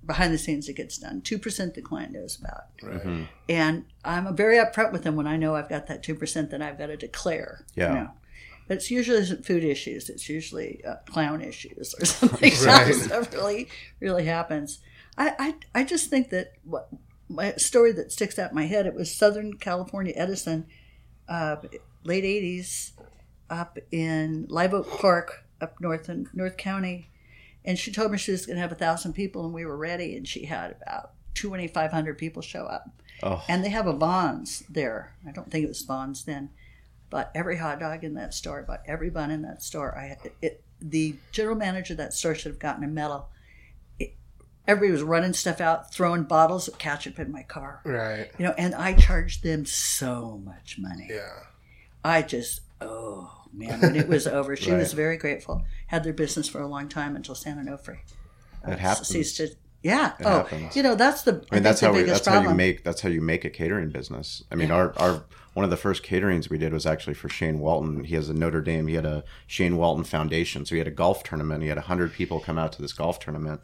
behind 0.04 0.34
the 0.34 0.38
scenes 0.38 0.68
it 0.68 0.74
gets 0.74 0.98
done. 0.98 1.20
2% 1.22 1.74
the 1.74 1.82
client 1.82 2.12
knows 2.12 2.36
about. 2.36 2.64
Right. 2.82 3.28
And 3.48 3.84
I'm 4.04 4.34
very 4.34 4.56
upfront 4.56 4.90
with 4.90 5.04
them 5.04 5.14
when 5.14 5.28
I 5.28 5.36
know 5.36 5.54
I've 5.54 5.68
got 5.68 5.86
that 5.86 6.02
2% 6.02 6.50
that 6.50 6.60
I've 6.60 6.78
got 6.78 6.86
to 6.86 6.96
declare. 6.96 7.64
you 7.76 7.84
Yeah. 7.84 7.94
know. 7.94 8.10
But 8.66 8.78
it's 8.78 8.90
usually 8.90 9.18
isn't 9.18 9.44
food 9.44 9.62
issues. 9.64 10.08
It's 10.08 10.28
usually 10.28 10.84
uh, 10.84 10.96
clown 11.06 11.42
issues 11.42 11.94
or 12.00 12.04
something 12.06 12.52
Right. 12.64 12.92
that 13.08 13.28
really, 13.34 13.68
really 14.00 14.24
happens. 14.24 14.80
I, 15.16 15.32
I, 15.74 15.80
I 15.80 15.84
just 15.84 16.08
think 16.10 16.30
that 16.30 16.52
what 16.64 16.88
my 17.30 17.52
story 17.52 17.92
that 17.92 18.10
sticks 18.10 18.38
out 18.38 18.50
in 18.50 18.56
my 18.56 18.66
head, 18.66 18.86
it 18.86 18.94
was 18.94 19.14
Southern 19.14 19.54
California 19.54 20.12
Edison, 20.16 20.66
uh, 21.28 21.56
late 22.02 22.24
80s, 22.24 22.92
up 23.48 23.78
in 23.92 24.46
Live 24.48 24.74
Oak 24.74 24.90
Park, 24.98 25.44
up 25.60 25.80
north 25.80 26.08
in 26.08 26.28
North 26.34 26.56
County. 26.56 27.08
And 27.64 27.78
she 27.78 27.92
told 27.92 28.10
me 28.10 28.18
she 28.18 28.32
was 28.32 28.46
going 28.46 28.56
to 28.56 28.62
have 28.62 28.72
a 28.72 28.76
thousand 28.76 29.12
people, 29.12 29.44
and 29.44 29.54
we 29.54 29.64
were 29.64 29.76
ready. 29.76 30.16
And 30.16 30.26
she 30.26 30.46
had 30.46 30.76
about 30.82 31.12
2,500 31.34 32.18
people 32.18 32.42
show 32.42 32.64
up. 32.64 32.88
Oh. 33.22 33.44
And 33.48 33.64
they 33.64 33.68
have 33.68 33.86
a 33.86 33.92
Vons 33.92 34.64
there. 34.68 35.14
I 35.26 35.30
don't 35.30 35.50
think 35.50 35.64
it 35.64 35.68
was 35.68 35.82
Vons 35.82 36.24
then. 36.24 36.50
But 37.10 37.30
every 37.34 37.58
hot 37.58 37.80
dog 37.80 38.02
in 38.02 38.14
that 38.14 38.34
store, 38.34 38.64
but 38.66 38.82
every 38.86 39.10
bun 39.10 39.30
in 39.30 39.42
that 39.42 39.62
store, 39.62 39.96
I 39.96 40.16
it, 40.40 40.62
the 40.80 41.16
general 41.32 41.56
manager 41.56 41.92
of 41.94 41.98
that 41.98 42.14
store 42.14 42.34
should 42.34 42.52
have 42.52 42.60
gotten 42.60 42.84
a 42.84 42.88
medal. 42.88 43.28
It, 44.70 44.72
everybody 44.72 44.92
was 44.92 45.02
running 45.02 45.32
stuff 45.32 45.60
out, 45.60 45.92
throwing 45.92 46.24
bottles 46.24 46.68
of 46.68 46.78
ketchup 46.78 47.18
in 47.18 47.32
my 47.32 47.42
car. 47.42 47.80
Right. 47.84 48.30
You 48.38 48.46
know, 48.46 48.54
and 48.56 48.74
I 48.74 48.94
charged 48.94 49.42
them 49.42 49.66
so 49.66 50.40
much 50.44 50.78
money. 50.78 51.08
Yeah. 51.10 51.44
I 52.04 52.22
just, 52.22 52.60
oh 52.80 53.42
man, 53.52 53.80
when 53.80 53.96
it 53.96 54.08
was 54.08 54.26
over, 54.26 54.56
she 54.56 54.72
was 54.72 54.92
very 54.92 55.16
grateful. 55.16 55.62
Had 55.88 56.04
their 56.04 56.12
business 56.12 56.48
for 56.48 56.60
a 56.60 56.66
long 56.66 56.88
time 56.88 57.16
until 57.16 57.34
San 57.34 57.64
Onofre. 57.64 57.98
It 58.66 58.74
uh, 58.74 58.76
happens. 58.76 59.08
Ceased 59.08 59.36
to, 59.38 59.48
yeah. 59.82 60.12
oh, 60.24 60.28
happens. 60.28 60.76
you 60.76 60.82
know, 60.82 60.94
that's 60.94 61.22
the. 61.22 61.44
I 61.50 61.54
mean, 61.56 61.62
that's 61.62 61.80
how 61.80 61.92
we, 61.92 62.00
biggest 62.00 62.24
that's 62.24 62.36
how 62.36 62.42
you 62.42 62.54
make 62.54 62.84
that's 62.84 63.00
how 63.00 63.08
you 63.08 63.22
make 63.22 63.44
a 63.44 63.50
catering 63.50 63.90
business. 63.90 64.44
I 64.50 64.54
mean, 64.54 64.70
our 64.70 64.92
our 64.98 65.24
one 65.54 65.64
of 65.64 65.70
the 65.70 65.76
first 65.76 66.02
caterings 66.02 66.50
we 66.50 66.58
did 66.58 66.72
was 66.72 66.86
actually 66.86 67.14
for 67.14 67.28
Shane 67.28 67.60
Walton. 67.60 68.04
He 68.04 68.14
has 68.14 68.28
a 68.28 68.34
Notre 68.34 68.60
Dame. 68.60 68.86
He 68.86 68.94
had 68.94 69.06
a 69.06 69.24
Shane 69.46 69.76
Walton 69.76 70.04
Foundation, 70.04 70.66
so 70.66 70.74
he 70.74 70.78
had 70.78 70.86
a 70.86 70.92
golf 70.92 71.22
tournament. 71.22 71.62
He 71.62 71.68
had 71.70 71.78
hundred 71.78 72.12
people 72.12 72.40
come 72.40 72.58
out 72.58 72.72
to 72.72 72.82
this 72.82 72.92
golf 72.92 73.18
tournament. 73.18 73.62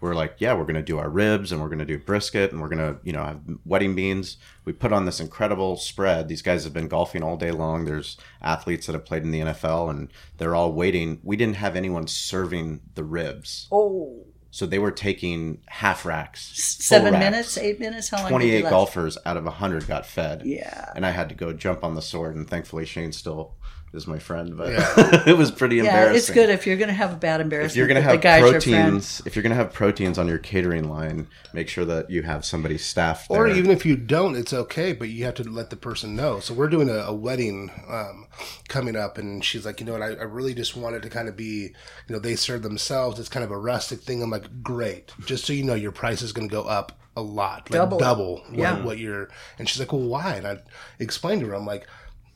We're 0.00 0.14
like, 0.14 0.36
yeah, 0.38 0.54
we're 0.54 0.64
going 0.64 0.74
to 0.76 0.82
do 0.82 0.98
our 0.98 1.08
ribs 1.08 1.52
and 1.52 1.60
we're 1.60 1.68
going 1.68 1.78
to 1.78 1.84
do 1.86 1.98
brisket 1.98 2.52
and 2.52 2.60
we're 2.60 2.68
going 2.68 2.78
to, 2.94 3.00
you 3.02 3.12
know, 3.12 3.24
have 3.24 3.40
wedding 3.64 3.94
beans. 3.94 4.36
We 4.64 4.72
put 4.72 4.92
on 4.92 5.04
this 5.06 5.20
incredible 5.20 5.76
spread. 5.76 6.28
These 6.28 6.42
guys 6.42 6.64
have 6.64 6.72
been 6.74 6.88
golfing 6.88 7.22
all 7.22 7.36
day 7.36 7.50
long. 7.50 7.84
There's 7.84 8.16
athletes 8.42 8.86
that 8.86 8.92
have 8.92 9.04
played 9.06 9.22
in 9.22 9.30
the 9.30 9.40
NFL 9.40 9.90
and 9.90 10.08
they're 10.38 10.54
all 10.54 10.72
waiting. 10.72 11.20
We 11.22 11.36
didn't 11.36 11.56
have 11.56 11.76
anyone 11.76 12.06
serving 12.06 12.80
the 12.94 13.04
ribs. 13.04 13.68
Oh, 13.72 14.24
So 14.50 14.66
they 14.66 14.78
were 14.78 14.90
taking 14.90 15.58
half 15.66 16.04
racks. 16.04 16.52
seven 16.84 17.12
racks. 17.12 17.24
minutes, 17.24 17.58
eight 17.58 17.80
minutes. 17.80 18.08
How 18.10 18.20
long? 18.22 18.30
28 18.30 18.62
golfers 18.70 19.18
out 19.26 19.36
of 19.36 19.44
100 19.44 19.86
got 19.86 20.04
fed. 20.06 20.42
Yeah. 20.44 20.92
And 20.94 21.04
I 21.06 21.10
had 21.10 21.28
to 21.30 21.34
go 21.34 21.52
jump 21.52 21.84
on 21.84 21.94
the 21.94 22.02
sword, 22.02 22.36
and 22.36 22.48
thankfully 22.48 22.84
Shane 22.86 23.12
still 23.12 23.54
is 23.96 24.06
my 24.06 24.18
friend, 24.18 24.56
but 24.56 24.72
Yeah. 24.72 25.22
it 25.26 25.36
was 25.36 25.50
pretty 25.50 25.78
embarrassing. 25.78 25.84
Yeah, 25.84 26.02
embarrassing. 26.08 26.16
it's 26.16 26.30
good 26.30 26.50
if 26.50 26.66
you're 26.66 26.76
going 26.76 26.88
to 26.88 26.94
have 26.94 27.12
a 27.12 27.16
bad 27.16 27.40
embarrassment. 27.40 27.72
If 27.72 27.76
you're 27.76 27.86
going 27.88 27.96
to 27.96 28.02
have 28.02 28.12
the 28.12 28.18
guy's 28.18 28.42
your 28.42 28.50
proteins, 28.52 29.22
if 29.26 29.34
you're 29.34 29.42
going 29.42 29.50
to 29.50 29.56
have 29.56 29.72
proteins 29.72 30.18
on 30.18 30.28
your 30.28 30.38
catering 30.38 30.88
line, 30.88 31.26
make 31.52 31.68
sure 31.68 31.84
that 31.86 32.10
you 32.10 32.22
have 32.22 32.44
somebody 32.44 32.78
staffed 32.78 33.28
there. 33.28 33.38
Or 33.40 33.48
even 33.48 33.70
if 33.70 33.84
you 33.86 33.96
don't, 33.96 34.36
it's 34.36 34.52
okay, 34.52 34.92
but 34.92 35.08
you 35.08 35.24
have 35.24 35.34
to 35.36 35.42
let 35.44 35.70
the 35.70 35.76
person 35.76 36.14
know. 36.14 36.40
So 36.40 36.54
we're 36.54 36.68
doing 36.68 36.88
a, 36.88 36.98
a 36.98 37.14
wedding 37.14 37.70
um, 37.88 38.26
coming 38.68 38.96
up, 38.96 39.18
and 39.18 39.44
she's 39.44 39.64
like, 39.64 39.80
you 39.80 39.86
know 39.86 39.92
what, 39.92 40.02
I, 40.02 40.08
I 40.08 40.24
really 40.24 40.54
just 40.54 40.76
wanted 40.76 41.02
to 41.02 41.08
kind 41.10 41.28
of 41.28 41.36
be, 41.36 41.72
you 42.06 42.12
know, 42.14 42.18
they 42.18 42.36
serve 42.36 42.62
themselves. 42.62 43.18
It's 43.18 43.28
kind 43.28 43.44
of 43.44 43.50
a 43.50 43.58
rustic 43.58 44.00
thing. 44.00 44.22
I'm 44.22 44.30
like, 44.30 44.62
great. 44.62 45.12
Just 45.24 45.44
so 45.46 45.52
you 45.52 45.64
know, 45.64 45.74
your 45.74 45.92
price 45.92 46.22
is 46.22 46.32
going 46.32 46.48
to 46.48 46.52
go 46.52 46.62
up 46.64 46.98
a 47.18 47.22
lot, 47.22 47.70
like 47.70 47.80
Double. 47.80 47.98
double, 47.98 48.36
what, 48.50 48.58
Yeah. 48.58 48.82
what 48.84 48.98
you're. 48.98 49.30
And 49.58 49.66
she's 49.66 49.78
like, 49.80 49.90
well, 49.92 50.02
why? 50.02 50.34
And 50.34 50.46
I 50.46 50.58
explained 50.98 51.40
to 51.40 51.46
her, 51.48 51.54
I'm 51.54 51.64
like. 51.66 51.86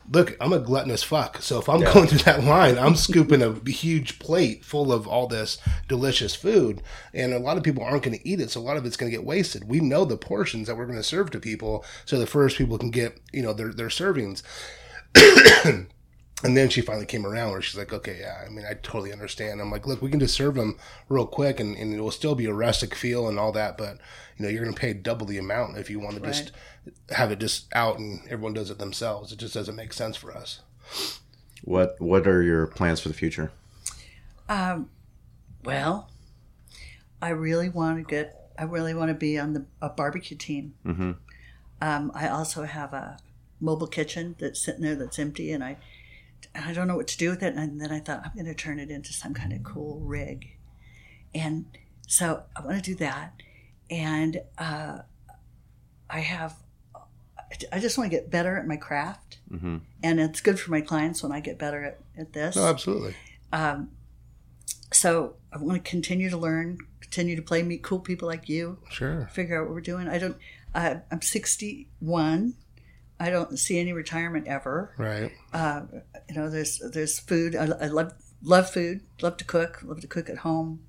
Look, 0.09 0.35
I'm 0.41 0.53
a 0.53 0.59
gluttonous 0.59 1.03
fuck. 1.03 1.41
So 1.41 1.59
if 1.59 1.69
I'm 1.69 1.81
going 1.81 2.07
through 2.07 2.19
that 2.19 2.43
line, 2.45 2.77
I'm 2.77 2.95
scooping 2.95 3.41
a 3.41 3.53
huge 3.69 4.19
plate 4.19 4.65
full 4.65 4.91
of 4.91 5.07
all 5.07 5.27
this 5.27 5.57
delicious 5.87 6.35
food, 6.35 6.81
and 7.13 7.33
a 7.33 7.39
lot 7.39 7.57
of 7.57 7.63
people 7.63 7.83
aren't 7.83 8.03
going 8.03 8.17
to 8.17 8.27
eat 8.27 8.39
it. 8.39 8.49
So 8.49 8.59
a 8.59 8.63
lot 8.63 8.77
of 8.77 8.85
it's 8.85 8.97
going 8.97 9.11
to 9.11 9.17
get 9.17 9.25
wasted. 9.25 9.69
We 9.69 9.79
know 9.79 10.05
the 10.05 10.17
portions 10.17 10.67
that 10.67 10.75
we're 10.75 10.85
going 10.85 10.97
to 10.97 11.03
serve 11.03 11.31
to 11.31 11.39
people, 11.39 11.85
so 12.05 12.19
the 12.19 12.27
first 12.27 12.57
people 12.57 12.77
can 12.77 12.91
get 12.91 13.19
you 13.31 13.41
know 13.41 13.53
their 13.53 13.73
their 13.73 13.87
servings. 13.87 14.43
And 16.43 16.57
then 16.57 16.69
she 16.69 16.81
finally 16.81 17.05
came 17.05 17.25
around 17.25 17.51
where 17.51 17.61
she's 17.61 17.77
like, 17.77 17.93
okay, 17.93 18.17
yeah, 18.19 18.43
I 18.45 18.49
mean, 18.49 18.65
I 18.65 18.73
totally 18.73 19.13
understand. 19.13 19.61
I'm 19.61 19.69
like, 19.69 19.85
look, 19.85 20.01
we 20.01 20.09
can 20.09 20.19
just 20.19 20.33
serve 20.33 20.55
them 20.55 20.77
real 21.07 21.27
quick 21.27 21.59
and, 21.59 21.75
and 21.75 21.93
it 21.93 22.01
will 22.01 22.09
still 22.09 22.33
be 22.33 22.47
a 22.47 22.53
rustic 22.53 22.95
feel 22.95 23.27
and 23.27 23.37
all 23.37 23.51
that. 23.51 23.77
But, 23.77 23.99
you 24.37 24.45
know, 24.45 24.49
you're 24.49 24.63
going 24.63 24.73
to 24.73 24.79
pay 24.79 24.93
double 24.93 25.27
the 25.27 25.37
amount 25.37 25.77
if 25.77 25.89
you 25.89 25.99
want 25.99 26.15
to 26.15 26.21
just 26.21 26.51
have 27.09 27.31
it 27.31 27.39
just 27.39 27.67
out 27.75 27.99
and 27.99 28.21
everyone 28.27 28.53
does 28.53 28.71
it 28.71 28.79
themselves. 28.79 29.31
It 29.31 29.37
just 29.37 29.53
doesn't 29.53 29.75
make 29.75 29.93
sense 29.93 30.17
for 30.17 30.35
us. 30.35 30.61
What 31.63 31.95
What 31.99 32.25
are 32.27 32.41
your 32.41 32.67
plans 32.67 32.99
for 32.99 33.09
the 33.09 33.13
future? 33.13 33.51
Um, 34.49 34.89
well, 35.63 36.09
I 37.21 37.29
really 37.29 37.69
want 37.69 37.99
to 37.99 38.03
get. 38.03 38.35
I 38.57 38.63
really 38.63 38.93
want 38.93 39.09
to 39.09 39.13
be 39.13 39.37
on 39.37 39.53
the 39.53 39.65
a 39.81 39.89
barbecue 39.89 40.37
team. 40.37 40.73
Mm-hmm. 40.85 41.11
Um, 41.81 42.11
I 42.15 42.27
also 42.27 42.63
have 42.63 42.93
a 42.93 43.17
mobile 43.59 43.87
kitchen 43.87 44.35
that's 44.39 44.59
sitting 44.59 44.81
there 44.81 44.95
that's 44.95 45.19
empty, 45.19 45.51
and 45.51 45.63
I 45.63 45.77
I 46.55 46.73
don't 46.73 46.87
know 46.87 46.95
what 46.97 47.07
to 47.09 47.17
do 47.17 47.29
with 47.29 47.43
it. 47.43 47.55
And 47.55 47.79
then 47.79 47.91
I 47.91 47.99
thought 47.99 48.21
I'm 48.25 48.31
going 48.33 48.45
to 48.45 48.53
turn 48.53 48.79
it 48.79 48.89
into 48.91 49.13
some 49.13 49.33
kind 49.33 49.53
of 49.53 49.63
cool 49.63 49.99
rig, 49.99 50.49
and 51.33 51.65
so 52.07 52.43
I 52.55 52.61
want 52.65 52.83
to 52.83 52.91
do 52.91 52.95
that. 52.97 53.33
And 53.89 54.41
uh, 54.57 54.99
I 56.09 56.19
have. 56.19 56.55
I 57.71 57.79
just 57.79 57.97
want 57.97 58.09
to 58.09 58.15
get 58.17 58.29
better 58.29 58.57
at 58.57 58.65
my 58.67 58.77
craft, 58.77 59.39
Mm-hmm. 59.51 59.77
and 60.01 60.19
it's 60.21 60.39
good 60.39 60.57
for 60.59 60.71
my 60.71 60.79
clients 60.79 61.21
when 61.21 61.33
I 61.33 61.41
get 61.41 61.57
better 61.57 61.83
at, 61.83 61.99
at 62.17 62.31
this. 62.33 62.55
No, 62.55 62.65
absolutely. 62.65 63.13
Um, 63.51 63.91
so 64.93 65.35
I 65.51 65.57
want 65.57 65.83
to 65.83 65.89
continue 65.89 66.29
to 66.29 66.37
learn, 66.37 66.77
continue 67.01 67.35
to 67.35 67.41
play, 67.41 67.61
meet 67.63 67.83
cool 67.83 67.99
people 67.99 68.27
like 68.29 68.47
you, 68.47 68.77
Sure. 68.89 69.27
figure 69.33 69.59
out 69.61 69.65
what 69.67 69.73
we're 69.73 69.81
doing. 69.81 70.07
I 70.07 70.17
don't. 70.17 70.37
Uh, 70.73 70.95
I'm 71.11 71.21
61. 71.21 72.55
I 73.21 73.29
don't 73.29 73.59
see 73.59 73.79
any 73.79 73.93
retirement 73.93 74.47
ever. 74.47 74.95
Right. 74.97 75.31
Uh, 75.53 75.83
you 76.27 76.35
know, 76.35 76.49
there's 76.49 76.79
there's 76.79 77.19
food. 77.19 77.55
I, 77.55 77.65
I 77.65 77.87
love 77.87 78.13
love 78.41 78.71
food. 78.71 79.01
Love 79.21 79.37
to 79.37 79.45
cook. 79.45 79.81
Love 79.83 80.01
to 80.01 80.07
cook 80.07 80.27
at 80.27 80.39
home. 80.39 80.81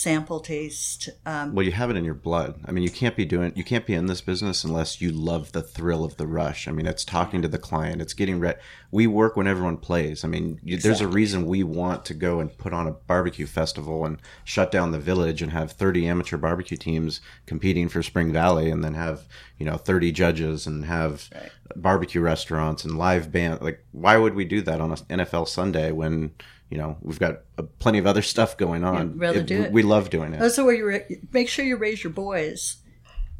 Sample 0.00 0.40
taste. 0.40 1.10
Um, 1.26 1.54
Well, 1.54 1.66
you 1.66 1.72
have 1.72 1.90
it 1.90 1.96
in 1.96 2.06
your 2.06 2.14
blood. 2.14 2.58
I 2.64 2.70
mean, 2.72 2.82
you 2.82 2.88
can't 2.90 3.14
be 3.14 3.26
doing, 3.26 3.52
you 3.54 3.62
can't 3.62 3.84
be 3.84 3.92
in 3.92 4.06
this 4.06 4.22
business 4.22 4.64
unless 4.64 5.02
you 5.02 5.12
love 5.12 5.52
the 5.52 5.62
thrill 5.62 6.04
of 6.04 6.16
the 6.16 6.26
rush. 6.26 6.66
I 6.66 6.72
mean, 6.72 6.86
it's 6.86 7.04
talking 7.04 7.42
to 7.42 7.48
the 7.48 7.58
client, 7.58 8.00
it's 8.00 8.14
getting 8.14 8.40
ready. 8.40 8.58
We 8.90 9.06
work 9.06 9.36
when 9.36 9.46
everyone 9.46 9.76
plays. 9.76 10.24
I 10.24 10.28
mean, 10.28 10.58
you, 10.64 10.78
there's 10.78 11.02
a 11.02 11.06
reason 11.06 11.44
we 11.44 11.62
want 11.64 12.06
to 12.06 12.14
go 12.14 12.40
and 12.40 12.56
put 12.56 12.72
on 12.72 12.86
a 12.86 12.92
barbecue 12.92 13.46
festival 13.46 14.06
and 14.06 14.16
shut 14.42 14.72
down 14.72 14.92
the 14.92 14.98
village 14.98 15.42
and 15.42 15.52
have 15.52 15.72
30 15.72 16.08
amateur 16.08 16.38
barbecue 16.38 16.78
teams 16.78 17.20
competing 17.44 17.90
for 17.90 18.02
Spring 18.02 18.32
Valley, 18.32 18.70
and 18.70 18.82
then 18.82 18.94
have 18.94 19.28
you 19.58 19.66
know 19.66 19.76
30 19.76 20.12
judges 20.12 20.66
and 20.66 20.86
have 20.86 21.28
Right. 21.34 21.50
barbecue 21.76 22.22
restaurants 22.22 22.86
and 22.86 22.96
live 22.96 23.30
band. 23.30 23.60
Like, 23.60 23.84
why 23.92 24.16
would 24.16 24.34
we 24.34 24.46
do 24.46 24.62
that 24.62 24.80
on 24.80 24.92
an 24.92 24.98
NFL 25.10 25.46
Sunday 25.46 25.92
when? 25.92 26.30
You 26.70 26.78
know, 26.78 26.96
we've 27.02 27.18
got 27.18 27.40
uh, 27.58 27.64
plenty 27.80 27.98
of 27.98 28.06
other 28.06 28.22
stuff 28.22 28.56
going 28.56 28.84
on. 28.84 29.08
Yeah, 29.08 29.14
rather 29.16 29.42
do 29.42 29.62
it. 29.62 29.72
We 29.72 29.82
love 29.82 30.08
doing 30.08 30.34
it. 30.34 30.42
Also, 30.42 30.64
where 30.64 30.74
you 30.74 30.88
ra- 30.88 31.16
make 31.32 31.48
sure 31.48 31.64
you 31.64 31.76
raise 31.76 32.04
your 32.04 32.12
boys 32.12 32.76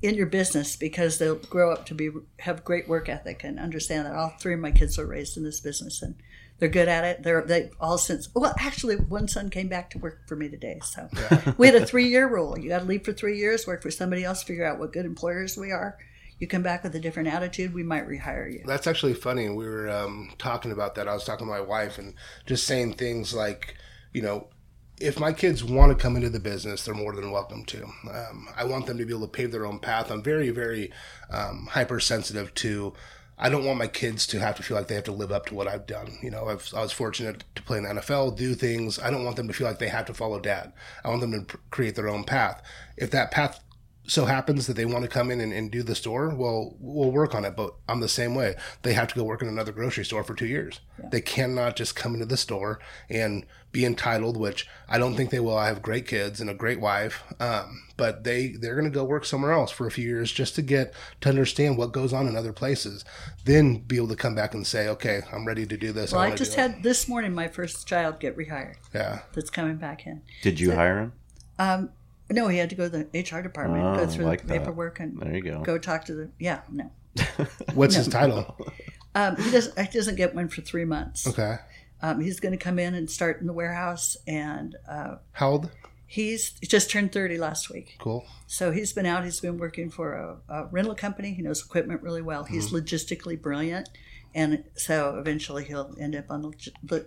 in 0.02 0.14
your 0.14 0.26
business 0.26 0.76
because 0.76 1.18
they'll 1.18 1.36
grow 1.36 1.72
up 1.72 1.86
to 1.86 1.94
be 1.94 2.10
have 2.40 2.64
great 2.64 2.88
work 2.88 3.08
ethic 3.08 3.44
and 3.44 3.58
understand 3.58 4.06
that 4.06 4.14
all 4.14 4.30
three 4.40 4.54
of 4.54 4.60
my 4.60 4.70
kids 4.72 4.98
are 4.98 5.06
raised 5.06 5.36
in 5.36 5.44
this 5.44 5.60
business 5.60 6.02
and 6.02 6.16
they're 6.58 6.68
good 6.68 6.88
at 6.88 7.04
it. 7.04 7.22
They're 7.22 7.42
they 7.42 7.70
all 7.80 7.98
since 7.98 8.28
well, 8.34 8.54
actually, 8.58 8.96
one 8.96 9.28
son 9.28 9.48
came 9.48 9.68
back 9.68 9.90
to 9.90 9.98
work 9.98 10.28
for 10.28 10.36
me 10.36 10.48
today. 10.48 10.80
So 10.84 11.08
we 11.56 11.66
had 11.66 11.76
a 11.76 11.86
three 11.86 12.08
year 12.08 12.28
rule. 12.28 12.58
You 12.58 12.68
got 12.68 12.80
to 12.80 12.84
leave 12.84 13.04
for 13.04 13.12
three 13.12 13.38
years, 13.38 13.66
work 13.66 13.82
for 13.82 13.90
somebody 13.90 14.24
else, 14.24 14.42
figure 14.42 14.64
out 14.64 14.78
what 14.78 14.92
good 14.92 15.06
employers 15.06 15.56
we 15.56 15.72
are. 15.72 15.96
You 16.40 16.48
come 16.48 16.62
back 16.62 16.82
with 16.82 16.94
a 16.94 17.00
different 17.00 17.28
attitude, 17.28 17.74
we 17.74 17.82
might 17.82 18.08
rehire 18.08 18.50
you. 18.50 18.62
That's 18.66 18.86
actually 18.86 19.12
funny. 19.12 19.50
We 19.50 19.68
were 19.68 19.90
um, 19.90 20.32
talking 20.38 20.72
about 20.72 20.94
that. 20.94 21.06
I 21.06 21.12
was 21.12 21.24
talking 21.24 21.46
to 21.46 21.52
my 21.52 21.60
wife 21.60 21.98
and 21.98 22.14
just 22.46 22.66
saying 22.66 22.94
things 22.94 23.34
like, 23.34 23.76
you 24.14 24.22
know, 24.22 24.48
if 24.98 25.20
my 25.20 25.34
kids 25.34 25.62
want 25.62 25.96
to 25.96 26.02
come 26.02 26.16
into 26.16 26.30
the 26.30 26.40
business, 26.40 26.84
they're 26.84 26.94
more 26.94 27.14
than 27.14 27.30
welcome 27.30 27.64
to. 27.66 27.84
Um, 28.10 28.48
I 28.56 28.64
want 28.64 28.86
them 28.86 28.96
to 28.96 29.04
be 29.04 29.12
able 29.12 29.26
to 29.26 29.32
pave 29.32 29.52
their 29.52 29.66
own 29.66 29.80
path. 29.80 30.10
I'm 30.10 30.22
very, 30.22 30.48
very 30.48 30.90
um, 31.30 31.68
hypersensitive 31.70 32.54
to. 32.54 32.94
I 33.38 33.48
don't 33.48 33.64
want 33.64 33.78
my 33.78 33.86
kids 33.86 34.26
to 34.28 34.40
have 34.40 34.56
to 34.56 34.62
feel 34.62 34.76
like 34.76 34.88
they 34.88 34.94
have 34.94 35.04
to 35.04 35.12
live 35.12 35.32
up 35.32 35.46
to 35.46 35.54
what 35.54 35.68
I've 35.68 35.86
done. 35.86 36.18
You 36.22 36.30
know, 36.30 36.48
I've, 36.48 36.70
I 36.74 36.82
was 36.82 36.92
fortunate 36.92 37.44
to 37.54 37.62
play 37.62 37.78
in 37.78 37.84
the 37.84 37.90
NFL, 37.90 38.36
do 38.36 38.54
things. 38.54 38.98
I 38.98 39.10
don't 39.10 39.24
want 39.24 39.36
them 39.36 39.48
to 39.48 39.54
feel 39.54 39.66
like 39.66 39.78
they 39.78 39.88
have 39.88 40.04
to 40.06 40.14
follow 40.14 40.38
dad. 40.40 40.72
I 41.04 41.08
want 41.08 41.22
them 41.22 41.32
to 41.32 41.40
pr- 41.42 41.56
create 41.70 41.96
their 41.96 42.08
own 42.08 42.24
path. 42.24 42.62
If 42.98 43.10
that 43.12 43.30
path 43.30 43.62
so 44.10 44.24
happens 44.24 44.66
that 44.66 44.74
they 44.74 44.84
want 44.84 45.04
to 45.04 45.08
come 45.08 45.30
in 45.30 45.40
and, 45.40 45.52
and 45.52 45.70
do 45.70 45.84
the 45.84 45.94
store, 45.94 46.34
well, 46.34 46.74
we'll 46.80 47.12
work 47.12 47.32
on 47.32 47.44
it. 47.44 47.54
But 47.54 47.74
I'm 47.88 48.00
the 48.00 48.08
same 48.08 48.34
way. 48.34 48.56
They 48.82 48.92
have 48.92 49.06
to 49.08 49.14
go 49.14 49.22
work 49.22 49.40
in 49.40 49.46
another 49.46 49.70
grocery 49.70 50.04
store 50.04 50.24
for 50.24 50.34
two 50.34 50.48
years. 50.48 50.80
They 51.12 51.20
cannot 51.20 51.76
just 51.76 51.94
come 51.94 52.14
into 52.14 52.26
the 52.26 52.36
store 52.36 52.80
and 53.08 53.46
be 53.70 53.84
entitled, 53.84 54.36
which 54.36 54.66
I 54.88 54.98
don't 54.98 55.14
think 55.14 55.30
they 55.30 55.38
will. 55.38 55.56
I 55.56 55.68
have 55.68 55.80
great 55.80 56.08
kids 56.08 56.40
and 56.40 56.50
a 56.50 56.54
great 56.54 56.80
wife, 56.80 57.22
um, 57.38 57.84
but 57.96 58.24
they 58.24 58.48
they're 58.48 58.74
going 58.74 58.90
to 58.90 58.94
go 58.94 59.04
work 59.04 59.24
somewhere 59.24 59.52
else 59.52 59.70
for 59.70 59.86
a 59.86 59.92
few 59.92 60.08
years 60.08 60.32
just 60.32 60.56
to 60.56 60.62
get 60.62 60.92
to 61.20 61.28
understand 61.28 61.78
what 61.78 61.92
goes 61.92 62.12
on 62.12 62.26
in 62.26 62.34
other 62.34 62.52
places. 62.52 63.04
Then 63.44 63.78
be 63.78 63.96
able 63.96 64.08
to 64.08 64.16
come 64.16 64.34
back 64.34 64.54
and 64.54 64.66
say, 64.66 64.88
okay, 64.88 65.22
I'm 65.32 65.46
ready 65.46 65.66
to 65.66 65.76
do 65.76 65.92
this. 65.92 66.10
Well, 66.10 66.20
I 66.20 66.26
wanna 66.26 66.36
just 66.36 66.56
do 66.56 66.62
it." 66.62 66.70
had 66.72 66.82
this 66.82 67.06
morning 67.06 67.32
my 67.32 67.46
first 67.46 67.86
child 67.86 68.18
get 68.18 68.36
rehired 68.36 68.74
yeah, 68.92 69.20
that's 69.34 69.50
coming 69.50 69.76
back 69.76 70.04
in. 70.04 70.22
Did 70.42 70.58
you 70.58 70.72
hire 70.72 70.98
him? 70.98 71.12
Um, 71.60 71.90
no, 72.30 72.48
he 72.48 72.58
had 72.58 72.70
to 72.70 72.76
go 72.76 72.88
to 72.88 73.04
the 73.04 73.20
HR 73.20 73.42
department, 73.42 73.82
Oh, 73.84 73.96
go 73.96 74.06
through 74.06 74.24
like 74.26 74.42
the 74.42 74.46
that. 74.48 74.58
paperwork, 74.60 75.00
and 75.00 75.18
There 75.20 75.34
you 75.34 75.42
go. 75.42 75.62
go 75.62 75.78
talk 75.78 76.04
to 76.06 76.14
the. 76.14 76.30
Yeah, 76.38 76.60
no, 76.70 76.90
what's 77.74 77.94
his 77.94 78.08
title? 78.08 78.56
um, 79.14 79.36
he 79.36 79.50
doesn't. 79.50 79.78
He 79.78 79.98
doesn't 79.98 80.16
get 80.16 80.34
one 80.34 80.48
for 80.48 80.60
three 80.62 80.84
months. 80.84 81.26
Okay, 81.26 81.56
Um, 82.02 82.20
he's 82.20 82.40
going 82.40 82.52
to 82.52 82.62
come 82.64 82.78
in 82.78 82.94
and 82.94 83.10
start 83.10 83.40
in 83.40 83.46
the 83.46 83.52
warehouse, 83.52 84.16
and 84.26 84.76
uh, 84.88 85.16
how 85.32 85.50
old? 85.50 85.70
he's 86.06 86.54
he 86.60 86.66
just 86.66 86.90
turned 86.90 87.12
thirty 87.12 87.36
last 87.38 87.70
week. 87.70 87.96
Cool. 87.98 88.24
So 88.46 88.70
he's 88.72 88.92
been 88.92 89.06
out. 89.06 89.24
He's 89.24 89.40
been 89.40 89.58
working 89.58 89.90
for 89.90 90.12
a, 90.14 90.36
a 90.48 90.66
rental 90.66 90.94
company. 90.94 91.32
He 91.34 91.42
knows 91.42 91.64
equipment 91.64 92.02
really 92.02 92.22
well. 92.22 92.44
He's 92.44 92.66
Mm-hmm. 92.68 92.76
logistically 92.76 93.40
brilliant, 93.40 93.88
and 94.34 94.64
so 94.74 95.16
eventually 95.18 95.64
he'll 95.64 95.94
end 96.00 96.14
up 96.14 96.26
on 96.30 96.42
the 96.42 96.48
log- 96.48 96.74
the 96.84 97.06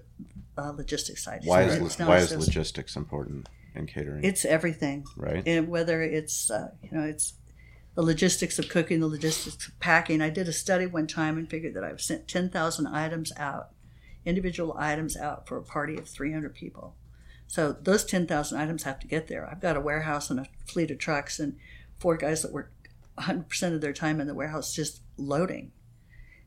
uh, 0.57 0.71
logistics 0.71 1.24
side. 1.24 1.41
Why 1.45 1.67
So 1.67 1.74
is 1.76 1.82
it's 1.82 1.99
not 1.99 2.09
why 2.09 2.17
is 2.17 2.32
logistics 2.36 2.95
important 2.95 3.47
in 3.76 3.86
catering? 3.86 4.24
It's 4.24 4.45
everything. 4.45 5.05
right. 5.17 5.43
and 5.45 5.67
whether 5.67 6.01
it's 6.01 6.49
uh, 6.51 6.69
you 6.82 6.89
know 6.91 7.03
it's 7.03 7.34
the 7.95 8.01
logistics 8.01 8.57
of 8.57 8.69
cooking, 8.69 8.99
the 8.99 9.07
logistics 9.07 9.67
of 9.67 9.80
packing. 9.80 10.21
I 10.21 10.30
did 10.30 10.47
a 10.47 10.53
study 10.53 10.86
one 10.86 11.07
time 11.07 11.38
and 11.38 11.49
figured 11.49 11.76
that 11.76 11.84
I've 11.84 12.01
sent 12.01 12.28
ten 12.28 12.49
thousand 12.49 12.88
items 12.88 13.32
out, 13.38 13.69
individual 14.26 14.76
items 14.78 15.15
out 15.15 15.47
for 15.47 15.57
a 15.57 15.63
party 15.63 15.97
of 15.97 16.07
three 16.07 16.32
hundred 16.32 16.55
people. 16.55 16.95
So 17.47 17.71
those 17.71 18.03
ten 18.03 18.26
thousand 18.26 18.59
items 18.59 18.84
have 18.84 18.99
to 18.99 19.07
get 19.07 19.28
there. 19.28 19.47
I've 19.49 19.61
got 19.61 19.78
a 19.78 19.82
warehouse 19.82 20.30
and 20.30 20.39
a 20.39 20.47
fleet 20.65 20.91
of 20.91 20.97
trucks 20.97 21.39
and 21.39 21.57
four 21.99 22.17
guys 22.17 22.41
that 22.41 22.51
work 22.51 22.71
hundred 23.17 23.47
percent 23.49 23.76
of 23.76 23.82
their 23.82 23.93
time 23.93 24.19
in 24.19 24.28
the 24.28 24.34
warehouse 24.34 24.74
just 24.74 25.01
loading. 25.17 25.71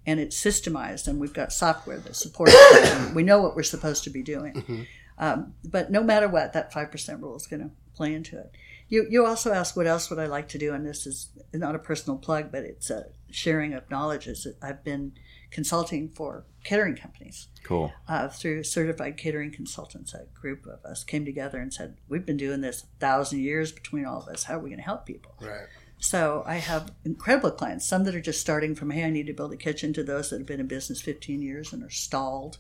And 0.09 0.21
it's 0.21 0.41
systemized, 0.41 1.09
and 1.09 1.19
we've 1.19 1.33
got 1.33 1.53
software 1.53 1.99
that 1.99 2.15
supports 2.15 2.53
it 2.55 3.13
we 3.15 3.25
know 3.25 3.41
what 3.43 3.57
we're 3.57 3.65
supposed 3.65 4.05
to 4.05 4.11
be 4.11 4.23
doing. 4.23 4.87
Um, 5.19 5.55
but 5.65 5.91
no 5.91 6.03
matter 6.03 6.29
what, 6.29 6.53
that 6.53 6.73
five 6.73 6.91
percent 6.91 7.23
rule 7.23 7.37
is 7.37 7.47
going 7.47 7.63
to 7.63 7.71
play 7.95 8.15
into 8.15 8.39
it. 8.39 8.53
You 8.89 9.07
you 9.11 9.25
also 9.27 9.53
asked 9.53 9.77
what 9.77 9.87
else 9.87 10.11
would 10.11 10.19
I 10.19 10.27
like 10.27 10.49
to 10.51 10.59
do, 10.59 10.75
and 10.75 10.87
this 10.87 11.07
is 11.07 11.31
not 11.53 11.75
a 11.75 11.79
personal 11.79 12.19
plug, 12.19 12.53
but 12.53 12.63
it's 12.63 12.91
a 12.91 13.07
sharing 13.31 13.73
of 13.75 13.91
knowledge. 13.91 14.27
Is 14.27 14.45
that 14.45 14.57
I've 14.63 14.85
been 14.85 15.13
consulting 15.51 16.09
for 16.11 16.45
catering 16.65 16.97
companies 16.97 17.49
Cool. 17.63 17.93
uh, 18.09 18.29
through 18.29 18.65
certified 18.65 19.17
catering 19.17 19.53
consultants. 19.53 20.13
A 20.13 20.27
group 20.35 20.67
of 20.67 20.85
us 20.85 21.03
came 21.05 21.25
together 21.25 21.59
and 21.59 21.73
said, 21.73 21.97
"We've 22.09 22.27
been 22.27 22.37
doing 22.37 22.61
this 22.61 22.83
a 22.83 22.87
thousand 23.01 23.41
years 23.41 23.73
between 23.73 24.05
all 24.05 24.21
of 24.23 24.29
us. 24.29 24.45
How 24.45 24.57
are 24.57 24.61
we 24.61 24.71
going 24.71 24.79
to 24.79 24.85
help 24.85 25.07
people?" 25.07 25.35
Right. 25.41 25.67
So 25.99 26.43
I 26.47 26.57
have 26.57 26.93
incredible 27.05 27.51
clients. 27.53 27.87
Some 27.87 28.05
that 28.05 28.15
are 28.15 28.21
just 28.21 28.41
starting 28.41 28.75
from, 28.75 28.91
"Hey, 28.91 29.05
I 29.05 29.11
need 29.11 29.27
to 29.29 29.33
build 29.33 29.53
a 29.53 29.57
kitchen," 29.57 29.93
to 29.95 30.05
those 30.05 30.31
that 30.31 30.39
have 30.39 30.47
been 30.47 30.61
in 30.61 30.67
business 30.67 31.01
15 31.01 31.41
years 31.43 31.73
and 31.73 31.83
are 31.83 31.91
stalled. 31.91 32.59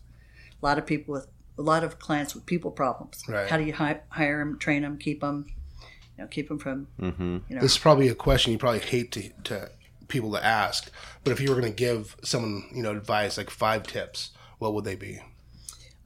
A 0.60 0.64
lot 0.66 0.78
of 0.78 0.86
people 0.86 1.12
with 1.12 1.28
a 1.58 1.62
lot 1.62 1.84
of 1.84 1.98
clients 1.98 2.34
with 2.34 2.46
people 2.46 2.70
problems. 2.70 3.22
Right. 3.28 3.48
How 3.48 3.56
do 3.56 3.64
you 3.64 3.72
hi- 3.72 4.00
hire 4.10 4.38
them, 4.38 4.58
train 4.58 4.82
them, 4.82 4.98
keep 4.98 5.20
them? 5.20 5.46
You 6.16 6.24
know, 6.24 6.28
keep 6.28 6.48
them 6.48 6.58
from 6.58 6.88
Mm-hmm. 7.00 7.38
you 7.48 7.54
know. 7.56 7.60
This 7.60 7.72
is 7.72 7.78
probably 7.78 8.08
a 8.08 8.14
question 8.14 8.52
you 8.52 8.58
probably 8.58 8.80
hate 8.80 9.12
to, 9.12 9.30
to 9.44 9.70
people 10.08 10.32
to 10.32 10.44
ask, 10.44 10.90
but 11.24 11.32
if 11.32 11.40
you 11.40 11.50
were 11.50 11.60
going 11.60 11.72
to 11.72 11.76
give 11.76 12.16
someone, 12.22 12.64
you 12.74 12.82
know, 12.82 12.92
advice 12.92 13.36
like 13.36 13.50
five 13.50 13.82
tips, 13.86 14.30
what 14.58 14.72
would 14.72 14.84
they 14.84 14.94
be 14.96 15.20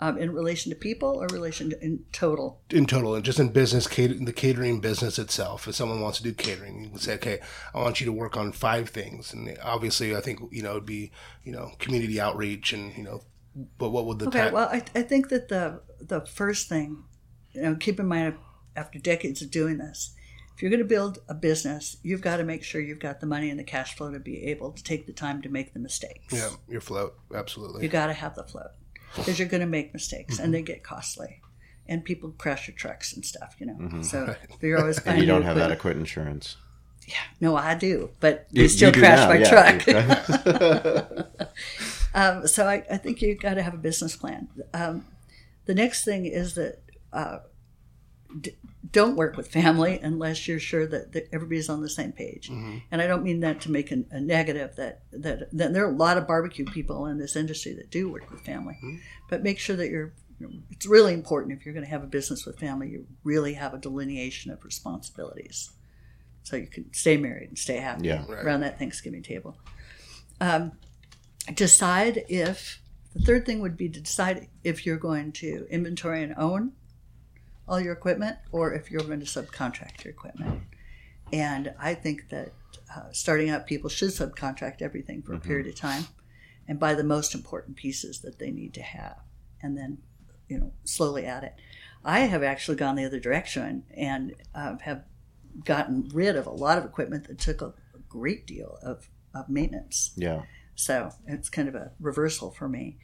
um, 0.01 0.17
in 0.17 0.33
relation 0.33 0.71
to 0.71 0.77
people 0.77 1.23
or 1.23 1.27
relation 1.29 1.71
to 1.71 1.85
in 1.85 2.05
total. 2.11 2.61
in 2.71 2.87
total, 2.87 3.15
and 3.15 3.25
just 3.25 3.39
in 3.39 3.51
business, 3.51 3.87
cater- 3.87 4.15
the 4.15 4.33
catering 4.33 4.81
business 4.81 5.19
itself? 5.19 5.69
If 5.69 5.75
someone 5.75 6.01
wants 6.01 6.17
to 6.19 6.25
do 6.25 6.33
catering, 6.33 6.83
you 6.85 6.89
can 6.91 6.99
say, 6.99 7.15
okay, 7.15 7.41
I 7.75 7.81
want 7.83 8.01
you 8.01 8.07
to 8.07 8.13
work 8.13 8.37
on 8.37 8.53
five 8.53 8.89
things, 8.89 9.33
and 9.35 9.57
obviously, 9.63 10.17
I 10.17 10.21
think 10.23 10.41
you 10.51 10.63
know 10.63 10.71
it'd 10.71 10.87
be 10.87 11.13
you 11.45 11.53
know 11.53 11.73
community 11.79 12.19
outreach 12.19 12.73
and 12.73 12.97
you 12.97 13.05
know, 13.05 13.23
but 13.79 13.91
what 13.91 14.07
would 14.07 14.19
the 14.19 14.29
Okay, 14.29 14.49
ti- 14.49 14.55
well, 14.55 14.69
I, 14.69 14.83
I 14.95 15.03
think 15.03 15.29
that 15.31 15.49
the 15.49 15.81
the 16.01 16.21
first 16.27 16.69
thing, 16.69 17.05
you 17.53 17.63
know, 17.63 17.75
keep 17.75 17.99
in 18.01 18.07
mind 18.07 18.37
after 18.77 18.99
decades 18.99 19.43
of 19.43 19.51
doing 19.51 19.79
this, 19.79 20.15
if 20.55 20.63
you're 20.63 20.71
going 20.71 20.79
to 20.83 20.85
build 20.87 21.19
a 21.29 21.35
business, 21.35 21.97
you've 22.03 22.21
got 22.23 22.37
to 22.39 22.45
make 22.45 22.63
sure 22.63 22.81
you've 22.81 23.01
got 23.01 23.21
the 23.21 23.27
money 23.27 23.51
and 23.51 23.59
the 23.59 23.65
cash 23.65 23.97
flow 23.97 24.13
to 24.13 24.21
be 24.21 24.45
able 24.47 24.73
to 24.73 24.83
take 24.83 25.07
the 25.07 25.13
time 25.13 25.43
to 25.43 25.49
make 25.49 25.73
the 25.75 25.81
mistakes. 25.81 26.33
yeah, 26.33 26.51
your 26.69 26.81
float, 26.81 27.15
absolutely. 27.35 27.83
You 27.83 27.89
got 27.89 28.07
to 28.07 28.13
have 28.13 28.35
the 28.35 28.45
float. 28.45 28.71
because 29.17 29.39
you're 29.39 29.49
going 29.49 29.61
to 29.63 29.67
make 29.67 29.93
mistakes 29.93 30.39
and 30.39 30.55
they 30.55 30.63
get 30.63 30.83
costly. 30.85 31.41
And 31.89 32.05
people 32.05 32.31
crash 32.39 32.69
your 32.69 32.77
trucks 32.77 33.13
and 33.13 33.25
stuff, 33.27 33.57
you 33.59 33.67
know. 33.67 33.75
Mm-hmm. 33.75 34.03
So 34.03 34.37
you're 34.63 34.79
always 34.79 34.99
And 34.99 35.07
buying 35.07 35.21
you 35.21 35.27
don't 35.27 35.41
new 35.41 35.47
have 35.47 35.57
equipment. 35.57 35.73
adequate 35.73 35.97
insurance. 35.97 36.57
Yeah, 37.09 37.15
no, 37.41 37.57
I 37.57 37.75
do, 37.75 38.11
but 38.21 38.47
You- 38.53 38.63
you 38.63 38.69
still 38.69 38.95
you 38.95 39.01
crash 39.03 39.19
now, 39.19 39.29
my 39.29 39.39
yeah. 39.39 40.19
truck. 40.19 41.27
um, 42.15 42.47
so 42.47 42.67
I, 42.67 42.85
I 42.91 42.97
think 42.97 43.23
you've 43.23 43.41
got 43.41 43.55
to 43.55 43.63
have 43.63 43.75
a 43.75 43.79
business 43.79 44.17
plan. 44.17 44.49
Um, 44.75 45.07
the 45.67 45.75
next 45.75 46.05
thing 46.05 46.27
is 46.27 46.55
that 46.55 46.81
uh, 47.13 47.39
d- 48.41 48.57
don't 48.91 49.15
work 49.17 49.37
with 49.37 49.49
family 49.49 50.01
unless 50.03 50.49
you're 50.49 50.59
sure 50.59 50.87
that, 50.87 51.13
that 51.13 51.29
everybody's 51.33 51.69
on 51.69 51.81
the 51.83 51.89
same 51.89 52.13
page. 52.13 52.49
And 52.91 53.01
I 53.03 53.07
don't 53.07 53.23
mean 53.23 53.41
that 53.41 53.61
to 53.63 53.71
make 53.71 53.93
a, 53.93 54.03
a 54.11 54.21
negative. 54.21 54.75
That, 54.77 55.03
that 55.13 55.49
that 55.57 55.73
there 55.73 55.85
are 55.87 55.93
a 55.93 55.97
lot 55.97 56.17
of 56.19 56.27
barbecue 56.27 56.65
people 56.65 57.07
in 57.07 57.19
this 57.19 57.37
industry 57.37 57.73
that 57.75 57.91
do 57.91 58.11
work 58.11 58.31
with 58.31 58.41
family, 58.41 58.77
but 59.29 59.43
make 59.43 59.59
sure 59.59 59.77
that 59.77 59.89
you're. 59.91 60.13
It's 60.71 60.87
really 60.87 61.13
important 61.13 61.53
if 61.59 61.67
you're 61.67 61.75
going 61.75 61.85
to 61.85 61.91
have 61.91 62.03
a 62.03 62.07
business 62.07 62.47
with 62.47 62.59
family, 62.59 62.89
you 62.89 63.07
really 63.25 63.53
have 63.55 63.75
a 63.75 63.79
delineation 63.79 64.51
of 64.51 64.65
responsibilities, 64.65 65.71
so 66.45 66.57
you 66.57 66.67
can 66.67 66.91
stay 66.95 67.19
married 67.19 67.51
and 67.51 67.59
stay 67.59 67.77
happy 67.77 68.07
Yeah. 68.09 68.25
Right. 68.27 68.43
around 68.43 68.61
that 68.61 68.79
Thanksgiving 68.79 69.23
table. 69.23 69.59
Um, 70.41 70.73
decide 71.55 72.25
if 72.29 72.81
the 73.15 73.21
third 73.21 73.47
thing 73.47 73.61
would 73.61 73.77
be 73.77 73.89
to 73.89 74.01
decide 74.01 74.49
if 74.63 74.87
you're 74.87 74.97
going 74.97 75.33
to 75.33 75.67
inventory 75.71 76.23
and 76.23 76.35
own 76.37 76.73
all 77.69 77.81
your 77.81 77.93
equipment 77.93 78.37
or 78.53 78.75
if 78.75 78.91
you're 78.91 79.03
going 79.03 79.21
to 79.21 79.27
subcontract 79.27 80.05
your 80.05 80.13
equipment. 80.13 80.63
And 81.33 81.75
I 81.79 81.95
think 81.95 82.29
that 82.31 82.53
uh, 82.95 83.13
starting 83.13 83.51
out, 83.51 83.67
people 83.67 83.89
should 83.89 84.11
subcontract 84.11 84.83
everything 84.83 85.23
for 85.23 85.35
a 85.35 85.41
period 85.41 85.69
of 85.69 85.77
time 85.77 86.05
and 86.67 86.79
buy 86.79 86.95
the 86.95 87.05
most 87.05 87.35
important 87.35 87.77
pieces 87.77 88.21
that 88.21 88.39
they 88.39 88.51
need 88.51 88.75
to 88.75 88.83
have 88.83 89.17
and 89.63 89.77
then, 89.77 89.99
you 90.49 90.59
know, 90.59 90.73
slowly 90.85 91.25
add 91.25 91.45
it. 91.45 91.55
I 92.05 92.21
have 92.21 92.43
actually 92.43 92.77
gone 92.77 92.97
the 92.97 93.05
other 93.05 93.21
direction 93.21 93.85
and 93.97 94.35
uh, 94.55 94.77
have 94.83 95.05
gotten 95.65 96.11
rid 96.13 96.37
of 96.37 96.47
a 96.47 96.51
lot 96.51 96.79
of 96.79 96.85
equipment 96.85 97.29
that 97.29 97.39
took 97.39 97.61
a, 97.61 97.67
a 97.67 97.99
great 98.09 98.47
deal 98.47 98.79
of, 98.83 99.09
of 99.35 99.49
maintenance. 99.49 100.13
Yeah. 100.17 100.43
So 100.81 101.13
it's 101.27 101.49
kind 101.49 101.69
of 101.69 101.75
a 101.75 101.93
reversal 102.01 102.51
for 102.51 102.69
me. 102.69 102.97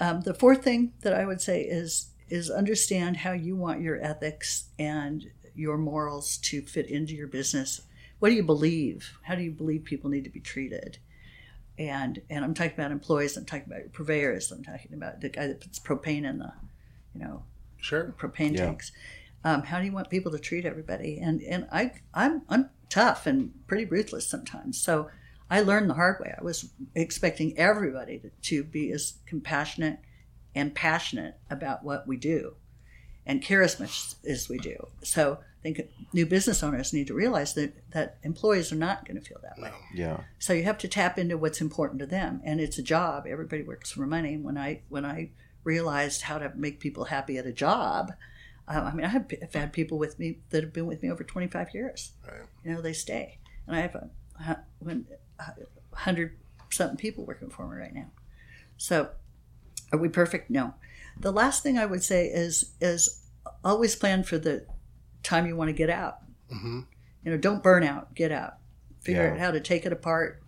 Um, 0.00 0.20
the 0.20 0.34
fourth 0.34 0.62
thing 0.62 0.92
that 1.00 1.14
I 1.14 1.24
would 1.24 1.40
say 1.40 1.62
is 1.62 2.10
is 2.28 2.50
understand 2.50 3.18
how 3.18 3.32
you 3.32 3.54
want 3.56 3.80
your 3.80 4.02
ethics 4.04 4.64
and 4.78 5.24
your 5.54 5.78
morals 5.78 6.36
to 6.38 6.60
fit 6.60 6.90
into 6.90 7.14
your 7.14 7.28
business. 7.28 7.80
What 8.18 8.30
do 8.30 8.34
you 8.34 8.42
believe? 8.42 9.12
How 9.22 9.36
do 9.36 9.42
you 9.42 9.52
believe 9.52 9.84
people 9.84 10.10
need 10.10 10.24
to 10.24 10.30
be 10.30 10.40
treated? 10.40 10.98
And 11.78 12.20
and 12.28 12.44
I'm 12.44 12.52
talking 12.54 12.72
about 12.74 12.90
employees. 12.90 13.36
I'm 13.36 13.46
talking 13.46 13.66
about 13.66 13.80
your 13.80 13.88
purveyors. 13.90 14.50
I'm 14.52 14.64
talking 14.64 14.92
about 14.92 15.20
the 15.20 15.28
guy 15.30 15.46
that 15.46 15.60
puts 15.60 15.78
propane 15.78 16.24
in 16.28 16.38
the, 16.38 16.52
you 17.14 17.20
know, 17.20 17.44
Sure. 17.78 18.14
propane 18.18 18.54
Yeah. 18.54 18.66
tanks. 18.66 18.92
Um, 19.44 19.62
how 19.62 19.78
do 19.78 19.86
you 19.86 19.92
want 19.92 20.10
people 20.10 20.32
to 20.32 20.38
treat 20.38 20.64
everybody? 20.66 21.18
And 21.18 21.40
and 21.42 21.66
I 21.72 21.92
I'm 22.12 22.42
I'm 22.48 22.70
tough 22.90 23.26
and 23.26 23.52
pretty 23.66 23.84
ruthless 23.86 24.28
sometimes. 24.28 24.80
So 24.80 25.08
I 25.50 25.60
learned 25.60 25.88
the 25.88 25.94
hard 25.94 26.20
way. 26.20 26.34
I 26.36 26.42
was 26.42 26.70
expecting 26.94 27.56
everybody 27.58 28.18
to, 28.18 28.30
to 28.30 28.64
be 28.64 28.90
as 28.92 29.14
compassionate 29.26 29.98
and 30.54 30.74
passionate 30.74 31.38
about 31.50 31.84
what 31.84 32.06
we 32.06 32.16
do, 32.16 32.56
and 33.24 33.42
care 33.42 33.62
as 33.62 33.78
much 33.78 34.14
as 34.26 34.48
we 34.48 34.58
do. 34.58 34.88
So 35.02 35.38
I 35.40 35.62
think 35.62 35.82
new 36.12 36.26
business 36.26 36.62
owners 36.62 36.92
need 36.92 37.08
to 37.08 37.14
realize 37.14 37.54
that 37.54 37.74
that 37.92 38.18
employees 38.22 38.72
are 38.72 38.76
not 38.76 39.04
going 39.04 39.20
to 39.20 39.28
feel 39.28 39.38
that 39.42 39.60
way. 39.62 39.72
Yeah. 39.94 40.20
So 40.38 40.52
you 40.52 40.64
have 40.64 40.78
to 40.78 40.88
tap 40.88 41.18
into 41.18 41.36
what's 41.36 41.60
important 41.60 42.00
to 42.00 42.06
them, 42.06 42.40
and 42.44 42.60
it's 42.60 42.78
a 42.78 42.82
job. 42.82 43.26
Everybody 43.26 43.62
works 43.62 43.92
for 43.92 44.06
money. 44.06 44.36
When 44.36 44.56
I 44.56 44.82
when 44.88 45.04
I 45.04 45.30
realized 45.64 46.22
how 46.22 46.38
to 46.38 46.52
make 46.54 46.80
people 46.80 47.04
happy 47.04 47.36
at 47.38 47.46
a 47.46 47.52
job, 47.52 48.12
uh, 48.68 48.90
I 48.92 48.94
mean, 48.94 49.04
I 49.04 49.08
have, 49.08 49.26
I've 49.42 49.54
had 49.54 49.72
people 49.72 49.98
with 49.98 50.18
me 50.18 50.38
that 50.50 50.62
have 50.62 50.72
been 50.72 50.86
with 50.86 51.02
me 51.02 51.10
over 51.10 51.24
twenty 51.24 51.48
five 51.48 51.74
years. 51.74 52.12
Right. 52.26 52.46
You 52.64 52.72
know, 52.72 52.80
they 52.80 52.92
stay, 52.92 53.38
and 53.66 53.76
I 53.76 53.80
have 53.80 53.94
a 53.94 54.10
when 54.78 55.06
a 55.10 55.16
hundred 55.92 56.36
something 56.70 56.96
people 56.96 57.24
working 57.24 57.48
for 57.50 57.66
me 57.68 57.76
right 57.80 57.94
now. 57.94 58.10
So, 58.76 59.10
are 59.92 59.98
we 59.98 60.08
perfect? 60.08 60.50
No. 60.50 60.74
The 61.18 61.32
last 61.32 61.62
thing 61.62 61.78
I 61.78 61.86
would 61.86 62.02
say 62.02 62.26
is 62.26 62.72
is 62.80 63.22
always 63.64 63.96
plan 63.96 64.22
for 64.24 64.38
the 64.38 64.66
time 65.22 65.46
you 65.46 65.56
want 65.56 65.68
to 65.68 65.72
get 65.72 65.90
out. 65.90 66.18
hmm 66.50 66.80
You 67.24 67.30
know, 67.32 67.38
don't 67.38 67.62
burn 67.62 67.82
out. 67.82 68.14
Get 68.14 68.30
out. 68.32 68.54
Figure 69.00 69.24
Yeah. 69.26 69.32
out 69.32 69.38
how 69.38 69.50
to 69.52 69.60
take 69.60 69.86
it 69.86 69.92
apart 69.92 70.42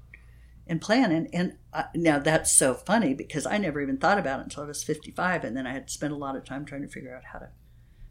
and 0.66 0.80
plan. 0.80 1.10
And 1.12 1.28
and 1.32 1.56
uh, 1.72 1.84
now 1.94 2.18
that's 2.18 2.52
so 2.52 2.74
funny 2.74 3.14
because 3.14 3.46
I 3.46 3.56
never 3.58 3.80
even 3.80 3.96
thought 3.98 4.18
about 4.18 4.40
it 4.40 4.44
until 4.44 4.64
I 4.64 4.66
was 4.66 4.82
fifty 4.84 5.10
five, 5.10 5.44
and 5.44 5.56
then 5.56 5.66
I 5.66 5.72
had 5.72 5.88
to 5.88 5.92
spend 5.94 6.12
a 6.12 6.16
lot 6.16 6.36
of 6.36 6.44
time 6.44 6.64
trying 6.64 6.82
to 6.82 6.88
figure 6.88 7.14
out 7.16 7.24
how 7.32 7.38
to 7.38 7.48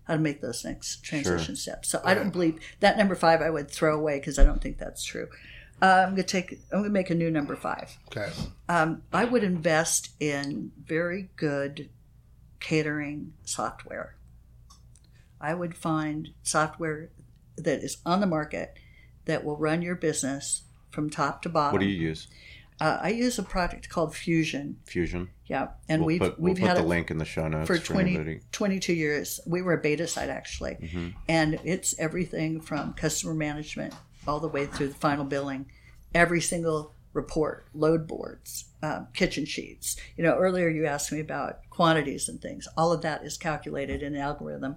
how 0.06 0.14
to 0.16 0.20
make 0.22 0.42
those 0.42 0.64
next 0.64 1.04
transition 1.04 1.56
steps. 1.58 1.90
So 1.90 2.02
I 2.06 2.14
don't 2.14 2.32
believe 2.32 2.60
that 2.80 2.98
number 2.98 3.14
five 3.14 3.42
I 3.42 3.50
would 3.50 3.70
throw 3.70 3.94
away 4.00 4.20
because 4.20 4.40
I 4.40 4.46
don't 4.46 4.62
think 4.62 4.78
that's 4.78 5.04
true. 5.04 5.28
Uh, 5.82 6.06
I'm 6.08 6.12
gonna 6.12 6.24
take. 6.24 6.60
I'm 6.72 6.80
gonna 6.80 6.90
make 6.90 7.10
a 7.10 7.16
new 7.16 7.30
number 7.30 7.56
five. 7.56 7.98
Okay. 8.08 8.32
Um, 8.68 9.04
I 9.14 9.26
would 9.26 9.44
invest 9.44 10.10
in 10.20 10.72
very 10.84 11.30
good 11.36 11.90
catering 12.60 13.34
software. 13.44 14.16
I 15.40 15.54
would 15.54 15.76
find 15.76 16.30
software 16.44 17.10
that 17.58 17.84
is 17.84 17.98
on 18.06 18.22
the 18.22 18.28
market 18.28 18.74
that 19.26 19.44
will 19.44 19.58
run 19.58 19.82
your 19.82 19.96
business 19.96 20.64
from 20.90 21.10
top 21.10 21.42
to 21.44 21.50
bottom. 21.50 21.74
What 21.74 21.80
do 21.82 21.86
you 21.88 22.00
use? 22.00 22.28
Uh, 22.80 23.00
I 23.02 23.10
use 23.10 23.40
a 23.40 23.44
product 23.44 23.90
called 23.90 24.16
Fusion. 24.16 24.78
Fusion. 24.86 25.30
Yeah, 25.46 25.70
and 25.90 26.02
we'll 26.02 26.08
we've 26.08 26.20
put, 26.20 26.40
we'll 26.40 26.54
we've 26.54 26.62
put 26.62 26.68
had 26.68 26.78
the 26.78 26.84
link 26.84 27.10
in 27.12 27.18
the 27.18 27.26
show 27.26 27.48
notes 27.48 27.68
for 27.68 27.78
for 27.78 27.84
20, 27.94 28.42
22 28.52 28.94
years. 28.94 29.40
We 29.48 29.62
were 29.62 29.74
a 29.74 29.78
beta 29.82 30.08
site 30.08 30.30
actually, 30.30 30.78
Mm-hmm. 30.82 31.08
and 31.28 31.60
it's 31.64 31.98
everything 32.00 32.62
from 32.62 32.94
customer 32.94 33.34
management 33.34 33.94
all 34.28 34.40
the 34.40 34.48
way 34.48 34.66
through 34.66 34.90
the 34.90 34.96
final 34.96 35.26
billing, 35.26 35.66
every 36.14 36.42
single 36.42 36.94
report, 37.14 37.66
load 37.74 38.08
boards, 38.08 38.66
um, 38.84 39.08
kitchen 39.14 39.46
sheets. 39.46 39.96
You 40.18 40.24
know, 40.24 40.36
earlier 40.36 40.70
you 40.70 40.86
asked 40.86 41.12
me 41.12 41.20
about 41.20 41.62
quantities 41.72 42.30
and 42.30 42.40
things. 42.40 42.68
All 42.78 42.92
of 42.92 43.02
that 43.02 43.24
is 43.24 43.38
calculated 43.38 44.04
in 44.04 44.14
an 44.16 44.22
algorithm, 44.22 44.76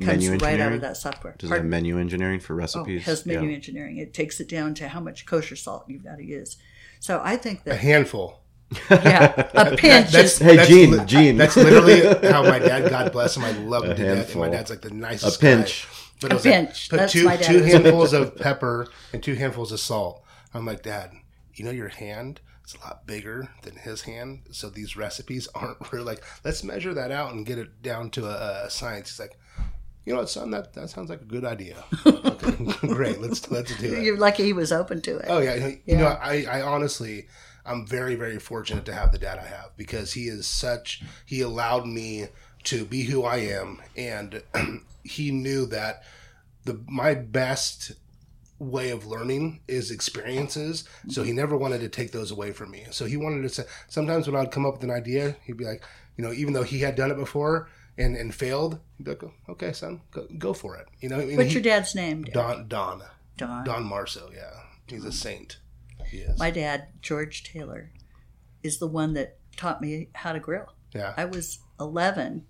comes 0.00 0.24
Mm-hmm. 0.24 0.32
Menu 0.32 0.36
right 0.38 0.60
out 0.60 0.72
of 0.72 0.80
that 0.80 0.96
software. 0.96 1.34
Does 1.38 1.50
it 1.50 1.54
have 1.54 1.64
menu 1.64 1.98
engineering 1.98 2.40
for 2.40 2.54
Oh, 2.54 2.56
recipes? 2.56 3.02
it 3.02 3.04
has 3.04 3.26
menu 3.26 3.50
Yeah. 3.50 3.54
engineering. 3.56 3.98
It 3.98 4.14
takes 4.14 4.40
it 4.40 4.48
down 4.48 4.72
to 4.74 4.88
how 4.88 5.00
much 5.00 5.26
kosher 5.26 5.56
salt 5.56 5.84
you've 5.88 6.04
got 6.04 6.16
to 6.16 6.24
use. 6.24 6.56
So 7.00 7.20
I 7.22 7.36
think 7.36 7.64
that 7.64 7.74
A 7.74 7.76
handful. 7.76 8.38
yeah, 8.90 9.50
a 9.52 9.76
pinch 9.76 10.12
That's 10.12 10.32
is 10.34 10.38
Hey, 10.38 10.56
that's 10.56 10.68
Gene, 10.70 10.92
li- 10.92 11.04
Gene. 11.04 11.36
That's 11.36 11.56
literally 11.56 12.00
how 12.30 12.42
my 12.42 12.58
dad. 12.58 12.88
God 12.90 13.12
bless 13.12 13.36
him. 13.36 13.44
I 13.44 13.50
love 13.52 13.84
him 13.84 13.94
to 13.96 14.02
death. 14.02 14.34
My 14.34 14.48
dad's 14.48 14.70
like 14.70 14.80
the 14.80 14.88
nicest. 14.90 15.42
A 15.42 15.44
nicest. 15.44 15.86
pinch. 15.86 15.86
Guy. 15.86 15.98
But 16.22 16.30
it 16.30 16.34
A 16.34 16.36
was 16.36 16.44
like, 16.46 16.54
pinch. 16.54 16.88
put 16.90 16.96
That's 16.98 17.12
two 17.12 17.24
my 17.24 17.36
dad. 17.36 17.46
two 17.46 17.62
handfuls 17.62 18.12
of 18.12 18.36
pepper 18.46 18.88
and 19.12 19.22
two 19.22 19.34
handfuls 19.34 19.72
of 19.72 19.80
salt. 19.80 20.22
I'm 20.54 20.64
like, 20.66 20.82
Dad, 20.82 21.12
you 21.54 21.64
know 21.64 21.70
your 21.70 21.88
hand 21.88 22.40
is 22.66 22.74
a 22.74 22.80
lot 22.86 23.06
bigger 23.06 23.48
than 23.62 23.76
his 23.76 24.02
hand, 24.02 24.40
so 24.50 24.68
these 24.70 24.96
recipes 24.96 25.48
aren't 25.54 25.78
really 25.92 26.04
like. 26.04 26.22
Let's 26.44 26.62
measure 26.64 26.94
that 26.94 27.10
out 27.10 27.32
and 27.32 27.44
get 27.46 27.58
it 27.58 27.82
down 27.82 28.10
to 28.10 28.26
a, 28.26 28.66
a 28.66 28.70
science. 28.70 29.10
He's 29.10 29.20
like. 29.20 29.38
You 30.04 30.12
know 30.14 30.18
what, 30.18 30.30
son? 30.30 30.50
That 30.50 30.72
that 30.74 30.90
sounds 30.90 31.08
like 31.10 31.20
a 31.20 31.24
good 31.24 31.44
idea. 31.44 31.84
Okay, 32.06 32.52
great. 32.88 33.20
Let's 33.20 33.48
let's 33.52 33.76
do 33.78 33.94
it. 33.94 34.02
You're 34.02 34.18
lucky 34.18 34.42
he 34.42 34.52
was 34.52 34.72
open 34.72 35.00
to 35.02 35.18
it. 35.18 35.26
Oh 35.28 35.38
yeah, 35.38 35.54
you 35.54 35.80
Yeah. 35.86 35.98
know, 36.00 36.06
I, 36.08 36.44
I 36.50 36.62
honestly, 36.62 37.28
I'm 37.64 37.86
very 37.86 38.16
very 38.16 38.40
fortunate 38.40 38.84
to 38.86 38.92
have 38.94 39.12
the 39.12 39.18
dad 39.18 39.38
I 39.38 39.46
have 39.46 39.70
because 39.76 40.14
he 40.14 40.22
is 40.26 40.44
such. 40.48 41.04
He 41.24 41.40
allowed 41.40 41.86
me 41.86 42.26
to 42.64 42.84
be 42.84 43.04
who 43.04 43.22
I 43.22 43.36
am, 43.36 43.80
and 43.96 44.42
he 45.04 45.30
knew 45.30 45.66
that 45.66 46.02
the 46.64 46.82
my 46.88 47.14
best 47.14 47.92
way 48.58 48.90
of 48.90 49.06
learning 49.06 49.60
is 49.66 49.90
experiences. 49.90 50.84
So 51.08 51.22
he 51.24 51.32
never 51.32 51.56
wanted 51.56 51.80
to 51.80 51.88
take 51.88 52.12
those 52.12 52.30
away 52.30 52.52
from 52.52 52.70
me. 52.70 52.86
So 52.90 53.06
he 53.06 53.16
wanted 53.16 53.42
to 53.42 53.48
say. 53.48 53.64
Sometimes 53.88 54.28
when 54.28 54.36
I'd 54.40 54.52
come 54.52 54.64
up 54.64 54.74
with 54.74 54.84
an 54.84 54.90
idea, 54.90 55.36
he'd 55.44 55.56
be 55.56 55.64
like, 55.64 55.82
you 56.16 56.24
know, 56.24 56.32
even 56.32 56.52
though 56.52 56.62
he 56.62 56.78
had 56.80 56.94
done 56.94 57.10
it 57.10 57.16
before. 57.16 57.68
And, 57.98 58.16
and 58.16 58.34
failed. 58.34 58.78
He'd 58.96 59.04
be 59.04 59.10
like, 59.10 59.22
okay, 59.50 59.74
son, 59.74 60.00
go, 60.12 60.26
go 60.38 60.54
for 60.54 60.76
it. 60.76 60.86
You 61.00 61.10
know, 61.10 61.20
and 61.20 61.36
What's 61.36 61.48
he- 61.50 61.56
your 61.56 61.62
dad's 61.62 61.94
name? 61.94 62.22
Dad? 62.22 62.32
Don 62.32 62.68
Don 62.68 63.02
Don. 63.36 63.64
Don 63.66 63.84
Marso. 63.84 64.34
Yeah, 64.34 64.50
he's 64.86 65.04
a 65.04 65.12
saint. 65.12 65.58
He 66.06 66.16
is. 66.20 66.38
My 66.38 66.50
dad, 66.50 66.86
George 67.02 67.42
Taylor, 67.44 67.92
is 68.62 68.78
the 68.78 68.86
one 68.86 69.12
that 69.12 69.36
taught 69.58 69.82
me 69.82 70.08
how 70.14 70.32
to 70.32 70.40
grill. 70.40 70.72
Yeah. 70.94 71.12
I 71.18 71.26
was 71.26 71.58
11, 71.78 72.46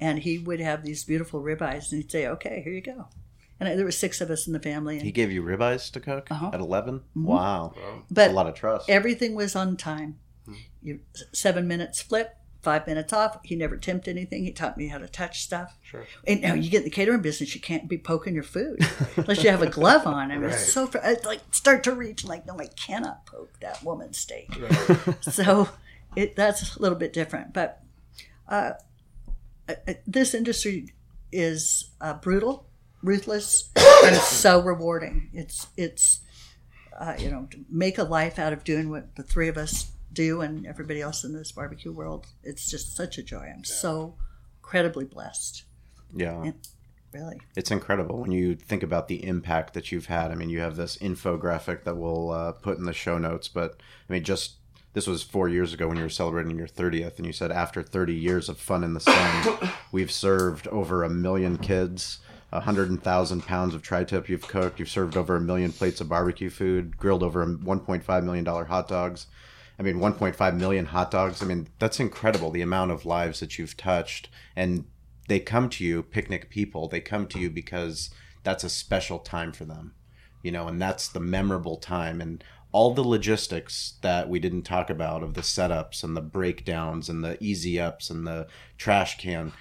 and 0.00 0.18
he 0.20 0.38
would 0.38 0.60
have 0.60 0.82
these 0.84 1.04
beautiful 1.04 1.40
ribeyes, 1.42 1.92
and 1.92 2.02
he'd 2.02 2.10
say, 2.10 2.26
"Okay, 2.26 2.60
here 2.64 2.72
you 2.72 2.80
go." 2.80 3.08
And 3.60 3.68
I, 3.68 3.76
there 3.76 3.84
were 3.84 3.90
six 3.92 4.20
of 4.22 4.30
us 4.30 4.46
in 4.46 4.52
the 4.54 4.58
family, 4.60 4.96
and, 4.96 5.04
He 5.04 5.12
gave 5.12 5.30
you 5.30 5.42
ribeyes 5.42 5.90
to 5.92 6.00
cook 6.00 6.28
Uh-huh. 6.30 6.50
at 6.54 6.60
11? 6.60 7.00
Mm-hmm. 7.00 7.24
Wow. 7.26 7.74
but 8.10 8.30
a 8.30 8.32
lot 8.32 8.46
of 8.46 8.54
trust. 8.54 8.88
everything 8.88 9.34
was 9.34 9.54
on 9.54 9.76
time. 9.76 10.18
Hmm. 10.46 10.54
You 10.82 11.00
seven 11.34 11.68
minutes 11.68 12.00
flip, 12.00 12.36
five 12.62 12.86
minutes 12.86 13.12
off. 13.12 13.38
He 13.44 13.54
never 13.56 13.76
temped 13.76 14.08
anything. 14.08 14.44
He 14.44 14.52
taught 14.52 14.78
me 14.78 14.88
how 14.88 14.96
to 14.96 15.06
touch 15.08 15.42
stuff. 15.42 15.76
Sure. 15.82 16.06
And 16.26 16.40
now 16.40 16.54
you 16.54 16.70
get 16.70 16.78
in 16.78 16.84
the 16.84 16.90
catering 16.90 17.20
business, 17.20 17.54
you 17.54 17.60
can't 17.60 17.86
be 17.86 17.98
poking 17.98 18.32
your 18.32 18.42
food 18.44 18.80
unless 19.16 19.44
you 19.44 19.50
have 19.50 19.60
a 19.60 19.68
glove 19.68 20.06
on. 20.06 20.30
I 20.30 20.36
mean, 20.36 20.44
Right. 20.44 20.54
it's 20.54 20.72
so 20.72 20.86
fr- 20.86 20.98
I'd 21.04 21.26
like 21.26 21.40
start 21.50 21.84
to 21.84 21.94
reach, 21.94 22.24
like, 22.24 22.46
no, 22.46 22.58
I 22.58 22.68
cannot 22.68 23.26
poke 23.26 23.60
that 23.60 23.82
woman's 23.84 24.16
steak. 24.16 24.48
so 25.20 25.68
it 26.16 26.34
that's 26.34 26.76
a 26.76 26.80
little 26.80 26.96
bit 26.98 27.12
different. 27.12 27.52
But 27.52 27.82
uh, 28.48 28.72
this 30.06 30.34
industry 30.34 30.94
is 31.32 31.90
uh, 32.00 32.14
brutal, 32.14 32.66
ruthless, 33.02 33.70
and 33.76 34.16
it's 34.16 34.28
so 34.28 34.60
rewarding. 34.60 35.30
It's 35.32 35.66
it's 35.76 36.20
uh, 36.98 37.14
you 37.18 37.30
know 37.30 37.46
to 37.50 37.64
make 37.68 37.98
a 37.98 38.04
life 38.04 38.38
out 38.38 38.52
of 38.52 38.64
doing 38.64 38.90
what 38.90 39.16
the 39.16 39.22
three 39.22 39.48
of 39.48 39.56
us 39.56 39.92
do 40.12 40.40
and 40.40 40.66
everybody 40.66 41.00
else 41.00 41.24
in 41.24 41.32
this 41.32 41.52
barbecue 41.52 41.92
world. 41.92 42.26
It's 42.42 42.70
just 42.70 42.96
such 42.96 43.18
a 43.18 43.22
joy. 43.22 43.50
I'm 43.54 43.64
so 43.64 44.16
incredibly 44.62 45.04
blessed. 45.04 45.64
Yeah. 46.14 46.52
Really. 47.12 47.40
It's 47.56 47.72
incredible 47.72 48.20
when 48.20 48.30
you 48.30 48.54
think 48.54 48.84
about 48.84 49.08
the 49.08 49.24
impact 49.24 49.74
that 49.74 49.90
you've 49.90 50.06
had. 50.06 50.30
I 50.30 50.36
mean, 50.36 50.48
you 50.48 50.60
have 50.60 50.76
this 50.76 50.96
infographic 50.98 51.82
that 51.82 51.96
we'll 51.96 52.30
uh, 52.30 52.52
put 52.52 52.78
in 52.78 52.84
the 52.84 52.92
show 52.92 53.18
notes, 53.18 53.48
but 53.48 53.80
I 54.08 54.12
mean, 54.12 54.22
just 54.22 54.59
this 54.92 55.06
was 55.06 55.22
four 55.22 55.48
years 55.48 55.72
ago 55.72 55.88
when 55.88 55.96
you 55.96 56.02
were 56.02 56.08
celebrating 56.08 56.58
your 56.58 56.66
30th, 56.66 57.16
and 57.18 57.26
you 57.26 57.32
said 57.32 57.52
after 57.52 57.82
30 57.82 58.14
years 58.14 58.48
of 58.48 58.58
fun 58.58 58.82
in 58.82 58.94
the 58.94 59.00
sun, 59.00 59.70
we've 59.92 60.10
served 60.10 60.66
over 60.68 61.02
a 61.02 61.10
million 61.10 61.58
kids. 61.58 62.18
100,000 62.50 63.46
pounds 63.46 63.74
of 63.76 63.82
tri-tip 63.82 64.28
you've 64.28 64.48
cooked. 64.48 64.80
You've 64.80 64.88
served 64.88 65.16
over 65.16 65.36
a 65.36 65.40
million 65.40 65.70
plates 65.70 66.00
of 66.00 66.08
barbecue 66.08 66.50
food, 66.50 66.96
grilled 66.96 67.22
over 67.22 67.46
1.5 67.46 68.24
million 68.24 68.44
dollar 68.44 68.64
hot 68.64 68.88
dogs. 68.88 69.28
I 69.78 69.82
mean, 69.82 69.96
1.5 69.96 70.56
million 70.56 70.86
hot 70.86 71.10
dogs. 71.10 71.42
I 71.42 71.46
mean, 71.46 71.68
that's 71.78 72.00
incredible. 72.00 72.50
The 72.50 72.60
amount 72.60 72.90
of 72.90 73.06
lives 73.06 73.38
that 73.40 73.56
you've 73.56 73.76
touched, 73.76 74.28
and 74.56 74.84
they 75.28 75.38
come 75.38 75.70
to 75.70 75.84
you, 75.84 76.02
picnic 76.02 76.50
people. 76.50 76.88
They 76.88 77.00
come 77.00 77.28
to 77.28 77.38
you 77.38 77.50
because 77.50 78.10
that's 78.42 78.64
a 78.64 78.68
special 78.68 79.20
time 79.20 79.52
for 79.52 79.64
them, 79.64 79.94
you 80.42 80.50
know, 80.50 80.66
and 80.66 80.82
that's 80.82 81.08
the 81.08 81.20
memorable 81.20 81.76
time. 81.76 82.20
And 82.20 82.42
all 82.72 82.94
the 82.94 83.02
logistics 83.02 83.94
that 84.02 84.28
we 84.28 84.38
didn't 84.38 84.62
talk 84.62 84.90
about 84.90 85.22
of 85.22 85.34
the 85.34 85.40
setups 85.40 86.04
and 86.04 86.16
the 86.16 86.20
breakdowns 86.20 87.08
and 87.08 87.24
the 87.24 87.42
easy 87.42 87.80
ups 87.80 88.10
and 88.10 88.26
the 88.26 88.46
trash 88.78 89.18
can. 89.18 89.52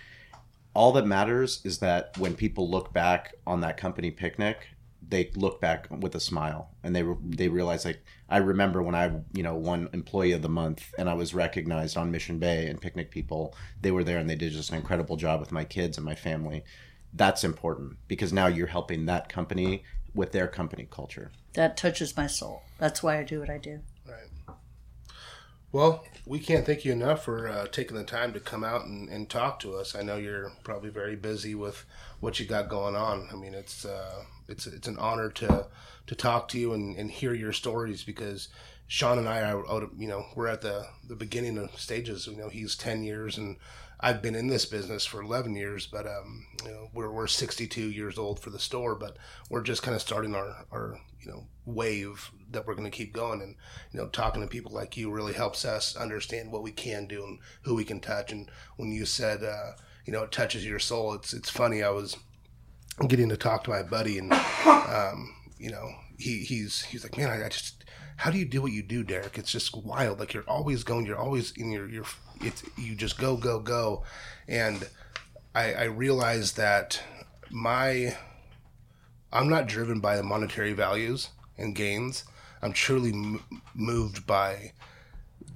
All 0.75 0.91
that 0.93 1.07
matters 1.07 1.61
is 1.63 1.79
that 1.79 2.17
when 2.17 2.35
people 2.35 2.69
look 2.69 2.93
back 2.93 3.33
on 3.47 3.61
that 3.61 3.77
company 3.77 4.11
picnic, 4.11 4.67
they 5.07 5.31
look 5.35 5.59
back 5.59 5.87
with 5.89 6.13
a 6.13 6.19
smile 6.19 6.69
and 6.83 6.95
they 6.95 7.03
they 7.23 7.47
realize 7.47 7.83
like 7.83 8.03
I 8.29 8.37
remember 8.37 8.83
when 8.83 8.93
I 8.93 9.11
you 9.33 9.41
know 9.41 9.55
won 9.55 9.89
employee 9.91 10.33
of 10.33 10.43
the 10.43 10.49
month 10.49 10.93
and 10.99 11.09
I 11.09 11.15
was 11.15 11.33
recognized 11.33 11.97
on 11.97 12.11
Mission 12.11 12.37
Bay 12.37 12.67
and 12.67 12.79
Picnic 12.79 13.09
People 13.09 13.55
they 13.81 13.91
were 13.91 14.03
there 14.03 14.19
and 14.19 14.29
they 14.29 14.35
did 14.35 14.51
just 14.51 14.69
an 14.69 14.77
incredible 14.77 15.17
job 15.17 15.39
with 15.39 15.51
my 15.51 15.63
kids 15.63 15.97
and 15.97 16.05
my 16.05 16.15
family. 16.15 16.63
That's 17.11 17.43
important 17.43 17.97
because 18.07 18.31
now 18.31 18.45
you're 18.45 18.67
helping 18.67 19.07
that 19.07 19.29
company 19.29 19.83
with 20.13 20.31
their 20.31 20.47
company 20.47 20.87
culture. 20.89 21.31
That 21.53 21.75
touches 21.75 22.15
my 22.15 22.27
soul. 22.27 22.61
That's 22.79 23.03
why 23.03 23.19
I 23.19 23.23
do 23.23 23.39
what 23.39 23.49
I 23.49 23.57
do. 23.57 23.81
Right. 24.07 24.55
Well, 25.71 26.03
we 26.25 26.39
can't 26.39 26.65
thank 26.65 26.83
you 26.83 26.91
enough 26.91 27.25
for 27.25 27.47
uh, 27.47 27.67
taking 27.67 27.95
the 27.95 28.03
time 28.03 28.33
to 28.33 28.39
come 28.39 28.63
out 28.63 28.85
and, 28.85 29.07
and 29.09 29.29
talk 29.29 29.59
to 29.59 29.75
us. 29.75 29.93
I 29.93 30.01
know 30.01 30.15
you're 30.15 30.51
probably 30.63 30.89
very 30.89 31.15
busy 31.15 31.53
with 31.53 31.85
what 32.19 32.39
you 32.39 32.47
got 32.47 32.69
going 32.69 32.95
on. 32.95 33.27
I 33.31 33.35
mean, 33.35 33.53
it's 33.53 33.85
uh, 33.85 34.23
it's 34.47 34.65
it's 34.65 34.87
an 34.87 34.97
honor 34.97 35.29
to 35.29 35.67
to 36.07 36.15
talk 36.15 36.47
to 36.49 36.59
you 36.59 36.73
and, 36.73 36.95
and 36.95 37.11
hear 37.11 37.35
your 37.35 37.53
stories 37.53 38.03
because 38.03 38.47
Shawn 38.87 39.19
and 39.19 39.29
I 39.29 39.51
are 39.51 39.89
you 39.95 40.07
know 40.07 40.25
we're 40.35 40.47
at 40.47 40.61
the 40.61 40.87
the 41.07 41.15
beginning 41.15 41.59
of 41.59 41.79
stages. 41.79 42.25
You 42.25 42.37
know, 42.37 42.49
he's 42.49 42.75
ten 42.75 43.03
years 43.03 43.37
and 43.37 43.57
I've 44.01 44.21
been 44.21 44.35
in 44.35 44.47
this 44.47 44.65
business 44.65 45.05
for 45.05 45.21
11 45.21 45.55
years, 45.55 45.85
but 45.85 46.07
um, 46.07 46.45
you 46.63 46.71
know, 46.71 46.89
we're, 46.93 47.11
we're 47.11 47.27
62 47.27 47.81
years 47.81 48.17
old 48.17 48.39
for 48.39 48.49
the 48.49 48.59
store, 48.59 48.95
but 48.95 49.17
we're 49.49 49.61
just 49.61 49.83
kind 49.83 49.93
of 49.93 50.01
starting 50.01 50.35
our, 50.35 50.65
our, 50.71 50.97
you 51.21 51.31
know, 51.31 51.47
wave 51.65 52.31
that 52.51 52.65
we're 52.65 52.75
going 52.75 52.89
to 52.89 52.97
keep 52.97 53.13
going. 53.13 53.41
And, 53.41 53.55
you 53.91 53.99
know, 53.99 54.07
talking 54.07 54.41
to 54.41 54.47
people 54.47 54.71
like 54.71 54.97
you 54.97 55.11
really 55.11 55.33
helps 55.33 55.65
us 55.65 55.95
understand 55.95 56.51
what 56.51 56.63
we 56.63 56.71
can 56.71 57.07
do 57.07 57.23
and 57.23 57.39
who 57.63 57.75
we 57.75 57.83
can 57.83 57.99
touch. 57.99 58.31
And 58.31 58.49
when 58.77 58.91
you 58.91 59.05
said, 59.05 59.43
uh, 59.43 59.71
you 60.05 60.13
know, 60.13 60.23
it 60.23 60.31
touches 60.31 60.65
your 60.65 60.79
soul, 60.79 61.13
it's, 61.13 61.33
it's 61.33 61.49
funny. 61.49 61.83
I 61.83 61.89
was 61.89 62.17
getting 63.07 63.29
to 63.29 63.37
talk 63.37 63.63
to 63.65 63.69
my 63.69 63.83
buddy 63.83 64.17
and, 64.17 64.33
um, 64.33 65.35
you 65.57 65.71
know, 65.71 65.89
he, 66.17 66.39
he's, 66.39 66.81
he's 66.83 67.03
like, 67.03 67.17
man, 67.17 67.29
I, 67.29 67.45
I 67.45 67.49
just, 67.49 67.85
how 68.17 68.31
do 68.31 68.37
you 68.37 68.45
do 68.45 68.61
what 68.61 68.71
you 68.71 68.83
do, 68.83 69.03
Derek? 69.03 69.37
It's 69.37 69.51
just 69.51 69.75
wild. 69.75 70.19
Like 70.19 70.33
you're 70.33 70.43
always 70.47 70.83
going, 70.83 71.05
you're 71.05 71.17
always 71.17 71.51
in 71.51 71.71
your, 71.71 71.87
your, 71.87 72.05
it's, 72.41 72.63
you 72.77 72.95
just 72.95 73.17
go, 73.17 73.37
go, 73.37 73.59
go. 73.59 74.03
And 74.47 74.89
I, 75.55 75.73
I 75.73 75.83
realized 75.85 76.57
that 76.57 77.01
my, 77.49 78.17
I'm 79.31 79.49
not 79.49 79.67
driven 79.67 79.99
by 79.99 80.17
the 80.17 80.23
monetary 80.23 80.73
values 80.73 81.29
and 81.57 81.75
gains. 81.75 82.23
I'm 82.61 82.73
truly 82.73 83.11
m- 83.11 83.43
moved 83.73 84.25
by, 84.27 84.73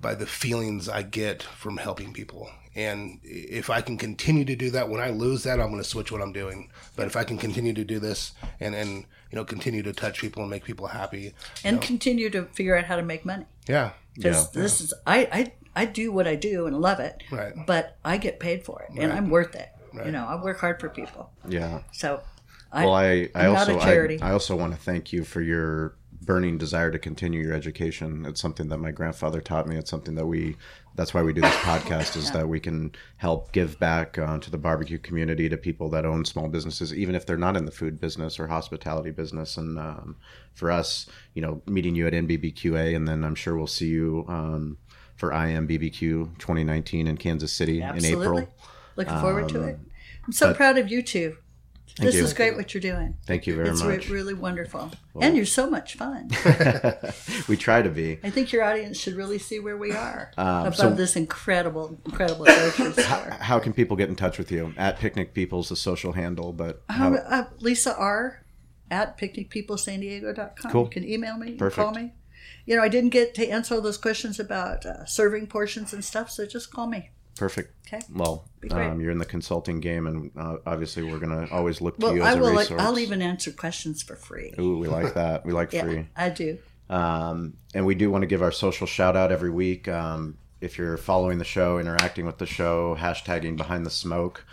by 0.01 0.15
the 0.15 0.25
feelings 0.25 0.87
I 0.87 1.01
get 1.03 1.43
from 1.43 1.77
helping 1.77 2.13
people. 2.13 2.49
And 2.75 3.19
if 3.23 3.69
I 3.69 3.81
can 3.81 3.97
continue 3.97 4.45
to 4.45 4.55
do 4.55 4.71
that, 4.71 4.89
when 4.89 4.99
I 4.99 5.09
lose 5.11 5.43
that, 5.43 5.59
I'm 5.59 5.69
going 5.69 5.81
to 5.81 5.87
switch 5.87 6.11
what 6.11 6.21
I'm 6.21 6.33
doing. 6.33 6.71
But 6.95 7.05
if 7.07 7.15
I 7.15 7.23
can 7.23 7.37
continue 7.37 7.73
to 7.73 7.83
do 7.83 7.99
this 7.99 8.31
and, 8.59 8.73
and 8.73 8.89
you 9.31 9.35
know, 9.35 9.45
continue 9.45 9.83
to 9.83 9.93
touch 9.93 10.19
people 10.21 10.41
and 10.41 10.49
make 10.49 10.63
people 10.63 10.87
happy. 10.87 11.33
And 11.63 11.75
know, 11.77 11.81
continue 11.81 12.29
to 12.31 12.45
figure 12.45 12.75
out 12.75 12.85
how 12.85 12.95
to 12.95 13.03
make 13.03 13.25
money. 13.25 13.45
yeah. 13.67 13.91
Because 14.15 14.51
this 14.51 14.79
is, 14.79 14.93
I, 15.07 15.27
I, 15.31 15.53
I 15.75 15.85
do 15.85 16.11
what 16.11 16.27
I 16.27 16.35
do 16.35 16.67
and 16.67 16.79
love 16.79 16.99
it, 16.99 17.23
Right. 17.31 17.53
but 17.65 17.97
I 18.05 18.17
get 18.17 18.39
paid 18.39 18.63
for 18.63 18.83
it 18.83 18.95
and 18.95 19.11
I'm 19.11 19.31
worth 19.31 19.55
it. 19.55 19.69
You 20.05 20.11
know, 20.11 20.25
I 20.27 20.39
work 20.41 20.59
hard 20.59 20.79
for 20.79 20.87
people. 20.89 21.31
Yeah. 21.47 21.79
So 21.91 22.21
I, 22.73 22.85
Well, 22.85 22.95
I, 22.95 23.29
I 23.35 23.45
also. 23.45 23.79
I, 23.79 24.17
I 24.21 24.31
also 24.31 24.55
want 24.55 24.73
to 24.73 24.79
thank 24.79 25.13
you 25.13 25.23
for 25.23 25.41
your 25.41 25.95
burning 26.25 26.57
desire 26.57 26.89
to 26.91 26.99
continue 26.99 27.41
your 27.41 27.53
education. 27.53 28.25
It's 28.25 28.41
something 28.41 28.69
that 28.69 28.77
my 28.77 28.91
grandfather 28.91 29.41
taught 29.41 29.67
me. 29.67 29.75
It's 29.77 29.89
something 29.89 30.15
that 30.15 30.25
we 30.25 30.55
that's 30.95 31.13
why 31.13 31.23
we 31.23 31.33
do 31.33 31.41
this 31.41 31.55
podcast 31.57 32.15
is 32.15 32.31
that 32.31 32.47
we 32.47 32.59
can 32.59 32.91
help 33.17 33.51
give 33.51 33.79
back 33.79 34.17
uh, 34.17 34.37
to 34.39 34.51
the 34.51 34.57
barbecue 34.57 34.99
community 34.99 35.49
to 35.49 35.57
people 35.57 35.89
that 35.89 36.05
own 36.05 36.23
small 36.23 36.47
businesses, 36.47 36.93
even 36.93 37.15
if 37.15 37.25
they're 37.25 37.37
not 37.37 37.57
in 37.57 37.65
the 37.65 37.71
food 37.71 37.99
business 37.99 38.39
or 38.39 38.47
hospitality 38.47 39.09
business. 39.09 39.57
And 39.57 39.79
um, 39.79 40.17
for 40.53 40.69
us, 40.69 41.07
you 41.33 41.41
know, 41.41 41.61
meeting 41.65 41.95
you 41.95 42.05
at 42.05 42.13
NBBQA, 42.13 42.95
and 42.95 43.07
then 43.07 43.23
I'm 43.23 43.35
sure 43.35 43.57
we'll 43.57 43.65
see 43.67 43.87
you 43.87 44.25
um, 44.27 44.77
for 45.15 45.31
IMBBQ 45.31 46.37
2019 46.37 47.07
in 47.07 47.17
Kansas 47.17 47.51
City 47.51 47.81
in 47.81 48.05
April. 48.05 48.39
Um, 48.39 48.47
looking 48.95 49.19
forward 49.19 49.49
to 49.49 49.63
it. 49.63 49.79
I'm 50.25 50.33
so 50.33 50.53
proud 50.53 50.77
of 50.77 50.89
you 50.89 51.01
two. 51.01 51.37
This 51.99 52.15
you. 52.15 52.23
is 52.23 52.33
great 52.33 52.55
what 52.55 52.73
you're 52.73 52.81
doing. 52.81 53.17
Thank 53.27 53.45
you 53.45 53.55
very 53.55 53.69
much. 53.69 53.81
It's 53.81 54.09
re- 54.09 54.15
really 54.15 54.33
wonderful. 54.33 54.91
and 55.21 55.35
you're 55.35 55.45
so 55.45 55.69
much 55.69 55.95
fun. 55.95 56.29
we 57.47 57.55
try 57.55 57.81
to 57.83 57.89
be. 57.89 58.19
I 58.23 58.29
think 58.31 58.51
your 58.51 58.63
audience 58.63 58.99
should 58.99 59.13
really 59.15 59.37
see 59.37 59.59
where 59.59 59.77
we 59.77 59.91
are 59.91 60.31
above 60.35 60.65
Um, 60.67 60.73
so- 60.73 60.89
this 60.89 61.15
incredible, 61.15 61.99
incredible 62.05 62.45
grocery 62.45 62.91
store. 63.03 63.37
How 63.39 63.59
can 63.59 63.73
people 63.73 63.95
get 63.95 64.09
in 64.09 64.15
touch 64.15 64.37
with 64.39 64.51
you? 64.51 64.73
At 64.75 64.97
Picnic 64.97 65.33
People's 65.35 65.69
the 65.69 65.75
social 65.75 66.13
handle, 66.13 66.51
but 66.51 66.81
how, 66.89 67.07
Um, 67.09 67.19
uh, 67.27 67.43
Lisa 67.59 67.95
R 67.95 68.39
at 68.89 69.17
picnicpeoplesandiego.com. 69.19 70.71
Cool. 70.71 70.83
You 70.85 70.89
can 70.89 71.07
email 71.07 71.37
me, 71.37 71.51
Perfect. 71.53 71.75
call 71.85 71.93
me. 71.93 72.13
You 72.65 72.75
know, 72.75 72.81
I 72.81 72.89
didn't 72.89 73.09
get 73.11 73.33
to 73.35 73.47
answer 73.47 73.75
all 73.75 73.81
those 73.81 73.97
questions 73.97 74.39
about 74.39 74.85
uh, 74.85 75.05
serving 75.05 75.47
portions 75.47 75.93
and 75.93 76.03
stuff, 76.03 76.29
so 76.31 76.45
just 76.45 76.71
call 76.71 76.87
me. 76.87 77.09
Perfect. 77.35 77.71
Okay. 77.87 78.01
Well, 78.13 78.45
um, 78.71 78.99
you're 79.01 79.11
in 79.11 79.17
the 79.19 79.25
consulting 79.25 79.79
game, 79.79 80.07
and 80.07 80.31
uh, 80.37 80.57
obviously 80.65 81.03
we're 81.03 81.19
gonna 81.19 81.47
always 81.51 81.81
look 81.81 81.97
to 81.99 82.05
Well, 82.05 82.15
you 82.15 82.23
as 82.23 82.35
I 82.35 82.39
a 82.39 82.41
will. 82.41 82.51
resource. 82.55 82.81
I'll 82.81 82.99
even 82.99 83.21
answer 83.21 83.51
questions 83.51 84.01
for 84.01 84.15
free. 84.15 84.53
Ooh, 84.59 84.77
we 84.79 84.87
like 84.87 85.13
that. 85.15 85.45
We 85.45 85.51
like 85.53 85.73
Yeah, 85.73 85.83
free. 85.83 86.07
I 86.15 86.29
do. 86.29 86.57
Um, 86.89 87.53
and 87.73 87.85
we 87.85 87.95
do 87.95 88.11
want 88.11 88.21
to 88.23 88.27
give 88.27 88.41
our 88.41 88.51
social 88.51 88.87
shout 88.87 89.15
out 89.15 89.31
every 89.31 89.49
week. 89.49 89.87
Um, 89.87 90.37
if 90.61 90.77
you're 90.77 90.97
following 90.97 91.37
the 91.39 91.45
show, 91.45 91.77
interacting 91.79 92.25
with 92.25 92.37
the 92.37 92.45
show, 92.45 92.95
hashtagging 92.99 93.57
behind 93.57 93.85
the 93.85 93.89
smoke. 93.89 94.45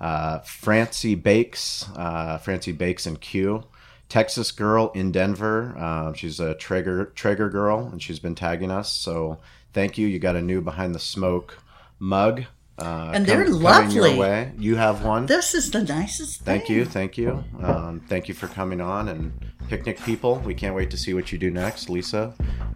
Uh, 0.00 0.38
Francie 0.40 1.14
Bakes, 1.16 1.86
uh, 1.96 2.38
Francie 2.38 2.72
Bakes 2.72 3.04
and 3.04 3.20
Q, 3.20 3.64
Texas 4.08 4.50
girl 4.52 4.90
in 4.94 5.10
Denver. 5.12 5.74
Uh, 5.76 6.12
she's 6.14 6.40
a 6.40 6.54
Traeger 6.54 7.06
Traeger 7.16 7.50
girl, 7.50 7.88
and 7.90 8.00
she's 8.02 8.18
been 8.18 8.34
tagging 8.34 8.70
us. 8.70 8.92
So 8.92 9.38
thank 9.72 9.98
you. 9.98 10.06
You 10.06 10.18
got 10.18 10.36
a 10.36 10.42
new 10.42 10.60
behind 10.60 10.94
the 10.94 10.98
smoke 11.00 11.58
mug. 11.98 12.44
Uh, 12.78 13.10
And 13.12 13.26
they're 13.26 13.44
coming 13.44 13.60
lovely. 13.60 14.10
Your 14.10 14.18
way. 14.20 14.52
You 14.56 14.76
have 14.76 15.04
one. 15.04 15.26
This 15.26 15.52
is 15.54 15.70
the 15.72 15.82
nicest 15.82 16.42
thing. 16.42 16.44
Thank 16.44 16.68
you, 16.70 16.84
thank 16.84 17.18
you, 17.18 17.42
um, 17.60 18.00
thank 18.08 18.28
you 18.28 18.34
for 18.34 18.46
coming 18.46 18.80
on 18.80 19.08
and 19.08 19.32
picnic 19.68 20.00
people. 20.02 20.36
We 20.44 20.54
can't 20.54 20.76
wait 20.76 20.88
to 20.90 20.96
see 20.96 21.12
what 21.12 21.32
you 21.32 21.38
do 21.38 21.50
next, 21.50 21.90
Lisa. 21.90 22.34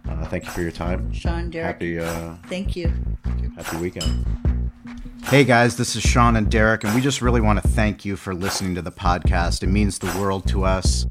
Uh, 0.09 0.25
thank 0.25 0.43
you 0.43 0.51
for 0.51 0.61
your 0.61 0.71
time. 0.71 1.11
Shawn, 1.13 1.49
Derek. 1.49 1.75
Happy 1.75 1.99
uh, 1.99 2.35
Thank 2.47 2.75
you. 2.75 2.91
happy 3.55 3.77
weekend. 3.77 4.25
Hey 5.25 5.45
guys, 5.45 5.77
this 5.77 5.95
is 5.95 6.03
Shawn 6.03 6.35
and 6.35 6.51
Derek, 6.51 6.83
and 6.83 6.93
we 6.93 6.99
just 6.99 7.21
really 7.21 7.39
want 7.39 7.63
to 7.63 7.67
thank 7.69 8.03
you 8.03 8.17
for 8.17 8.35
listening 8.35 8.75
to 8.75 8.81
the 8.81 8.91
podcast. 8.91 9.63
It 9.63 9.67
means 9.67 9.99
the 9.99 10.13
world 10.19 10.45
to 10.49 10.65
us. 10.65 11.05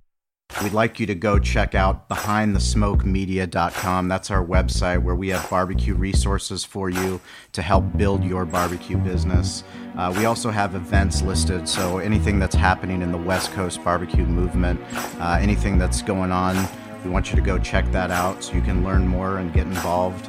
We'd 0.61 0.73
like 0.73 1.01
you 1.01 1.07
to 1.07 1.15
go 1.15 1.39
check 1.39 1.75
out 1.75 2.09
behindthesmokemedia.com. 2.09 4.09
That's 4.09 4.31
our 4.31 4.45
website 4.45 5.03
where 5.03 5.15
we 5.15 5.31
have 5.31 5.49
barbecue 5.49 5.95
resources 5.95 6.65
for 6.65 6.91
you 6.91 7.21
to 7.53 7.63
help 7.63 7.97
build 7.97 8.23
your 8.23 8.45
barbecue 8.45 8.99
business. 8.99 9.65
Uh, 9.97 10.15
we 10.17 10.25
also 10.25 10.51
have 10.51 10.75
events 10.75 11.23
listed, 11.23 11.69
so 11.69 11.99
anything 11.99 12.39
that's 12.39 12.55
happening 12.55 13.03
in 13.03 13.13
the 13.13 13.19
West 13.19 13.53
Coast 13.53 13.83
barbecue 13.83 14.25
movement, 14.25 14.81
uh, 15.21 15.39
anything 15.41 15.79
that's 15.79 16.03
going 16.03 16.31
on, 16.31 16.57
we 17.05 17.11
want 17.11 17.31
you 17.31 17.37
to 17.37 17.43
go 17.43 17.59
check 17.59 17.91
that 17.93 18.11
out 18.11 18.45
so 18.45 18.55
you 18.55 18.63
can 18.63 18.85
learn 18.85 19.07
more 19.07 19.39
and 19.39 19.53
get 19.53 19.67
involved. 19.67 20.29